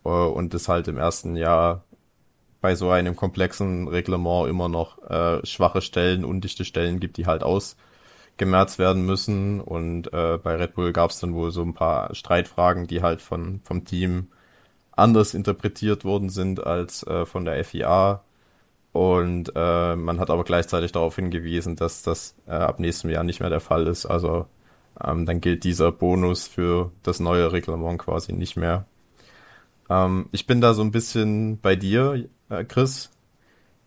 äh, 0.05 0.09
und 0.09 0.53
es 0.53 0.69
halt 0.69 0.87
im 0.87 0.97
ersten 0.97 1.35
Jahr 1.35 1.83
bei 2.61 2.75
so 2.75 2.89
einem 2.89 3.15
komplexen 3.15 3.87
Reglement 3.87 4.49
immer 4.49 4.69
noch 4.69 5.01
äh, 5.09 5.45
schwache 5.45 5.81
Stellen, 5.81 6.25
undichte 6.25 6.65
Stellen 6.65 6.99
gibt, 6.99 7.17
die 7.17 7.25
halt 7.25 7.43
ausgemerzt 7.43 8.79
werden 8.79 9.05
müssen. 9.05 9.61
Und 9.61 10.11
äh, 10.13 10.37
bei 10.37 10.55
Red 10.55 10.75
Bull 10.75 10.91
gab 10.93 11.11
es 11.11 11.19
dann 11.19 11.33
wohl 11.33 11.51
so 11.51 11.61
ein 11.63 11.73
paar 11.73 12.13
Streitfragen, 12.15 12.87
die 12.87 13.01
halt 13.01 13.21
von 13.21 13.61
vom 13.63 13.85
Team 13.85 14.27
anders 14.91 15.33
interpretiert 15.33 16.03
worden 16.03 16.29
sind 16.29 16.65
als 16.65 17.03
äh, 17.03 17.25
von 17.25 17.45
der 17.45 17.63
FIA. 17.63 18.23
Und 18.91 19.51
äh, 19.55 19.95
man 19.95 20.19
hat 20.19 20.29
aber 20.29 20.43
gleichzeitig 20.43 20.91
darauf 20.91 21.15
hingewiesen, 21.15 21.75
dass 21.75 22.01
das 22.01 22.35
äh, 22.47 22.51
ab 22.51 22.79
nächstem 22.79 23.11
Jahr 23.11 23.23
nicht 23.23 23.39
mehr 23.39 23.49
der 23.49 23.59
Fall 23.59 23.87
ist. 23.87 24.05
Also 24.05 24.47
ähm, 25.03 25.25
dann 25.25 25.41
gilt 25.41 25.63
dieser 25.63 25.91
Bonus 25.91 26.47
für 26.47 26.91
das 27.03 27.19
neue 27.19 27.51
Reglement 27.51 27.99
quasi 27.99 28.33
nicht 28.33 28.57
mehr. 28.57 28.85
Ähm, 29.89 30.27
ich 30.31 30.47
bin 30.47 30.61
da 30.61 30.73
so 30.73 30.81
ein 30.81 30.91
bisschen 30.91 31.59
bei 31.59 31.75
dir, 31.75 32.25
äh, 32.49 32.63
Chris. 32.65 33.11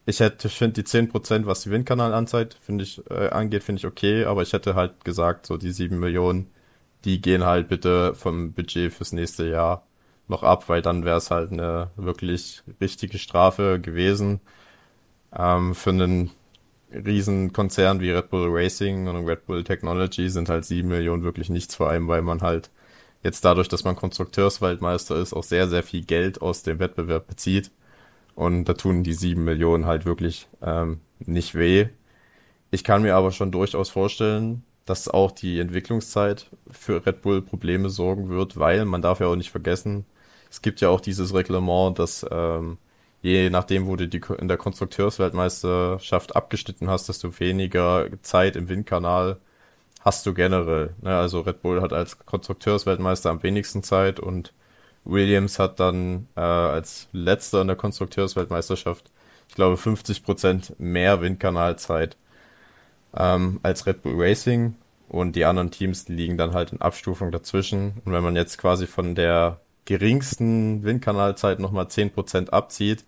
Ich 0.06 0.20
hätte, 0.20 0.48
ich 0.48 0.54
finde 0.54 0.82
die 0.82 0.88
10%, 0.88 1.46
was 1.46 1.62
die 1.62 1.70
Windkanalanzeit 1.70 2.54
finde 2.60 2.84
ich, 2.84 3.02
äh, 3.10 3.28
angeht, 3.28 3.62
finde 3.62 3.80
ich 3.80 3.86
okay, 3.86 4.24
aber 4.24 4.42
ich 4.42 4.52
hätte 4.52 4.74
halt 4.74 5.04
gesagt, 5.04 5.46
so 5.46 5.56
die 5.56 5.70
7 5.72 5.98
Millionen, 5.98 6.48
die 7.04 7.20
gehen 7.20 7.44
halt 7.44 7.68
bitte 7.68 8.14
vom 8.14 8.52
Budget 8.52 8.92
fürs 8.92 9.12
nächste 9.12 9.46
Jahr 9.48 9.86
noch 10.28 10.42
ab, 10.42 10.68
weil 10.68 10.82
dann 10.82 11.04
wäre 11.04 11.18
es 11.18 11.30
halt 11.30 11.52
eine 11.52 11.90
wirklich 11.96 12.62
richtige 12.80 13.18
Strafe 13.18 13.80
gewesen. 13.80 14.40
Ähm, 15.36 15.74
für 15.74 15.90
einen 15.90 16.30
riesen 16.92 17.52
Konzern 17.52 18.00
wie 18.00 18.10
Red 18.10 18.30
Bull 18.30 18.48
Racing 18.50 19.08
und 19.08 19.26
Red 19.26 19.46
Bull 19.46 19.64
Technology 19.64 20.28
sind 20.28 20.48
halt 20.48 20.64
sieben 20.64 20.88
Millionen 20.88 21.22
wirklich 21.22 21.48
nichts, 21.48 21.74
vor 21.74 21.88
allem 21.90 22.08
weil 22.08 22.22
man 22.22 22.42
halt 22.42 22.70
jetzt 23.22 23.44
dadurch, 23.44 23.68
dass 23.68 23.84
man 23.84 23.96
Konstrukteursweltmeister 23.96 25.16
ist, 25.16 25.32
auch 25.32 25.44
sehr, 25.44 25.68
sehr 25.68 25.82
viel 25.82 26.04
Geld 26.04 26.42
aus 26.42 26.62
dem 26.62 26.78
Wettbewerb 26.78 27.26
bezieht. 27.28 27.70
Und 28.34 28.64
da 28.64 28.74
tun 28.74 29.04
die 29.04 29.12
sieben 29.14 29.44
Millionen 29.44 29.86
halt 29.86 30.06
wirklich 30.06 30.48
ähm, 30.62 31.00
nicht 31.20 31.54
weh. 31.54 31.88
Ich 32.70 32.84
kann 32.84 33.02
mir 33.02 33.14
aber 33.16 33.30
schon 33.32 33.52
durchaus 33.52 33.90
vorstellen, 33.90 34.64
dass 34.86 35.08
auch 35.08 35.30
die 35.32 35.60
Entwicklungszeit 35.60 36.50
für 36.70 37.04
Red 37.06 37.22
Bull 37.22 37.42
Probleme 37.42 37.90
sorgen 37.90 38.28
wird, 38.30 38.58
weil 38.58 38.84
man 38.84 39.02
darf 39.02 39.20
ja 39.20 39.26
auch 39.26 39.36
nicht 39.36 39.50
vergessen, 39.50 40.06
es 40.50 40.62
gibt 40.62 40.80
ja 40.80 40.88
auch 40.90 41.00
dieses 41.00 41.34
Reglement, 41.34 41.98
dass 41.98 42.26
ähm, 42.30 42.78
je 43.22 43.50
nachdem, 43.50 43.86
wo 43.86 43.96
du 43.96 44.08
die 44.08 44.20
in 44.38 44.48
der 44.48 44.56
Konstrukteursweltmeisterschaft 44.56 46.36
abgeschnitten 46.36 46.90
hast, 46.90 47.08
desto 47.08 47.38
weniger 47.38 48.08
Zeit 48.22 48.56
im 48.56 48.68
Windkanal 48.68 49.38
hast 50.00 50.26
du 50.26 50.34
generell. 50.34 50.94
Ne? 51.00 51.16
Also 51.16 51.40
Red 51.40 51.62
Bull 51.62 51.80
hat 51.80 51.92
als 51.92 52.18
Konstrukteursweltmeister 52.18 53.30
am 53.30 53.42
wenigsten 53.42 53.82
Zeit 53.82 54.20
und 54.20 54.52
Williams 55.04 55.58
hat 55.58 55.80
dann 55.80 56.28
äh, 56.36 56.40
als 56.40 57.08
letzter 57.12 57.60
in 57.62 57.68
der 57.68 57.76
Konstrukteursweltmeisterschaft, 57.76 59.10
ich 59.48 59.54
glaube, 59.54 59.76
50 59.76 60.24
Prozent 60.24 60.74
mehr 60.78 61.20
Windkanalzeit 61.20 62.16
ähm, 63.16 63.60
als 63.62 63.86
Red 63.86 64.02
Bull 64.02 64.14
Racing 64.16 64.74
und 65.08 65.36
die 65.36 65.44
anderen 65.44 65.70
Teams 65.70 66.08
liegen 66.08 66.36
dann 66.38 66.54
halt 66.54 66.72
in 66.72 66.80
Abstufung 66.80 67.30
dazwischen. 67.30 68.00
Und 68.04 68.12
wenn 68.12 68.24
man 68.24 68.34
jetzt 68.36 68.58
quasi 68.58 68.86
von 68.86 69.14
der 69.14 69.60
geringsten 69.84 70.82
Windkanalzeit 70.84 71.58
nochmal 71.58 71.86
10% 71.86 72.50
abzieht, 72.50 73.04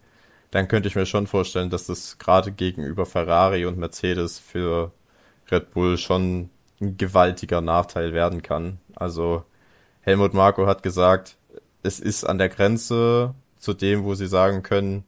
dann 0.54 0.68
könnte 0.68 0.86
ich 0.88 0.94
mir 0.94 1.04
schon 1.04 1.26
vorstellen, 1.26 1.68
dass 1.68 1.86
das 1.86 2.16
gerade 2.18 2.52
gegenüber 2.52 3.06
Ferrari 3.06 3.66
und 3.66 3.76
Mercedes 3.76 4.38
für 4.38 4.92
Red 5.50 5.72
Bull 5.72 5.98
schon 5.98 6.48
ein 6.80 6.96
gewaltiger 6.96 7.60
Nachteil 7.60 8.12
werden 8.12 8.40
kann. 8.40 8.78
Also 8.94 9.42
Helmut 10.02 10.32
Marko 10.32 10.68
hat 10.68 10.84
gesagt, 10.84 11.38
es 11.82 11.98
ist 11.98 12.22
an 12.22 12.38
der 12.38 12.50
Grenze 12.50 13.34
zu 13.58 13.74
dem, 13.74 14.04
wo 14.04 14.14
sie 14.14 14.28
sagen 14.28 14.62
können, 14.62 15.02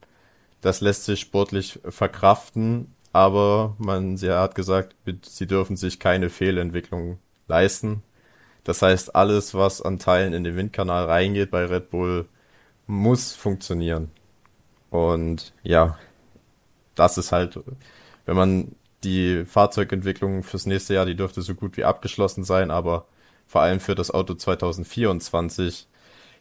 das 0.62 0.80
lässt 0.80 1.05
sich 1.05 1.20
sportlich 1.20 1.78
verkraften, 1.88 2.92
aber 3.12 3.76
man, 3.78 4.16
sie 4.16 4.32
hat 4.32 4.57
gesagt, 4.57 4.97
sie 5.22 5.47
dürfen 5.47 5.76
sich 5.76 6.01
keine 6.01 6.28
Fehlentwicklung 6.28 7.20
leisten. 7.47 8.03
Das 8.64 8.82
heißt, 8.82 9.14
alles, 9.14 9.55
was 9.55 9.80
an 9.80 10.01
Teilen 10.01 10.32
in 10.32 10.42
den 10.42 10.57
Windkanal 10.57 11.05
reingeht 11.05 11.53
bei 11.53 11.66
Red 11.66 11.90
Bull, 11.90 12.26
muss 12.88 13.32
funktionieren. 13.32 14.11
Und 14.97 15.53
ja, 15.62 15.99
das 16.94 17.18
ist 17.18 17.30
halt, 17.30 17.61
wenn 18.24 18.36
man 18.36 18.74
die 19.05 19.44
Fahrzeugentwicklung 19.44 20.42
fürs 20.42 20.64
nächste 20.64 20.94
Jahr, 20.94 21.05
die 21.05 21.14
dürfte 21.14 21.42
so 21.42 21.55
gut 21.55 21.76
wie 21.76 21.84
abgeschlossen 21.84 22.44
sein, 22.44 22.70
aber 22.70 23.07
vor 23.47 23.61
allem 23.61 23.78
für 23.78 23.94
das 23.94 24.11
Auto 24.11 24.34
2024 24.34 25.86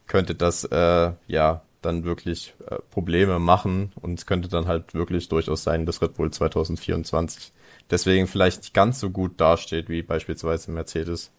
könnte 0.07 0.35
das 0.35 0.63
äh, 0.63 1.11
ja 1.27 1.61
dann 1.81 2.05
wirklich 2.05 2.53
äh, 2.67 2.77
Probleme 2.91 3.39
machen 3.39 3.91
und 4.01 4.17
es 4.17 4.25
könnte 4.25 4.47
dann 4.47 4.67
halt 4.67 4.93
wirklich 4.93 5.27
durchaus 5.27 5.63
sein, 5.63 5.85
dass 5.85 6.01
Red 6.01 6.15
Bull 6.15 6.31
2024 6.31 7.51
deswegen 7.91 8.25
vielleicht 8.25 8.61
nicht 8.61 8.73
ganz 8.73 9.01
so 9.01 9.09
gut 9.09 9.39
dasteht 9.39 9.89
wie 9.89 10.01
beispielsweise 10.01 10.71
Mercedes. 10.71 11.31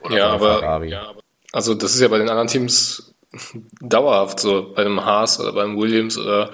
Oder 0.00 0.16
ja, 0.16 0.28
aber, 0.28 0.84
ja, 0.86 1.10
aber 1.10 1.20
also 1.52 1.74
das 1.74 1.94
ist 1.94 2.00
ja 2.00 2.08
bei 2.08 2.18
den 2.18 2.28
anderen 2.28 2.48
Teams 2.48 3.13
dauerhaft 3.80 4.40
so, 4.40 4.72
bei 4.74 4.84
dem 4.84 5.04
Haas 5.04 5.40
oder 5.40 5.52
beim 5.52 5.76
Williams 5.76 6.18
oder 6.18 6.50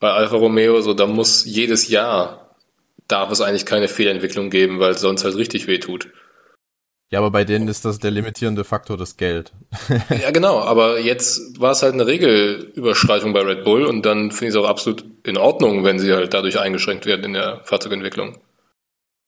bei 0.00 0.10
Alfa 0.10 0.36
Romeo, 0.36 0.80
so 0.80 0.94
da 0.94 1.06
muss 1.06 1.44
jedes 1.44 1.88
Jahr 1.88 2.56
darf 3.08 3.30
es 3.30 3.40
eigentlich 3.40 3.66
keine 3.66 3.88
Fehlentwicklung 3.88 4.50
geben, 4.50 4.80
weil 4.80 4.92
es 4.92 5.00
sonst 5.00 5.24
halt 5.24 5.36
richtig 5.36 5.66
weh 5.66 5.78
tut. 5.78 6.08
Ja, 7.10 7.20
aber 7.20 7.30
bei 7.30 7.44
denen 7.44 7.68
ist 7.68 7.84
das 7.84 7.98
der 7.98 8.10
limitierende 8.10 8.64
Faktor 8.64 8.96
das 8.96 9.16
Geld. 9.16 9.52
ja, 10.10 10.30
genau, 10.30 10.58
aber 10.60 10.98
jetzt 10.98 11.60
war 11.60 11.72
es 11.72 11.82
halt 11.82 11.94
eine 11.94 12.06
Regelüberschreitung 12.06 13.32
bei 13.32 13.42
Red 13.42 13.64
Bull 13.64 13.84
und 13.84 14.04
dann 14.04 14.30
finde 14.30 14.46
ich 14.46 14.54
es 14.54 14.56
auch 14.56 14.68
absolut 14.68 15.04
in 15.24 15.36
Ordnung, 15.36 15.84
wenn 15.84 15.98
sie 15.98 16.12
halt 16.12 16.34
dadurch 16.34 16.58
eingeschränkt 16.58 17.06
werden 17.06 17.26
in 17.26 17.32
der 17.34 17.60
Fahrzeugentwicklung. 17.64 18.38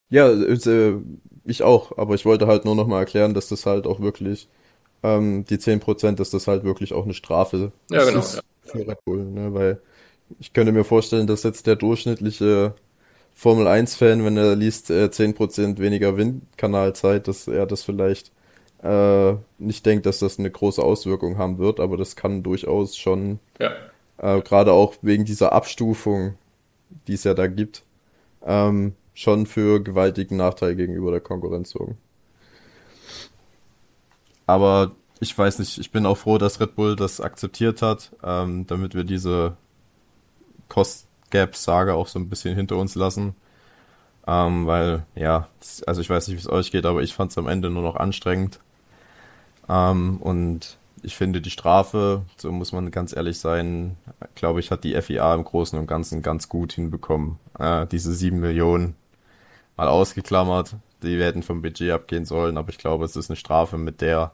Ja, 0.08 0.28
äh, 0.30 0.94
ich 1.44 1.62
auch, 1.62 1.96
aber 1.96 2.14
ich 2.14 2.24
wollte 2.24 2.46
halt 2.46 2.64
nur 2.64 2.74
nochmal 2.74 3.00
erklären, 3.00 3.34
dass 3.34 3.48
das 3.48 3.66
halt 3.66 3.86
auch 3.86 4.00
wirklich, 4.00 4.48
ähm, 5.06 5.44
die 5.44 5.58
10%, 5.58 6.16
dass 6.16 6.30
das 6.30 6.48
halt 6.48 6.64
wirklich 6.64 6.92
auch 6.92 7.04
eine 7.04 7.14
Strafe 7.14 7.72
ja, 7.90 8.04
genau, 8.04 8.20
ist 8.20 8.36
ja. 8.36 8.42
für 8.64 8.86
Red 8.86 9.04
Bull, 9.04 9.24
ne? 9.24 9.54
Weil 9.54 9.80
ich 10.40 10.52
könnte 10.52 10.72
mir 10.72 10.84
vorstellen, 10.84 11.26
dass 11.28 11.44
jetzt 11.44 11.66
der 11.66 11.76
durchschnittliche 11.76 12.74
Formel 13.34 13.68
1-Fan, 13.68 14.24
wenn 14.24 14.36
er 14.36 14.56
liest, 14.56 14.90
äh, 14.90 15.06
10% 15.06 15.78
weniger 15.78 16.16
Windkanalzeit, 16.16 17.28
dass 17.28 17.46
er 17.46 17.66
das 17.66 17.82
vielleicht 17.82 18.32
äh, 18.82 19.34
nicht 19.58 19.86
denkt, 19.86 20.06
dass 20.06 20.18
das 20.18 20.38
eine 20.38 20.50
große 20.50 20.82
Auswirkung 20.82 21.38
haben 21.38 21.58
wird, 21.58 21.78
aber 21.78 21.96
das 21.96 22.16
kann 22.16 22.42
durchaus 22.42 22.96
schon, 22.96 23.38
ja. 23.60 23.72
äh, 24.18 24.40
gerade 24.40 24.72
auch 24.72 24.94
wegen 25.02 25.24
dieser 25.24 25.52
Abstufung, 25.52 26.34
die 27.06 27.14
es 27.14 27.24
ja 27.24 27.34
da 27.34 27.46
gibt, 27.46 27.84
ähm, 28.44 28.94
schon 29.14 29.46
für 29.46 29.82
gewaltigen 29.82 30.36
Nachteil 30.36 30.74
gegenüber 30.74 31.10
der 31.12 31.20
Konkurrenz 31.20 31.70
sorgen. 31.70 31.96
Aber 34.46 34.92
ich 35.20 35.36
weiß 35.36 35.58
nicht, 35.58 35.78
ich 35.78 35.90
bin 35.90 36.06
auch 36.06 36.16
froh, 36.16 36.38
dass 36.38 36.60
Red 36.60 36.76
Bull 36.76 36.96
das 36.96 37.20
akzeptiert 37.20 37.82
hat, 37.82 38.12
ähm, 38.22 38.66
damit 38.66 38.94
wir 38.94 39.04
diese 39.04 39.56
Cost 40.68 41.08
Gap 41.30 41.56
Saga 41.56 41.94
auch 41.94 42.08
so 42.08 42.18
ein 42.18 42.28
bisschen 42.28 42.54
hinter 42.54 42.76
uns 42.76 42.94
lassen. 42.94 43.34
Ähm, 44.26 44.66
weil, 44.66 45.06
ja, 45.14 45.48
also 45.86 46.00
ich 46.00 46.10
weiß 46.10 46.28
nicht, 46.28 46.36
wie 46.36 46.40
es 46.40 46.50
euch 46.50 46.72
geht, 46.72 46.84
aber 46.84 47.02
ich 47.02 47.14
fand 47.14 47.30
es 47.30 47.38
am 47.38 47.46
Ende 47.46 47.70
nur 47.70 47.82
noch 47.82 47.96
anstrengend. 47.96 48.60
Ähm, 49.68 50.18
und 50.18 50.78
ich 51.02 51.16
finde 51.16 51.40
die 51.40 51.50
Strafe, 51.50 52.22
so 52.36 52.50
muss 52.50 52.72
man 52.72 52.90
ganz 52.90 53.14
ehrlich 53.14 53.38
sein, 53.38 53.96
glaube 54.34 54.60
ich, 54.60 54.70
hat 54.70 54.84
die 54.84 55.00
FIA 55.00 55.34
im 55.34 55.44
Großen 55.44 55.78
und 55.78 55.86
Ganzen 55.86 56.22
ganz 56.22 56.48
gut 56.48 56.72
hinbekommen. 56.72 57.38
Äh, 57.58 57.86
diese 57.86 58.12
sieben 58.12 58.40
Millionen 58.40 58.96
mal 59.76 59.88
ausgeklammert, 59.88 60.76
die 61.02 61.22
hätten 61.22 61.42
vom 61.42 61.62
Budget 61.62 61.92
abgehen 61.92 62.24
sollen, 62.24 62.56
aber 62.56 62.70
ich 62.70 62.78
glaube, 62.78 63.04
es 63.04 63.14
ist 63.14 63.30
eine 63.30 63.36
Strafe, 63.36 63.78
mit 63.78 64.00
der 64.00 64.32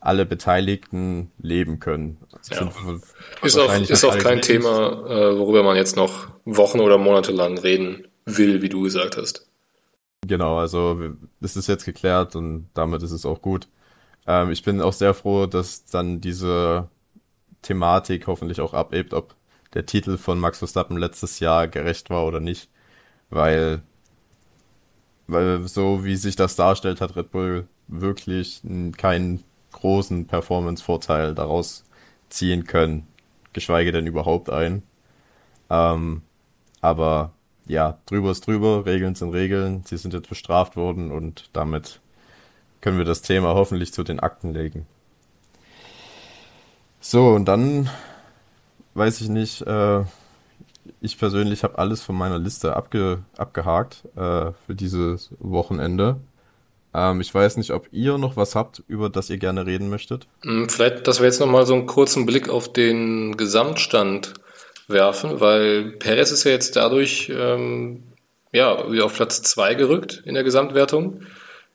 alle 0.00 0.24
Beteiligten 0.26 1.30
leben 1.38 1.80
können. 1.80 2.18
Ja. 2.50 2.70
Ist 3.42 3.58
auch, 3.58 3.74
ist 3.74 4.04
auch 4.04 4.18
kein 4.18 4.40
Thema, 4.42 5.04
äh, 5.08 5.38
worüber 5.38 5.62
man 5.62 5.76
jetzt 5.76 5.96
noch 5.96 6.28
Wochen 6.44 6.80
oder 6.80 6.98
Monate 6.98 7.32
lang 7.32 7.58
reden 7.58 8.06
will, 8.24 8.62
wie 8.62 8.68
du 8.68 8.82
gesagt 8.82 9.16
hast. 9.16 9.46
Genau, 10.26 10.58
also 10.58 11.00
es 11.40 11.56
ist 11.56 11.68
jetzt 11.68 11.84
geklärt 11.84 12.36
und 12.36 12.68
damit 12.74 13.02
ist 13.02 13.12
es 13.12 13.26
auch 13.26 13.42
gut. 13.42 13.68
Ähm, 14.26 14.50
ich 14.50 14.62
bin 14.62 14.80
auch 14.80 14.92
sehr 14.92 15.14
froh, 15.14 15.46
dass 15.46 15.84
dann 15.86 16.20
diese 16.20 16.88
Thematik 17.62 18.26
hoffentlich 18.26 18.60
auch 18.60 18.74
abebt, 18.74 19.14
ob 19.14 19.34
der 19.74 19.86
Titel 19.86 20.16
von 20.16 20.38
Max 20.38 20.58
Verstappen 20.58 20.96
letztes 20.96 21.40
Jahr 21.40 21.68
gerecht 21.68 22.10
war 22.10 22.26
oder 22.26 22.40
nicht, 22.40 22.68
weil 23.30 23.82
weil 25.26 25.68
so 25.68 26.04
wie 26.04 26.16
sich 26.16 26.36
das 26.36 26.56
darstellt, 26.56 27.00
hat 27.00 27.14
Red 27.14 27.30
Bull 27.30 27.68
wirklich 27.86 28.62
keinen 28.96 29.44
großen 29.80 30.26
Performance-Vorteil 30.26 31.34
daraus 31.34 31.84
ziehen 32.28 32.64
können, 32.64 33.06
geschweige 33.52 33.92
denn 33.92 34.06
überhaupt 34.06 34.50
ein. 34.50 34.82
Ähm, 35.70 36.22
aber 36.80 37.32
ja, 37.66 37.98
drüber 38.06 38.30
ist 38.30 38.46
drüber, 38.46 38.86
Regeln 38.86 39.14
sind 39.14 39.32
Regeln, 39.32 39.82
sie 39.84 39.96
sind 39.96 40.14
jetzt 40.14 40.28
bestraft 40.28 40.76
worden 40.76 41.10
und 41.10 41.50
damit 41.52 42.00
können 42.80 42.98
wir 42.98 43.04
das 43.04 43.22
Thema 43.22 43.54
hoffentlich 43.54 43.92
zu 43.92 44.04
den 44.04 44.20
Akten 44.20 44.52
legen. 44.52 44.86
So, 47.00 47.28
und 47.28 47.46
dann 47.46 47.88
weiß 48.94 49.20
ich 49.20 49.28
nicht, 49.28 49.62
äh, 49.62 50.04
ich 51.00 51.18
persönlich 51.18 51.64
habe 51.64 51.78
alles 51.78 52.02
von 52.02 52.16
meiner 52.16 52.38
Liste 52.38 52.74
abge 52.76 53.22
abgehakt 53.36 54.04
äh, 54.16 54.52
für 54.66 54.74
dieses 54.74 55.30
Wochenende. 55.38 56.18
Ähm, 56.98 57.20
ich 57.20 57.32
weiß 57.32 57.56
nicht, 57.58 57.70
ob 57.70 57.88
ihr 57.92 58.18
noch 58.18 58.36
was 58.36 58.54
habt, 58.54 58.82
über 58.88 59.08
das 59.08 59.30
ihr 59.30 59.38
gerne 59.38 59.66
reden 59.66 59.88
möchtet. 59.88 60.26
Hm, 60.42 60.68
vielleicht, 60.68 61.06
dass 61.06 61.20
wir 61.20 61.26
jetzt 61.26 61.40
nochmal 61.40 61.66
so 61.66 61.74
einen 61.74 61.86
kurzen 61.86 62.26
Blick 62.26 62.48
auf 62.48 62.72
den 62.72 63.36
Gesamtstand 63.36 64.34
werfen, 64.88 65.40
weil 65.40 65.92
Perez 65.92 66.32
ist 66.32 66.44
ja 66.44 66.50
jetzt 66.50 66.74
dadurch 66.76 67.30
ähm, 67.34 68.02
ja, 68.52 68.90
wieder 68.90 69.04
auf 69.04 69.14
Platz 69.14 69.42
zwei 69.42 69.74
gerückt 69.74 70.22
in 70.24 70.34
der 70.34 70.44
Gesamtwertung. 70.44 71.22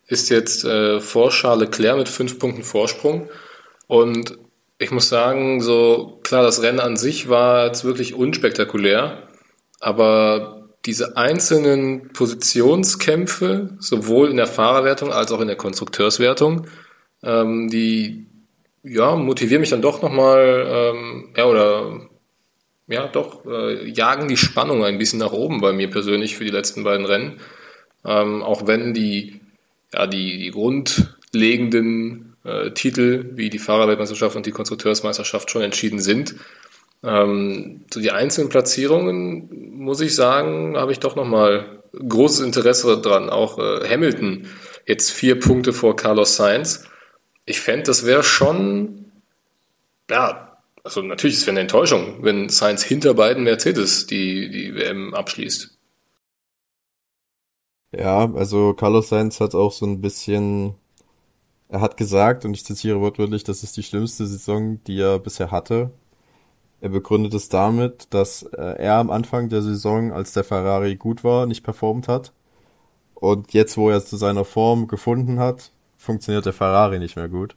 Ist 0.08 0.30
jetzt 0.30 0.66
äh, 0.66 1.00
vor 1.00 1.30
Charles 1.30 1.70
Leclerc 1.70 1.98
mit 1.98 2.10
fünf 2.10 2.40
Punkten 2.40 2.64
Vorsprung. 2.64 3.30
Und 3.88 4.38
ich 4.80 4.92
muss 4.92 5.08
sagen, 5.08 5.62
so 5.62 6.20
klar, 6.24 6.44
das 6.44 6.62
Rennen 6.62 6.80
an 6.82 6.98
sich 6.98 7.30
war 7.30 7.68
jetzt 7.68 7.86
wirklich 7.86 8.16
unspektakulär, 8.16 9.24
aber 9.80 10.63
diese 10.86 11.16
einzelnen 11.16 12.10
Positionskämpfe, 12.10 13.78
sowohl 13.80 14.30
in 14.30 14.38
der 14.38 14.48
Fahrerwertung 14.48 15.12
als 15.12 15.32
auch 15.32 15.40
in 15.40 15.48
der 15.48 15.56
Konstrukteurswertung, 15.56 16.68
ähm, 17.24 17.70
die 17.70 18.26
ja, 18.84 19.16
motivieren 19.16 19.62
mich 19.62 19.70
dann 19.70 19.82
doch 19.82 20.02
nochmal, 20.02 20.66
ähm, 20.68 21.30
ja, 21.38 21.46
oder 21.46 22.02
ja, 22.88 23.08
doch, 23.08 23.46
äh, 23.46 23.90
jagen 23.90 24.28
die 24.28 24.38
Spannung 24.38 24.84
ein 24.84 24.98
bisschen 24.98 25.20
nach 25.20 25.32
oben 25.32 25.62
bei 25.62 25.72
mir 25.72 25.90
persönlich 25.90 26.36
für 26.36 26.44
die 26.44 26.52
letzten 26.52 26.84
beiden 26.84 27.06
Rennen. 27.06 27.40
Ähm, 28.06 28.44
auch 28.44 28.68
wenn 28.68 28.94
die, 28.94 29.40
ja, 29.94 30.06
die, 30.06 30.38
die 30.38 30.52
grundlegenden 30.52 32.36
äh, 32.44 32.72
Titel 32.72 33.32
wie 33.36 33.50
die 33.50 33.60
Fahrerweltmeisterschaft 33.60 34.36
und 34.36 34.46
die 34.46 34.52
Konstrukteursmeisterschaft 34.52 35.50
schon 35.50 35.62
entschieden 35.62 36.00
sind, 36.00 36.36
ähm, 37.04 37.86
so 37.94 38.00
die 38.00 38.12
einzelnen 38.12 38.50
Platzierungen, 38.50 39.76
muss 39.78 40.02
ich 40.02 40.16
sagen, 40.16 40.78
habe 40.78 40.92
ich 40.92 41.00
doch 41.00 41.16
nochmal 41.16 41.84
großes 41.94 42.46
Interesse 42.46 43.00
dran. 43.02 43.30
Auch 43.30 43.60
äh, 43.60 43.88
Hamilton 43.88 44.48
jetzt 44.86 45.12
vier 45.12 45.40
Punkte 45.40 45.74
vor 45.74 45.96
Carlos 45.96 46.36
Sainz. 46.36 46.86
Ich 47.46 47.60
fände, 47.60 47.84
das 47.84 48.06
wäre 48.06 48.24
schon, 48.24 49.12
ja, 50.10 50.58
also 50.84 51.02
natürlich 51.02 51.36
ist 51.36 51.44
es 51.44 51.50
eine 51.50 51.62
Enttäuschung, 51.62 52.24
wenn 52.24 52.50
Sainz 52.50 52.84
hinter 52.84 53.14
beiden 53.14 53.44
Mercedes 53.44 54.06
die, 54.06 54.50
die 54.50 54.76
WM 54.76 55.14
abschließt. 55.14 55.78
Ja, 57.96 58.34
also 58.34 58.74
Carlos 58.74 59.10
Sainz 59.10 59.40
hat 59.40 59.54
auch 59.56 59.72
so 59.72 59.86
ein 59.86 60.02
bisschen, 60.02 60.76
er 61.70 61.82
hat 61.82 61.96
gesagt, 61.96 62.44
und 62.44 62.54
ich 62.54 62.66
zitiere 62.66 63.02
wortwörtlich, 63.02 63.44
das 63.44 63.62
ist 63.62 63.78
die 63.78 63.84
schlimmste 63.84 64.26
Saison, 64.26 64.84
die 64.86 65.00
er 65.00 65.20
bisher 65.20 65.52
hatte. 65.52 65.92
Er 66.84 66.90
begründet 66.90 67.34
es 67.34 67.48
damit, 67.48 68.08
dass 68.14 68.44
äh, 68.44 68.62
er 68.62 68.96
am 68.96 69.10
Anfang 69.10 69.48
der 69.48 69.62
Saison, 69.62 70.12
als 70.12 70.34
der 70.34 70.44
Ferrari 70.44 70.98
gut 70.98 71.24
war, 71.24 71.46
nicht 71.46 71.64
performt 71.64 72.10
hat. 72.10 72.34
Und 73.16 73.54
jetzt, 73.54 73.78
wo 73.78 73.90
er 73.90 74.06
zu 74.06 74.18
seiner 74.18 74.44
Form 74.44 74.90
gefunden 74.90 75.40
hat, 75.40 75.72
funktioniert 75.98 76.46
der 76.46 76.52
Ferrari 76.52 77.00
nicht 77.00 77.16
mehr 77.16 77.30
gut. 77.30 77.56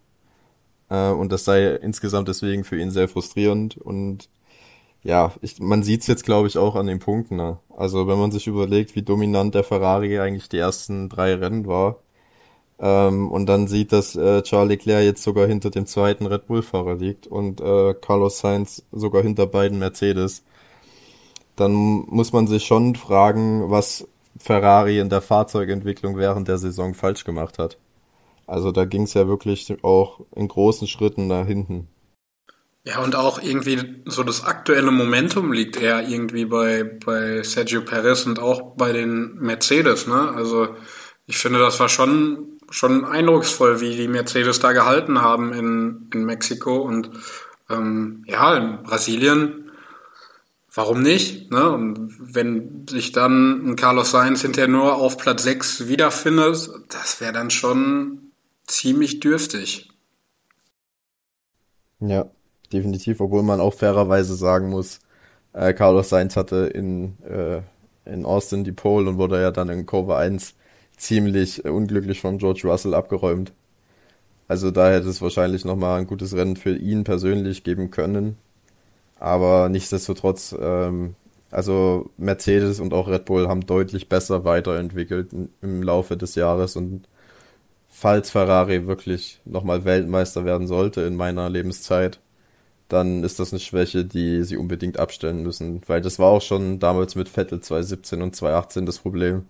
Äh, 0.91 1.11
und 1.11 1.33
das 1.33 1.45
sei 1.45 1.75
insgesamt 1.75 2.29
deswegen 2.29 2.63
für 2.63 2.79
ihn 2.79 2.93
sehr 2.93 3.09
frustrierend. 3.09 3.77
Und 3.77 4.29
ja, 5.03 5.33
ich, 5.43 5.59
man 5.59 5.83
sieht 5.83 6.03
es 6.03 6.07
jetzt, 6.07 6.25
glaube 6.25 6.47
ich, 6.47 6.57
auch 6.57 6.77
an 6.77 6.87
den 6.87 7.01
Punkten. 7.01 7.35
Ne? 7.35 7.59
Also 7.77 8.07
wenn 8.07 8.21
man 8.21 8.31
sich 8.31 8.47
überlegt, 8.47 8.95
wie 8.95 9.03
dominant 9.03 9.57
der 9.57 9.65
Ferrari 9.65 10.21
eigentlich 10.21 10.49
die 10.49 10.59
ersten 10.59 11.09
drei 11.09 11.35
Rennen 11.35 11.67
war, 11.67 11.97
ähm, 12.79 13.31
und 13.31 13.47
dann 13.47 13.69
sieht, 13.69 13.93
dass 13.93 14.17
äh, 14.17 14.43
Charles 14.43 14.69
Leclerc 14.71 15.05
jetzt 15.05 15.23
sogar 15.23 15.47
hinter 15.47 15.71
dem 15.71 15.87
zweiten 15.87 16.27
Red 16.27 16.47
Bull-Fahrer 16.47 16.97
liegt 16.97 17.27
und 17.27 17.61
äh, 17.61 17.95
Carlos 17.95 18.39
Sainz 18.39 18.85
sogar 18.93 19.23
hinter 19.23 19.47
beiden 19.47 19.79
Mercedes. 19.79 20.43
Dann 21.57 21.73
muss 21.73 22.33
man 22.33 22.47
sich 22.47 22.65
schon 22.65 22.95
fragen, 22.97 23.71
was 23.71 24.07
Ferrari 24.39 24.99
in 24.99 25.09
der 25.09 25.23
Fahrzeugentwicklung 25.23 26.19
während 26.19 26.49
der 26.49 26.59
Saison 26.59 26.93
falsch 26.93 27.25
gemacht 27.25 27.59
hat. 27.59 27.79
Also 28.47 28.73
da 28.73 28.85
ging 28.85 29.03
es 29.03 29.15
ja 29.15 29.27
wirklich 29.27 29.83
auch 29.83 30.21
in 30.35 30.49
großen 30.49 30.87
Schritten 30.87 31.27
nach 31.27 31.47
hinten. 31.47 31.89
Ja, 32.85 33.03
und 33.03 33.17
auch 33.17 33.43
irgendwie 33.43 34.03
so 34.05 34.23
das 34.23 34.45
aktuelle 34.45 34.93
Momentum 34.93 35.53
liegt 35.53 35.77
eher 35.81 36.07
irgendwie 36.07 36.45
bei, 36.45 36.85
bei 36.85 37.43
Sergio 37.43 37.81
Perez 37.81 38.27
und 38.27 38.39
auch 38.39 38.77
bei 38.77 38.93
den 38.93 39.35
Mercedes, 39.41 40.07
ne? 40.07 40.31
Also 40.37 40.69
ich 41.27 41.37
finde, 41.39 41.59
das 41.59 41.81
war 41.81 41.89
schon 41.89 42.56
schon 42.71 43.05
eindrucksvoll, 43.05 43.81
wie 43.81 43.97
die 43.97 44.09
Mercedes 44.09 44.61
da 44.61 44.73
gehalten 44.73 45.21
haben 45.21 45.53
in, 45.53 46.09
in 46.13 46.25
Mexiko 46.25 46.77
und 46.77 47.11
ähm, 47.71 48.25
ja, 48.27 48.57
in 48.57 48.83
Brasilien. 48.83 49.71
Warum 50.75 51.01
nicht? 51.01 51.51
Ne? 51.51 51.71
Und 51.71 52.15
wenn 52.19 52.87
sich 52.87 53.13
dann 53.13 53.67
ein 53.67 53.77
Carlos 53.77 54.11
Sainz 54.11 54.43
hinterher 54.43 54.69
nur 54.69 54.97
auf 54.97 55.17
Platz 55.17 55.43
6 55.45 55.89
wiederfindet, 55.89 56.69
das 56.89 57.21
wäre 57.21 57.33
dann 57.33 57.51
schon 57.51 58.33
ziemlich 58.67 59.21
dürftig. 59.21 59.89
Ja, 62.01 62.27
definitiv, 62.73 63.21
obwohl 63.21 63.43
man 63.43 63.61
auch 63.61 63.73
fairerweise 63.73 64.35
sagen 64.35 64.69
muss, 64.69 65.01
äh, 65.55 65.73
Carlos 65.73 66.11
Sainz 66.11 66.37
hatte 66.37 66.67
in, 66.67 67.17
äh, 67.25 67.63
in 68.05 68.27
Austin 68.27 68.63
die 68.63 68.73
Pole 68.73 69.09
und 69.09 69.17
wurde 69.17 69.41
ja 69.41 69.51
dann 69.51 69.71
in 69.71 69.87
Kurve 69.87 70.17
1 70.17 70.55
ziemlich 70.97 71.65
unglücklich 71.65 72.21
von 72.21 72.39
George 72.39 72.63
Russell 72.65 72.95
abgeräumt. 72.95 73.53
Also 74.49 74.71
da 74.71 74.91
hätte 74.91 75.09
es 75.09 75.23
wahrscheinlich 75.23 75.65
nochmal 75.65 76.01
ein 76.01 76.07
gutes 76.07 76.35
Rennen 76.35 76.57
für 76.57 76.77
ihn 76.77 77.05
persönlich 77.05 77.65
geben 77.65 77.91
können. 77.91 78.37
Aber 79.19 79.69
nichtsdestotrotz, 79.69 80.55
ähm, 80.59 81.15
also 81.51 82.11
Mercedes 82.17 82.81
und 82.81 82.93
auch 82.95 83.09
Red 83.09 83.25
Bull 83.25 83.49
haben 83.49 83.67
deutlich 83.67 84.09
besser 84.09 84.45
weiterentwickelt 84.45 85.31
im 85.63 85.83
Laufe 85.83 86.17
des 86.17 86.35
Jahres 86.35 86.77
und 86.77 87.09
falls 87.89 88.31
Ferrari 88.31 88.87
wirklich 88.87 89.41
nochmal 89.45 89.85
Weltmeister 89.85 90.45
werden 90.45 90.67
sollte 90.67 91.03
in 91.03 91.17
meiner 91.17 91.49
Lebenszeit, 91.49 92.21
dann 92.89 93.25
ist 93.25 93.41
das 93.41 93.53
eine 93.53 93.61
Schwäche, 93.61 94.05
die 94.05 94.45
sie 94.45 94.57
unbedingt 94.59 94.99
abstellen 94.99 95.43
müssen, 95.43 95.81
weil 95.87 96.01
das 96.03 96.19
war 96.19 96.29
auch 96.31 96.43
schon 96.43 96.79
damals 96.79 97.15
mit 97.17 97.29
Vettel 97.29 97.61
2017 97.61 98.23
und 98.23 98.37
2018 98.37 98.87
das 98.87 98.99
Problem 98.99 99.47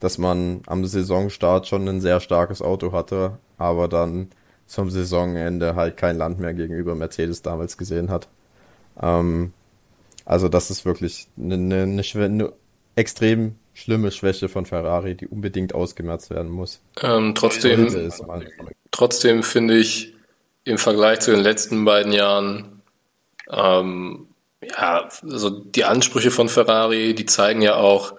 dass 0.00 0.18
man 0.18 0.62
am 0.66 0.84
Saisonstart 0.84 1.68
schon 1.68 1.86
ein 1.88 2.00
sehr 2.00 2.20
starkes 2.20 2.62
Auto 2.62 2.92
hatte, 2.92 3.38
aber 3.58 3.86
dann 3.86 4.30
zum 4.66 4.90
Saisonende 4.90 5.74
halt 5.74 5.96
kein 5.96 6.16
Land 6.16 6.40
mehr 6.40 6.54
gegenüber 6.54 6.94
Mercedes 6.94 7.42
damals 7.42 7.76
gesehen 7.76 8.10
hat. 8.10 8.28
Ähm, 9.00 9.52
also 10.24 10.48
das 10.48 10.70
ist 10.70 10.84
wirklich 10.84 11.28
eine, 11.38 11.54
eine, 11.54 12.02
eine, 12.14 12.52
extrem 12.96 13.56
schlimme 13.74 14.10
Schwäche 14.10 14.48
von 14.48 14.66
Ferrari, 14.66 15.14
die 15.14 15.26
unbedingt 15.26 15.74
ausgemerzt 15.74 16.30
werden 16.30 16.50
muss. 16.50 16.80
Ähm, 17.02 17.34
trotzdem, 17.34 18.10
trotzdem 18.90 19.42
finde 19.42 19.78
ich, 19.78 20.14
im 20.64 20.78
Vergleich 20.78 21.20
zu 21.20 21.30
den 21.30 21.40
letzten 21.40 21.84
beiden 21.84 22.12
Jahren, 22.12 22.82
ähm, 23.50 24.28
ja, 24.62 25.08
also 25.22 25.50
die 25.50 25.84
Ansprüche 25.84 26.30
von 26.30 26.48
Ferrari, 26.48 27.14
die 27.14 27.26
zeigen 27.26 27.62
ja 27.62 27.76
auch, 27.76 28.14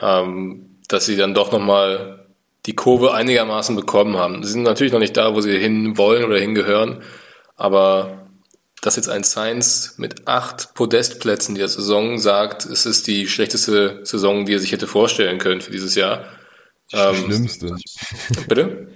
ähm, 0.00 0.71
dass 0.92 1.06
sie 1.06 1.16
dann 1.16 1.34
doch 1.34 1.52
nochmal 1.52 2.26
die 2.66 2.74
Kurve 2.74 3.12
einigermaßen 3.14 3.74
bekommen 3.74 4.16
haben. 4.16 4.44
Sie 4.44 4.52
sind 4.52 4.62
natürlich 4.62 4.92
noch 4.92 5.00
nicht 5.00 5.16
da, 5.16 5.34
wo 5.34 5.40
sie 5.40 5.58
hin 5.58 5.96
wollen 5.96 6.24
oder 6.24 6.38
hingehören, 6.38 7.02
aber 7.56 8.28
dass 8.82 8.96
jetzt 8.96 9.08
ein 9.08 9.22
Sainz 9.22 9.94
mit 9.96 10.26
acht 10.26 10.74
Podestplätzen 10.74 11.54
dieser 11.54 11.68
Saison 11.68 12.18
sagt, 12.18 12.66
es 12.66 12.84
ist 12.84 13.06
die 13.06 13.28
schlechteste 13.28 14.00
Saison, 14.02 14.44
die 14.44 14.54
er 14.54 14.58
sich 14.58 14.72
hätte 14.72 14.88
vorstellen 14.88 15.38
können 15.38 15.60
für 15.60 15.70
dieses 15.70 15.94
Jahr. 15.94 16.24
Die 16.92 16.96
ähm, 16.96 17.14
schlimmste. 17.14 17.76
Bitte? 18.48 18.88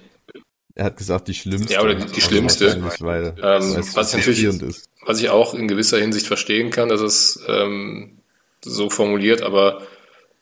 Er 0.75 0.85
hat 0.87 0.97
gesagt, 0.97 1.29
die 1.29 1.35
schlimmste. 1.35 1.73
Ja, 1.73 1.83
oder 1.83 1.95
die, 1.95 2.13
die 2.13 2.21
schlimmste. 2.21 2.83
Weil, 2.99 3.35
ähm, 3.43 3.77
was, 3.95 4.13
ich 4.13 4.27
natürlich, 4.27 4.43
ist. 4.43 4.91
was 5.07 5.21
ich 5.21 5.31
auch 5.31 5.55
in 5.55 5.69
gewisser 5.69 5.99
Hinsicht 5.99 6.27
verstehen 6.27 6.71
kann, 6.71 6.89
dass 6.89 7.01
es 7.01 7.41
ähm, 7.49 8.19
so 8.63 8.91
formuliert, 8.91 9.43
aber 9.43 9.83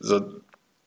so, 0.01 0.21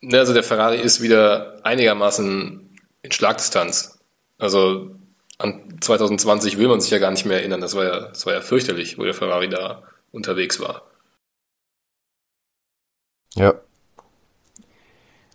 ne, 0.01 0.19
also 0.19 0.33
der 0.33 0.43
Ferrari 0.43 0.79
ist 0.79 1.01
wieder 1.01 1.59
einigermaßen 1.65 2.77
in 3.01 3.11
Schlagdistanz. 3.11 3.99
Also 4.37 4.95
an 5.37 5.77
2020 5.81 6.57
will 6.57 6.67
man 6.67 6.81
sich 6.81 6.91
ja 6.91 6.99
gar 6.99 7.11
nicht 7.11 7.25
mehr 7.25 7.39
erinnern. 7.39 7.61
Das 7.61 7.75
war 7.75 7.85
ja, 7.85 7.99
das 8.09 8.25
war 8.25 8.33
ja 8.33 8.41
fürchterlich, 8.41 8.97
wo 8.97 9.03
der 9.03 9.13
Ferrari 9.13 9.49
da 9.49 9.83
unterwegs 10.11 10.59
war. 10.59 10.83
Ja. 13.35 13.53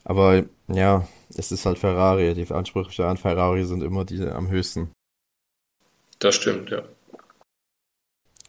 Aber 0.04 0.44
ja, 0.68 1.06
es 1.36 1.52
ist 1.52 1.64
halt 1.66 1.78
Ferrari. 1.78 2.34
Die 2.34 2.52
Ansprüche 2.52 3.06
an 3.06 3.16
Ferrari 3.16 3.64
sind 3.64 3.82
immer 3.82 4.04
die 4.04 4.20
am 4.26 4.50
höchsten. 4.50 4.90
Das 6.18 6.34
stimmt, 6.34 6.70
ja. 6.70 6.82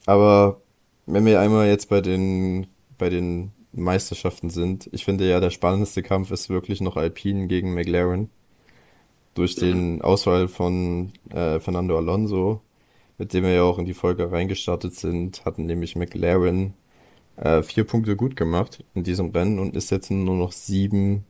Aber 0.06 0.62
wenn 1.06 1.26
wir 1.26 1.40
einmal 1.40 1.68
jetzt 1.68 1.90
bei 1.90 2.02
den, 2.02 2.68
bei 2.98 3.10
den 3.10 3.52
Meisterschaften 3.74 4.50
sind, 4.50 4.90
ich 4.92 5.04
finde 5.04 5.28
ja, 5.28 5.40
der 5.40 5.50
spannendste 5.50 6.04
Kampf 6.04 6.32
ist 6.32 6.50
wirklich 6.50 6.80
noch 6.80 6.96
Alpine 6.96 7.48
gegen 7.48 7.74
McLaren 7.74 8.30
durch 9.34 9.56
den 9.56 10.02
Auswahl 10.02 10.48
von 10.48 11.12
äh, 11.32 11.60
Fernando 11.60 11.98
Alonso, 11.98 12.62
mit 13.18 13.34
dem 13.34 13.44
wir 13.44 13.54
ja 13.54 13.64
auch 13.64 13.80
in 13.80 13.86
die 13.86 13.94
Folge 13.94 14.32
reingestartet 14.32 14.94
sind, 14.96 15.44
hatten 15.46 15.66
nämlich 15.66 15.96
McLaren 15.96 16.74
äh, 17.38 17.64
vier 17.64 17.84
Punkte 17.84 18.16
gut 18.16 18.36
gemacht 18.36 18.84
in 18.94 19.04
diesem 19.04 19.32
Rennen 19.32 19.60
und 19.60 19.76
ist 19.76 19.90
jetzt 19.90 20.12
nur 20.12 20.36
noch 20.36 20.52
sieben 20.52 21.26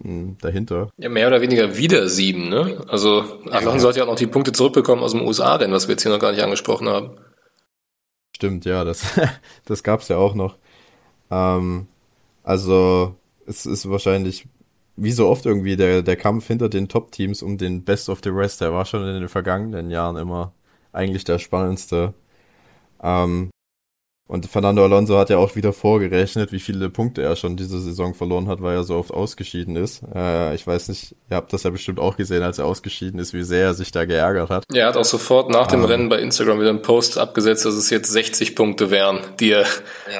mh, 0.00 0.10
hm, 0.10 0.36
dahinter. 0.40 0.90
Ja, 0.98 1.08
mehr 1.08 1.28
oder 1.28 1.40
weniger 1.40 1.76
wieder 1.76 2.08
sieben, 2.08 2.48
ne? 2.50 2.84
Also 2.88 3.24
Alonso 3.50 3.86
ja. 3.86 3.88
hat 3.88 3.96
ja 3.96 4.02
auch 4.02 4.08
noch 4.08 4.16
die 4.16 4.26
Punkte 4.26 4.52
zurückbekommen 4.52 5.02
aus 5.02 5.12
dem 5.12 5.22
USA-Rennen, 5.22 5.72
was 5.72 5.88
wir 5.88 5.94
jetzt 5.94 6.02
hier 6.02 6.12
noch 6.12 6.20
gar 6.20 6.32
nicht 6.32 6.42
angesprochen 6.42 6.88
haben. 6.88 7.16
Stimmt, 8.36 8.64
ja, 8.64 8.84
das, 8.84 9.18
das 9.64 9.82
gab's 9.82 10.08
ja 10.08 10.18
auch 10.18 10.34
noch. 10.34 10.56
Ähm, 11.30 11.86
also 12.42 13.16
es 13.46 13.66
ist 13.66 13.88
wahrscheinlich 13.88 14.46
wie 14.96 15.12
so 15.12 15.28
oft 15.28 15.46
irgendwie 15.46 15.76
der, 15.76 16.02
der 16.02 16.16
Kampf 16.16 16.46
hinter 16.46 16.68
den 16.68 16.88
Top-Teams 16.88 17.42
um 17.42 17.56
den 17.56 17.84
Best 17.84 18.08
of 18.08 18.20
the 18.22 18.30
Rest, 18.30 18.60
der 18.60 18.72
war 18.72 18.84
schon 18.84 19.06
in 19.06 19.20
den 19.20 19.28
vergangenen 19.28 19.90
Jahren 19.90 20.16
immer 20.16 20.52
eigentlich 20.92 21.24
der 21.24 21.38
spannendste. 21.38 22.14
Ähm, 23.02 23.49
und 24.30 24.46
Fernando 24.46 24.84
Alonso 24.84 25.18
hat 25.18 25.28
ja 25.28 25.38
auch 25.38 25.56
wieder 25.56 25.72
vorgerechnet, 25.72 26.52
wie 26.52 26.60
viele 26.60 26.88
Punkte 26.88 27.20
er 27.20 27.34
schon 27.34 27.56
diese 27.56 27.80
Saison 27.80 28.14
verloren 28.14 28.46
hat, 28.46 28.62
weil 28.62 28.76
er 28.76 28.84
so 28.84 28.94
oft 28.94 29.10
ausgeschieden 29.10 29.74
ist. 29.74 30.04
Äh, 30.14 30.54
ich 30.54 30.64
weiß 30.64 30.88
nicht, 30.88 31.16
ihr 31.28 31.36
habt 31.36 31.52
das 31.52 31.64
ja 31.64 31.70
bestimmt 31.70 31.98
auch 31.98 32.16
gesehen, 32.16 32.44
als 32.44 32.60
er 32.60 32.66
ausgeschieden 32.66 33.18
ist, 33.18 33.34
wie 33.34 33.42
sehr 33.42 33.64
er 33.64 33.74
sich 33.74 33.90
da 33.90 34.04
geärgert 34.04 34.48
hat. 34.48 34.64
Ja, 34.72 34.82
er 34.82 34.86
hat 34.90 34.96
auch 34.96 35.04
sofort 35.04 35.50
nach 35.50 35.66
dem 35.66 35.80
ähm, 35.80 35.86
Rennen 35.86 36.08
bei 36.08 36.20
Instagram 36.20 36.60
wieder 36.60 36.70
einen 36.70 36.80
Post 36.80 37.18
abgesetzt, 37.18 37.64
dass 37.64 37.74
es 37.74 37.90
jetzt 37.90 38.08
60 38.12 38.54
Punkte 38.54 38.92
wären, 38.92 39.18
die 39.40 39.50
er 39.50 39.66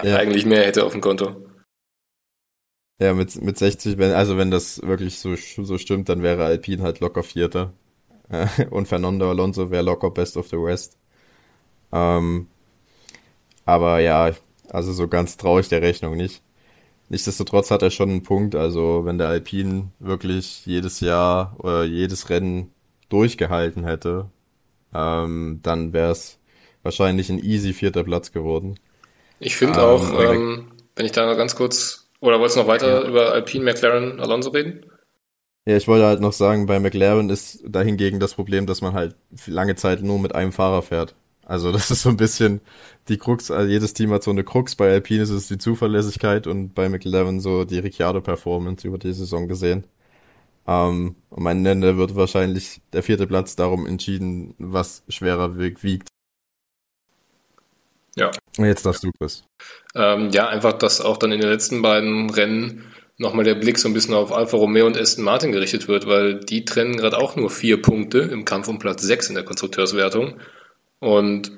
ja. 0.03 0.17
eigentlich 0.17 0.45
mehr 0.45 0.65
hätte 0.65 0.83
auf 0.83 0.91
dem 0.91 1.03
Konto. 1.03 1.37
Ja, 3.01 3.15
mit, 3.15 3.41
mit 3.41 3.59
60, 3.59 3.97
wenn, 3.99 4.11
also 4.11 4.37
wenn 4.37 4.51
das 4.51 4.83
wirklich 4.83 5.21
so, 5.21 5.37
so 5.37 5.79
stimmt, 5.79 6.09
dann 6.09 6.25
wäre 6.25 6.45
Alpine 6.45 6.83
halt 6.83 6.99
locker 6.99 7.23
Vierter. 7.23 7.75
Und 8.71 8.89
Fernando 8.89 9.31
Alonso 9.31 9.71
wäre 9.71 9.85
locker 9.85 10.11
Best 10.11 10.37
of 10.37 10.49
the 10.49 10.57
West. 10.57 10.99
Ähm, 11.93 12.49
aber 13.71 14.01
ja, 14.01 14.33
also 14.71 14.93
so 14.93 15.09
ganz 15.09 15.37
traue 15.37 15.61
ich 15.61 15.69
der 15.69 15.83
Rechnung 15.83 16.17
nicht. 16.17 16.43
Nichtsdestotrotz 17.09 17.71
hat 17.71 17.83
er 17.83 17.91
schon 17.91 18.11
einen 18.11 18.23
Punkt. 18.23 18.55
Also 18.55 19.05
wenn 19.05 19.19
der 19.19 19.29
Alpine 19.29 19.91
wirklich 19.99 20.65
jedes 20.67 21.01
Jahr 21.01 21.57
oder 21.59 21.85
jedes 21.85 22.31
Rennen 22.31 22.73
durchgehalten 23.09 23.85
hätte, 23.85 24.31
ähm, 24.95 25.61
dann 25.63 25.93
wäre 25.93 26.13
es 26.13 26.39
wahrscheinlich 26.83 27.31
ein 27.31 27.39
easy 27.39 27.73
vierter 27.73 28.05
Platz 28.05 28.33
geworden. 28.33 28.79
Ich 29.41 29.57
finde 29.57 29.81
ähm, 29.81 29.85
auch, 29.85 30.21
ähm, 30.21 30.67
wenn 30.95 31.07
ich 31.07 31.13
da 31.13 31.35
ganz 31.35 31.57
kurz 31.57 32.09
oder 32.21 32.39
wolltest 32.39 32.57
du 32.57 32.61
noch 32.61 32.69
weiter 32.69 33.03
ja. 33.03 33.09
über 33.09 33.33
Alpine, 33.33 33.65
McLaren, 33.65 34.21
Alonso 34.21 34.51
reden? 34.51 34.85
Ja, 35.67 35.77
ich 35.77 35.89
wollte 35.89 36.07
halt 36.07 36.21
noch 36.21 36.33
sagen, 36.33 36.67
bei 36.67 36.79
McLaren 36.81 37.31
ist 37.31 37.63
dahingegen 37.67 38.21
das 38.21 38.35
Problem, 38.35 38.67
dass 38.67 38.81
man 38.81 38.95
halt 38.95 39.17
lange 39.47 39.77
Zeit 39.77 40.03
nur 40.03 40.19
mit 40.19 40.35
einem 40.35 40.53
Fahrer 40.53 40.83
fährt. 40.83 41.15
Also 41.51 41.73
das 41.73 41.91
ist 41.91 42.03
so 42.03 42.11
ein 42.11 42.17
bisschen 42.17 42.61
die 43.09 43.19
Krux, 43.19 43.51
also 43.51 43.69
jedes 43.69 43.93
Team 43.93 44.13
hat 44.13 44.23
so 44.23 44.31
eine 44.31 44.45
Krux. 44.45 44.77
Bei 44.77 44.93
Alpine 44.93 45.25
ist 45.25 45.31
es 45.31 45.49
die 45.49 45.59
Zuverlässigkeit 45.59 46.47
und 46.47 46.77
bei 46.77 46.89
McLaren 46.89 47.41
so 47.41 47.65
die 47.65 47.81
Ricciardo-Performance 47.81 48.87
über 48.87 48.99
die 48.99 49.13
Saison 49.13 49.49
gesehen. 49.49 49.83
Ähm, 50.69 51.17
ein 51.37 51.67
Ende 51.67 51.97
wird 51.97 52.15
wahrscheinlich 52.15 52.81
der 52.93 53.03
vierte 53.03 53.27
Platz 53.27 53.57
darum 53.57 53.85
entschieden, 53.85 54.55
was 54.59 55.03
schwerer 55.09 55.59
wiegt. 55.59 56.07
Ja. 58.15 58.31
Und 58.57 58.67
jetzt 58.67 58.87
darfst 58.87 59.03
du, 59.03 59.11
Chris. 59.19 59.43
Ähm, 59.97 60.31
ja, 60.31 60.47
einfach, 60.47 60.75
dass 60.75 61.01
auch 61.01 61.17
dann 61.17 61.33
in 61.33 61.41
den 61.41 61.51
letzten 61.51 61.83
beiden 61.83 62.31
Rennen 62.31 62.85
nochmal 63.19 63.45
der 63.45 63.57
Blick 63.57 63.79
so 63.79 63.89
ein 63.89 63.95
bisschen 63.95 64.15
auf 64.15 64.31
Alfa 64.31 64.57
Romeo 64.57 64.87
und 64.87 64.97
Aston 64.97 65.25
Martin 65.25 65.51
gerichtet 65.51 65.89
wird, 65.89 66.07
weil 66.07 66.39
die 66.39 66.65
trennen 66.65 66.97
gerade 66.97 67.19
auch 67.19 67.35
nur 67.35 67.51
vier 67.51 67.83
Punkte 67.83 68.21
im 68.21 68.45
Kampf 68.45 68.69
um 68.69 68.79
Platz 68.79 69.03
sechs 69.03 69.29
in 69.29 69.35
der 69.35 69.45
Konstrukteurswertung. 69.45 70.37
Und 71.01 71.51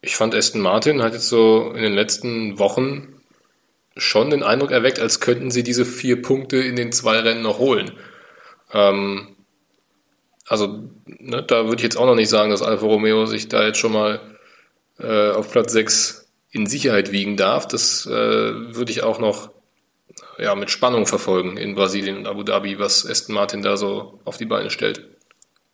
ich 0.00 0.16
fand 0.16 0.34
Aston 0.34 0.60
Martin 0.60 1.02
hat 1.02 1.12
jetzt 1.12 1.28
so 1.28 1.72
in 1.72 1.82
den 1.82 1.94
letzten 1.94 2.58
Wochen 2.58 3.20
schon 3.96 4.30
den 4.30 4.42
Eindruck 4.42 4.70
erweckt, 4.70 4.98
als 4.98 5.20
könnten 5.20 5.50
sie 5.50 5.62
diese 5.62 5.84
vier 5.84 6.20
Punkte 6.20 6.56
in 6.56 6.76
den 6.76 6.92
zwei 6.92 7.20
Rennen 7.20 7.42
noch 7.42 7.58
holen. 7.58 7.92
Ähm, 8.72 9.36
also 10.46 10.90
ne, 11.06 11.42
da 11.42 11.64
würde 11.64 11.76
ich 11.76 11.82
jetzt 11.82 11.96
auch 11.96 12.06
noch 12.06 12.14
nicht 12.14 12.28
sagen, 12.28 12.50
dass 12.50 12.62
Alfa 12.62 12.86
Romeo 12.86 13.26
sich 13.26 13.48
da 13.48 13.64
jetzt 13.64 13.78
schon 13.78 13.92
mal 13.92 14.20
äh, 14.98 15.30
auf 15.30 15.50
Platz 15.50 15.72
6 15.72 16.28
in 16.50 16.66
Sicherheit 16.66 17.10
wiegen 17.10 17.36
darf. 17.36 17.66
Das 17.66 18.06
äh, 18.06 18.10
würde 18.10 18.92
ich 18.92 19.02
auch 19.02 19.18
noch 19.18 19.50
ja, 20.38 20.54
mit 20.54 20.70
Spannung 20.70 21.06
verfolgen 21.06 21.56
in 21.56 21.74
Brasilien 21.74 22.18
und 22.18 22.26
Abu 22.26 22.42
Dhabi, 22.42 22.78
was 22.78 23.06
Aston 23.06 23.34
Martin 23.34 23.62
da 23.62 23.76
so 23.76 24.20
auf 24.24 24.36
die 24.36 24.44
Beine 24.44 24.70
stellt. 24.70 25.15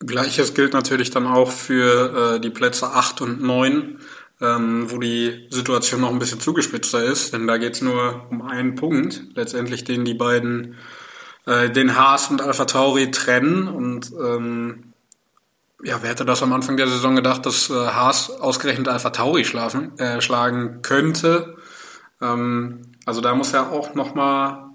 Gleiches 0.05 0.53
gilt 0.53 0.73
natürlich 0.73 1.11
dann 1.11 1.27
auch 1.27 1.51
für 1.51 2.35
äh, 2.35 2.39
die 2.39 2.49
Plätze 2.49 2.91
8 2.91 3.21
und 3.21 3.41
9, 3.41 3.99
ähm, 4.41 4.91
wo 4.91 4.97
die 4.99 5.47
Situation 5.49 6.01
noch 6.01 6.11
ein 6.11 6.19
bisschen 6.19 6.39
zugespitzter 6.39 7.03
ist, 7.03 7.33
denn 7.33 7.47
da 7.47 7.57
geht 7.57 7.73
es 7.73 7.81
nur 7.81 8.25
um 8.29 8.41
einen 8.41 8.75
Punkt, 8.75 9.21
letztendlich 9.35 9.83
den 9.83 10.05
die 10.05 10.13
beiden, 10.13 10.75
äh, 11.45 11.69
den 11.69 11.95
Haas 11.97 12.29
und 12.29 12.41
Alpha 12.41 12.65
Tauri 12.65 13.11
trennen 13.11 13.67
und 13.67 14.11
ähm, 14.11 14.93
ja, 15.83 15.97
wer 16.01 16.11
hätte 16.11 16.25
das 16.25 16.41
am 16.41 16.53
Anfang 16.53 16.77
der 16.77 16.87
Saison 16.87 17.15
gedacht, 17.15 17.45
dass 17.45 17.69
äh, 17.69 17.73
Haas 17.73 18.29
ausgerechnet 18.29 18.87
Alpha 18.87 19.09
Tauri 19.09 19.43
schlafen, 19.43 19.97
äh, 19.99 20.21
schlagen 20.21 20.81
könnte? 20.81 21.57
Ähm, 22.21 22.93
also 23.05 23.19
da 23.19 23.35
muss 23.35 23.51
ja 23.51 23.69
auch 23.69 23.93
noch 23.93 24.15
mal 24.15 24.72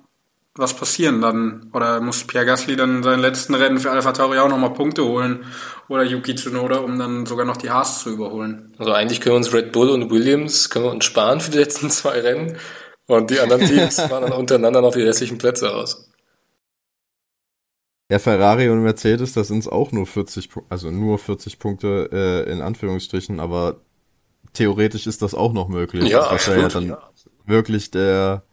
was 0.58 0.74
passieren 0.74 1.20
dann. 1.20 1.70
Oder 1.72 2.00
muss 2.00 2.24
Pierre 2.24 2.46
Gasly 2.46 2.76
dann 2.76 3.02
seinen 3.02 3.20
letzten 3.20 3.54
Rennen 3.54 3.78
für 3.78 3.90
Alpha 3.90 4.12
Tauri 4.12 4.38
auch 4.38 4.48
noch 4.48 4.58
mal 4.58 4.70
Punkte 4.70 5.04
holen? 5.04 5.44
Oder 5.88 6.02
Yuki 6.02 6.34
Tsunoda, 6.34 6.78
um 6.78 6.98
dann 6.98 7.24
sogar 7.26 7.46
noch 7.46 7.56
die 7.56 7.70
Haas 7.70 8.00
zu 8.02 8.10
überholen? 8.10 8.74
Also 8.78 8.92
eigentlich 8.92 9.20
können 9.20 9.34
wir 9.34 9.38
uns 9.38 9.52
Red 9.52 9.72
Bull 9.72 9.88
und 9.90 10.10
Williams 10.10 10.68
können 10.68 10.86
wir 10.86 10.92
uns 10.92 11.04
sparen 11.04 11.40
für 11.40 11.50
die 11.50 11.58
letzten 11.58 11.90
zwei 11.90 12.20
Rennen. 12.20 12.56
Und 13.06 13.30
die 13.30 13.40
anderen 13.40 13.64
Teams 13.64 14.00
fahren 14.00 14.24
dann 14.24 14.32
untereinander 14.32 14.82
noch 14.82 14.92
die 14.92 15.02
restlichen 15.02 15.38
Plätze 15.38 15.74
aus. 15.74 16.10
Ja, 18.10 18.18
Ferrari 18.18 18.70
und 18.70 18.82
Mercedes, 18.82 19.34
das 19.34 19.48
sind 19.48 19.70
auch 19.70 19.92
nur 19.92 20.06
40, 20.06 20.48
also 20.70 20.90
nur 20.90 21.18
40 21.18 21.58
Punkte 21.58 22.08
äh, 22.10 22.50
in 22.50 22.62
Anführungsstrichen, 22.62 23.38
aber 23.38 23.82
theoretisch 24.54 25.06
ist 25.06 25.20
das 25.20 25.34
auch 25.34 25.52
noch 25.52 25.68
möglich. 25.68 26.08
Ja, 26.08 26.32
das 26.32 26.48
wäre 26.48 26.62
ja 26.62 26.68
dann 26.68 26.86
ja. 26.88 27.10
wirklich 27.44 27.90
der 27.90 28.44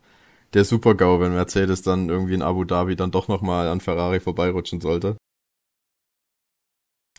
der 0.53 0.63
Super-GAU, 0.65 1.19
wenn 1.19 1.33
Mercedes 1.33 1.81
dann 1.81 2.09
irgendwie 2.09 2.33
in 2.33 2.41
Abu 2.41 2.63
Dhabi 2.63 2.95
dann 2.95 3.11
doch 3.11 3.27
nochmal 3.27 3.67
an 3.67 3.81
Ferrari 3.81 4.19
vorbeirutschen 4.19 4.81
sollte. 4.81 5.17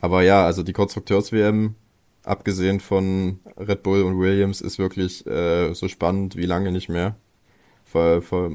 Aber 0.01 0.23
ja, 0.23 0.45
also 0.45 0.63
die 0.63 0.73
Konstrukteurs-WM, 0.73 1.75
abgesehen 2.23 2.81
von 2.81 3.41
Red 3.57 3.83
Bull 3.83 4.03
und 4.03 4.19
Williams, 4.19 4.61
ist 4.61 4.79
wirklich 4.79 5.27
äh, 5.27 5.73
so 5.75 5.89
spannend 5.89 6.37
wie 6.37 6.47
lange 6.47 6.73
nicht 6.73 6.89
mehr. 6.89 7.17
Vor, 7.85 8.23
vor, 8.23 8.53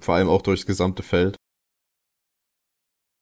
vor 0.00 0.14
allem 0.14 0.28
auch 0.28 0.42
durchs 0.42 0.66
gesamte 0.66 1.02
Feld. 1.02 1.36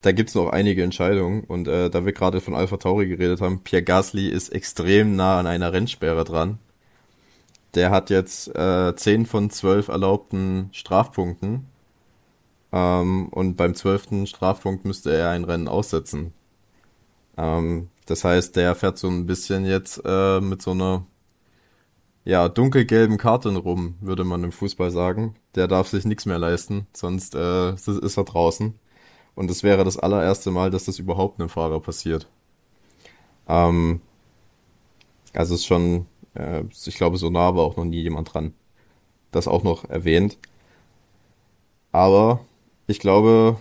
da 0.01 0.11
gibt's 0.11 0.35
noch 0.35 0.49
einige 0.49 0.83
Entscheidungen 0.83 1.43
und 1.43 1.67
äh, 1.67 1.89
da 1.89 2.05
wir 2.05 2.13
gerade 2.13 2.41
von 2.41 2.55
Alpha 2.55 2.77
Tauri 2.77 3.07
geredet 3.07 3.39
haben, 3.41 3.63
Pierre 3.63 3.83
Gasly 3.83 4.29
ist 4.29 4.49
extrem 4.49 5.15
nah 5.15 5.39
an 5.39 5.47
einer 5.47 5.73
Rennsperre 5.73 6.23
dran. 6.23 6.57
Der 7.75 7.91
hat 7.91 8.09
jetzt 8.09 8.53
äh, 8.55 8.95
10 8.95 9.25
von 9.25 9.49
12 9.49 9.87
erlaubten 9.87 10.69
Strafpunkten 10.73 11.67
ähm, 12.71 13.29
und 13.29 13.55
beim 13.55 13.75
zwölften 13.75 14.27
Strafpunkt 14.27 14.85
müsste 14.85 15.13
er 15.15 15.29
ein 15.29 15.43
Rennen 15.45 15.67
aussetzen. 15.67 16.33
Ähm, 17.37 17.89
das 18.05 18.23
heißt, 18.23 18.55
der 18.55 18.75
fährt 18.75 18.97
so 18.97 19.07
ein 19.07 19.25
bisschen 19.25 19.65
jetzt 19.65 20.01
äh, 20.05 20.41
mit 20.41 20.61
so 20.61 20.71
einer 20.71 21.05
ja, 22.23 22.49
dunkelgelben 22.49 23.17
Karte 23.17 23.49
rum, 23.55 23.95
würde 24.01 24.23
man 24.23 24.43
im 24.43 24.51
Fußball 24.51 24.91
sagen. 24.91 25.35
Der 25.55 25.67
darf 25.67 25.87
sich 25.87 26.05
nichts 26.05 26.25
mehr 26.25 26.37
leisten, 26.39 26.87
sonst 26.93 27.35
äh, 27.35 27.73
ist 27.73 28.17
er 28.17 28.23
draußen. 28.23 28.75
Und 29.35 29.49
es 29.49 29.63
wäre 29.63 29.83
das 29.83 29.97
allererste 29.97 30.51
Mal, 30.51 30.71
dass 30.71 30.85
das 30.85 30.99
überhaupt 30.99 31.39
einem 31.39 31.49
Fahrer 31.49 31.79
passiert. 31.79 32.27
Ähm, 33.47 34.01
also 35.33 35.55
es 35.55 35.61
ist 35.61 35.67
schon, 35.67 36.05
äh, 36.35 36.63
ich 36.85 36.95
glaube, 36.95 37.17
so 37.17 37.29
nah 37.29 37.55
war 37.55 37.63
auch 37.63 37.77
noch 37.77 37.85
nie 37.85 38.01
jemand 38.01 38.33
dran. 38.33 38.53
Das 39.31 39.47
auch 39.47 39.63
noch 39.63 39.89
erwähnt. 39.89 40.37
Aber 41.91 42.45
ich 42.87 42.99
glaube, 42.99 43.57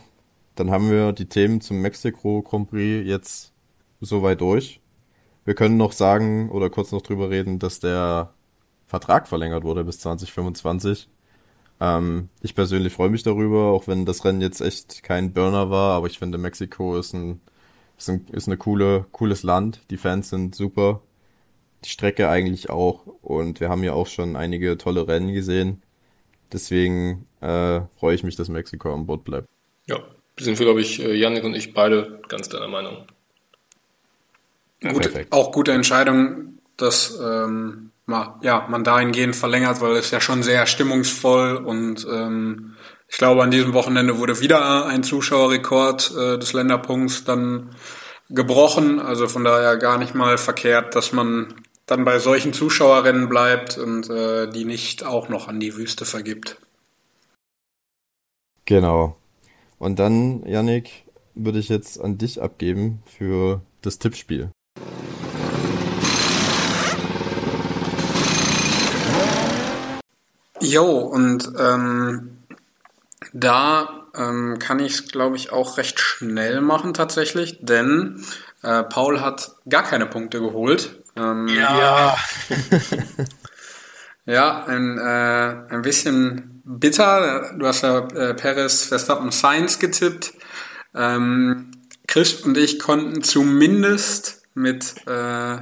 dann 0.54 0.70
haben 0.70 0.90
wir 0.90 1.12
die 1.12 1.28
Themen 1.28 1.60
zum 1.60 1.80
Mexiko 1.80 2.42
Grand 2.42 2.70
Prix 2.70 3.06
jetzt 3.06 3.52
soweit 4.00 4.40
durch. 4.40 4.80
Wir 5.44 5.54
können 5.54 5.76
noch 5.76 5.92
sagen 5.92 6.50
oder 6.50 6.70
kurz 6.70 6.92
noch 6.92 7.02
drüber 7.02 7.30
reden, 7.30 7.58
dass 7.58 7.80
der 7.80 8.34
Vertrag 8.86 9.28
verlängert 9.28 9.64
wurde 9.64 9.84
bis 9.84 10.00
2025. 10.00 11.08
Ähm, 11.80 12.28
ich 12.42 12.54
persönlich 12.54 12.92
freue 12.92 13.10
mich 13.10 13.22
darüber, 13.22 13.72
auch 13.72 13.88
wenn 13.88 14.04
das 14.04 14.24
Rennen 14.24 14.40
jetzt 14.42 14.60
echt 14.60 15.02
kein 15.02 15.32
Burner 15.32 15.70
war, 15.70 15.96
aber 15.96 16.06
ich 16.08 16.18
finde 16.18 16.38
Mexiko 16.38 16.98
ist 16.98 17.14
ein, 17.14 17.40
ist 17.98 18.10
ein, 18.10 18.26
ist 18.32 18.48
eine 18.48 18.58
coole, 18.58 19.06
cooles 19.12 19.42
Land. 19.42 19.82
Die 19.90 19.96
Fans 19.96 20.30
sind 20.30 20.54
super. 20.54 21.02
Die 21.84 21.88
Strecke 21.88 22.28
eigentlich 22.28 22.70
auch. 22.70 23.06
Und 23.22 23.60
wir 23.60 23.68
haben 23.68 23.84
ja 23.84 23.92
auch 23.92 24.06
schon 24.06 24.36
einige 24.36 24.76
tolle 24.78 25.06
Rennen 25.06 25.32
gesehen. 25.32 25.82
Deswegen 26.52 27.26
äh, 27.40 27.80
freue 27.98 28.14
ich 28.14 28.22
mich, 28.22 28.36
dass 28.36 28.48
Mexiko 28.48 28.92
an 28.92 29.06
Bord 29.06 29.24
bleibt. 29.24 29.48
Ja, 29.86 29.98
sind 30.38 30.58
wir, 30.58 30.66
glaube 30.66 30.80
ich, 30.80 30.98
Janik 30.98 31.44
und 31.44 31.54
ich 31.54 31.74
beide 31.74 32.20
ganz 32.28 32.48
deiner 32.48 32.68
Meinung. 32.68 33.06
Gut, 34.82 35.10
auch 35.30 35.52
gute 35.52 35.72
Entscheidung, 35.72 36.58
dass 36.76 37.18
ähm, 37.20 37.90
ma, 38.06 38.38
ja, 38.42 38.66
man 38.70 38.82
dahingehend 38.82 39.36
verlängert, 39.36 39.80
weil 39.80 39.96
es 39.96 40.10
ja 40.10 40.20
schon 40.20 40.42
sehr 40.42 40.66
stimmungsvoll 40.66 41.56
und 41.56 42.06
ähm, 42.10 42.76
ich 43.08 43.18
glaube, 43.18 43.42
an 43.42 43.50
diesem 43.50 43.74
Wochenende 43.74 44.18
wurde 44.18 44.40
wieder 44.40 44.86
ein 44.86 45.02
Zuschauerrekord 45.02 46.12
äh, 46.16 46.38
des 46.38 46.52
Länderpunkts 46.52 47.24
dann 47.24 47.74
gebrochen. 48.28 49.00
Also 49.00 49.26
von 49.26 49.42
daher 49.42 49.76
gar 49.78 49.98
nicht 49.98 50.14
mal 50.14 50.38
verkehrt, 50.38 50.94
dass 50.94 51.12
man 51.12 51.54
dann 51.90 52.04
bei 52.04 52.20
solchen 52.20 52.52
Zuschauerrennen 52.52 53.28
bleibt 53.28 53.76
und 53.76 54.08
äh, 54.08 54.48
die 54.48 54.64
nicht 54.64 55.04
auch 55.04 55.28
noch 55.28 55.48
an 55.48 55.58
die 55.58 55.76
Wüste 55.76 56.04
vergibt. 56.04 56.56
Genau. 58.64 59.16
Und 59.78 59.98
dann, 59.98 60.46
Yannick, 60.46 61.04
würde 61.34 61.58
ich 61.58 61.68
jetzt 61.68 62.00
an 62.00 62.16
dich 62.16 62.40
abgeben 62.40 63.02
für 63.06 63.62
das 63.82 63.98
Tippspiel. 63.98 64.50
Jo, 70.60 70.84
und 70.84 71.52
ähm, 71.58 72.38
da 73.32 74.06
ähm, 74.14 74.58
kann 74.60 74.78
ich 74.78 74.92
es, 74.92 75.08
glaube 75.08 75.36
ich, 75.36 75.50
auch 75.50 75.78
recht 75.78 75.98
schnell 75.98 76.60
machen 76.60 76.94
tatsächlich, 76.94 77.58
denn 77.62 78.24
äh, 78.62 78.84
Paul 78.84 79.20
hat 79.20 79.56
gar 79.68 79.82
keine 79.82 80.06
Punkte 80.06 80.40
geholt. 80.40 80.99
Ähm, 81.20 81.48
ja. 81.48 82.16
ja, 84.24 84.64
ein, 84.64 84.98
äh, 84.98 85.74
ein 85.74 85.82
bisschen 85.82 86.62
bitter. 86.64 87.54
Du 87.58 87.66
hast 87.66 87.82
ja 87.82 87.98
äh, 88.08 88.34
Perez, 88.34 88.84
Verstappen, 88.84 89.30
Sainz 89.30 89.78
getippt. 89.78 90.32
Ähm, 90.94 91.72
Chris 92.06 92.40
und 92.42 92.56
ich 92.56 92.78
konnten 92.78 93.22
zumindest 93.22 94.42
mit 94.54 94.94
äh, 95.06 95.58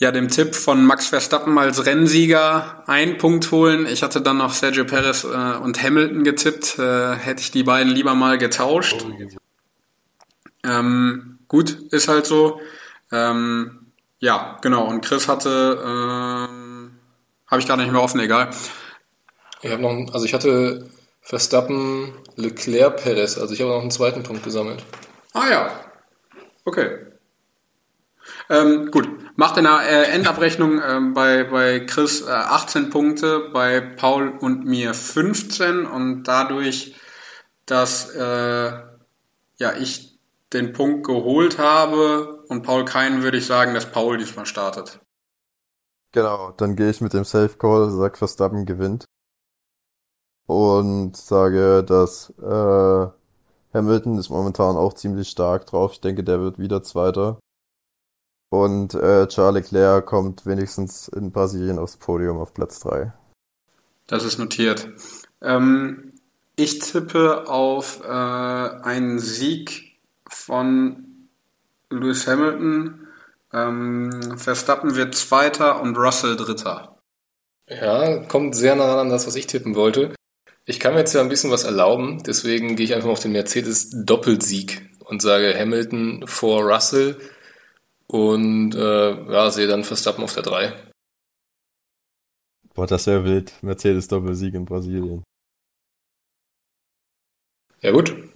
ja, 0.00 0.12
dem 0.12 0.28
Tipp 0.28 0.54
von 0.54 0.84
Max 0.84 1.08
Verstappen 1.08 1.58
als 1.58 1.84
Rennsieger 1.86 2.84
einen 2.86 3.18
Punkt 3.18 3.50
holen. 3.50 3.86
Ich 3.86 4.02
hatte 4.02 4.20
dann 4.20 4.38
noch 4.38 4.52
Sergio 4.52 4.84
Perez 4.84 5.24
äh, 5.24 5.26
und 5.26 5.82
Hamilton 5.82 6.24
getippt. 6.24 6.78
Äh, 6.78 7.14
hätte 7.14 7.40
ich 7.40 7.50
die 7.50 7.64
beiden 7.64 7.92
lieber 7.92 8.14
mal 8.14 8.38
getauscht. 8.38 9.04
Ähm, 10.64 11.38
gut, 11.48 11.70
ist 11.90 12.08
halt 12.08 12.26
so. 12.26 12.60
Ähm, 13.12 13.92
ja, 14.18 14.58
genau. 14.62 14.84
Und 14.86 15.04
Chris 15.04 15.28
hatte, 15.28 15.82
ähm, 15.84 16.98
habe 17.46 17.60
ich 17.60 17.68
gar 17.68 17.76
nicht 17.76 17.92
mehr 17.92 18.02
offen, 18.02 18.20
egal. 18.20 18.50
Ich 19.62 19.70
habe 19.70 19.82
noch, 19.82 20.12
also 20.12 20.24
ich 20.24 20.34
hatte 20.34 20.88
Verstappen, 21.20 22.12
Leclerc, 22.36 22.96
Perez. 22.96 23.38
Also 23.38 23.54
ich 23.54 23.60
habe 23.60 23.70
noch 23.70 23.80
einen 23.80 23.90
zweiten 23.90 24.22
Punkt 24.22 24.44
gesammelt. 24.44 24.82
Ah 25.32 25.48
ja, 25.50 25.70
okay. 26.64 27.08
Ähm, 28.50 28.90
gut, 28.90 29.08
macht 29.36 29.58
in 29.58 29.64
der 29.64 29.80
äh, 29.82 30.04
Endabrechnung 30.12 30.78
äh, 30.78 31.00
bei, 31.12 31.44
bei 31.44 31.80
Chris 31.80 32.22
äh, 32.22 32.30
18 32.30 32.88
Punkte, 32.88 33.50
bei 33.52 33.80
Paul 33.80 34.30
und 34.38 34.64
mir 34.64 34.94
15 34.94 35.84
und 35.84 36.24
dadurch, 36.24 36.94
dass 37.66 38.08
äh, 38.14 38.72
ja 39.58 39.72
ich 39.78 40.07
den 40.52 40.72
Punkt 40.72 41.06
geholt 41.06 41.58
habe 41.58 42.44
und 42.48 42.62
Paul 42.62 42.84
keinen, 42.84 43.22
würde 43.22 43.38
ich 43.38 43.46
sagen, 43.46 43.74
dass 43.74 43.90
Paul 43.90 44.18
diesmal 44.18 44.46
startet. 44.46 45.00
Genau, 46.12 46.52
dann 46.52 46.74
gehe 46.74 46.90
ich 46.90 47.00
mit 47.00 47.12
dem 47.12 47.24
Safe 47.24 47.56
Call, 47.58 47.90
sag 47.90 48.16
Verstappen 48.16 48.64
gewinnt 48.64 49.04
und 50.46 51.16
sage, 51.16 51.84
dass 51.84 52.30
äh, 52.40 53.06
Hamilton 53.74 54.18
ist 54.18 54.30
momentan 54.30 54.76
auch 54.76 54.94
ziemlich 54.94 55.28
stark 55.28 55.66
drauf. 55.66 55.92
Ich 55.92 56.00
denke, 56.00 56.24
der 56.24 56.40
wird 56.40 56.58
wieder 56.58 56.82
Zweiter. 56.82 57.38
Und 58.50 58.94
äh, 58.94 59.28
Charles 59.28 59.70
Leclerc 59.70 60.06
kommt 60.06 60.46
wenigstens 60.46 61.08
in 61.08 61.32
Brasilien 61.32 61.78
aufs 61.78 61.98
Podium 61.98 62.38
auf 62.38 62.54
Platz 62.54 62.80
3. 62.80 63.12
Das 64.06 64.24
ist 64.24 64.38
notiert. 64.38 64.88
Ähm, 65.42 66.14
ich 66.56 66.78
tippe 66.78 67.46
auf 67.46 68.02
äh, 68.02 68.08
einen 68.08 69.18
Sieg 69.18 69.87
von 70.28 71.28
Lewis 71.90 72.26
Hamilton. 72.26 73.06
Ähm, 73.52 74.36
Verstappen 74.36 74.94
wird 74.94 75.14
Zweiter 75.14 75.80
und 75.80 75.96
Russell 75.96 76.36
Dritter. 76.36 76.98
Ja, 77.68 78.24
kommt 78.24 78.54
sehr 78.54 78.76
nah 78.76 79.00
an 79.00 79.10
das, 79.10 79.26
was 79.26 79.36
ich 79.36 79.46
tippen 79.46 79.74
wollte. 79.74 80.14
Ich 80.64 80.80
kann 80.80 80.94
mir 80.94 81.00
jetzt 81.00 81.14
ja 81.14 81.20
ein 81.20 81.28
bisschen 81.28 81.50
was 81.50 81.64
erlauben, 81.64 82.22
deswegen 82.24 82.76
gehe 82.76 82.84
ich 82.84 82.94
einfach 82.94 83.06
mal 83.06 83.12
auf 83.12 83.20
den 83.20 83.32
Mercedes 83.32 83.90
Doppelsieg 83.90 84.90
und 85.00 85.22
sage 85.22 85.58
Hamilton 85.58 86.26
vor 86.26 86.62
Russell 86.62 87.16
und 88.06 88.74
äh, 88.74 89.32
ja, 89.32 89.50
sehe 89.50 89.66
dann 89.66 89.84
Verstappen 89.84 90.24
auf 90.24 90.34
der 90.34 90.42
3. 90.42 90.72
Boah, 92.74 92.86
das 92.86 93.06
wäre 93.06 93.24
wild. 93.24 93.52
Mercedes 93.62 94.08
Doppelsieg 94.08 94.54
in 94.54 94.64
Brasilien. 94.64 95.24
Ja 97.80 97.92
gut. 97.92 98.27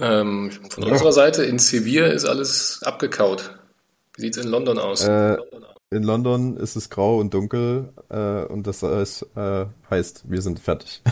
Ähm, 0.00 0.50
von 0.70 0.84
ja. 0.84 0.92
unserer 0.92 1.12
Seite 1.12 1.44
in 1.44 1.58
Sevilla 1.58 2.06
ist 2.06 2.24
alles 2.24 2.80
abgekaut. 2.82 3.58
Wie 4.16 4.22
sieht's 4.22 4.38
in 4.38 4.48
London 4.48 4.78
aus? 4.78 5.04
Äh, 5.04 5.36
in 5.90 6.02
London 6.02 6.56
ist 6.56 6.76
es 6.76 6.90
grau 6.90 7.18
und 7.18 7.34
dunkel 7.34 7.92
äh, 8.08 8.44
und 8.44 8.66
das 8.66 8.82
ist, 8.82 9.26
äh, 9.36 9.66
heißt, 9.90 10.24
wir 10.28 10.42
sind 10.42 10.58
fertig. 10.58 11.02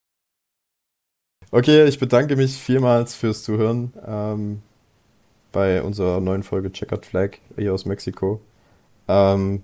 okay, 1.50 1.86
ich 1.86 1.98
bedanke 1.98 2.36
mich 2.36 2.56
vielmals 2.56 3.14
fürs 3.14 3.44
Zuhören. 3.44 3.92
Ähm, 4.04 4.62
bei 5.52 5.82
unserer 5.82 6.20
neuen 6.20 6.42
Folge 6.42 6.72
Checkered 6.72 7.06
Flag 7.06 7.32
hier 7.56 7.74
aus 7.74 7.84
Mexiko. 7.84 8.40
Ähm, 9.06 9.62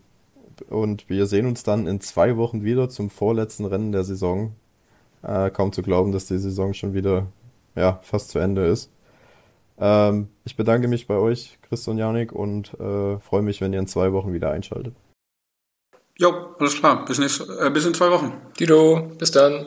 und 0.69 1.09
wir 1.09 1.27
sehen 1.27 1.47
uns 1.47 1.63
dann 1.63 1.87
in 1.87 2.01
zwei 2.01 2.37
Wochen 2.37 2.63
wieder 2.63 2.89
zum 2.89 3.11
vorletzten 3.11 3.65
Rennen 3.65 3.93
der 3.93 4.05
Saison. 4.05 4.55
Äh, 5.23 5.51
kaum 5.51 5.73
zu 5.73 5.83
glauben, 5.83 6.13
dass 6.13 6.27
die 6.27 6.39
Saison 6.39 6.75
schon 6.75 6.95
wieder 6.95 7.27
ja, 7.79 8.01
fast 8.03 8.31
zu 8.31 8.39
Ende 8.39 8.67
ist. 8.67 8.91
Ähm, 9.79 10.29
ich 10.45 10.57
bedanke 10.57 10.89
mich 10.89 11.07
bei 11.07 11.15
euch, 11.15 11.59
Chris 11.63 11.87
und 11.89 11.99
Janik, 11.99 12.33
und 12.33 12.75
äh, 12.81 13.19
freue 13.19 13.43
mich, 13.43 13.61
wenn 13.61 13.73
ihr 13.73 13.79
in 13.79 13.87
zwei 13.87 14.13
Wochen 14.13 14.33
wieder 14.33 14.51
einschaltet. 14.51 14.95
Jo, 16.17 16.55
alles 16.59 16.75
klar. 16.75 17.05
Bis, 17.05 17.19
nächste, 17.19 17.45
äh, 17.61 17.71
bis 17.71 17.87
in 17.87 17.95
zwei 17.95 18.11
Wochen. 18.11 18.33
Dido, 18.59 19.09
bis 19.19 19.31
dann. 19.31 19.67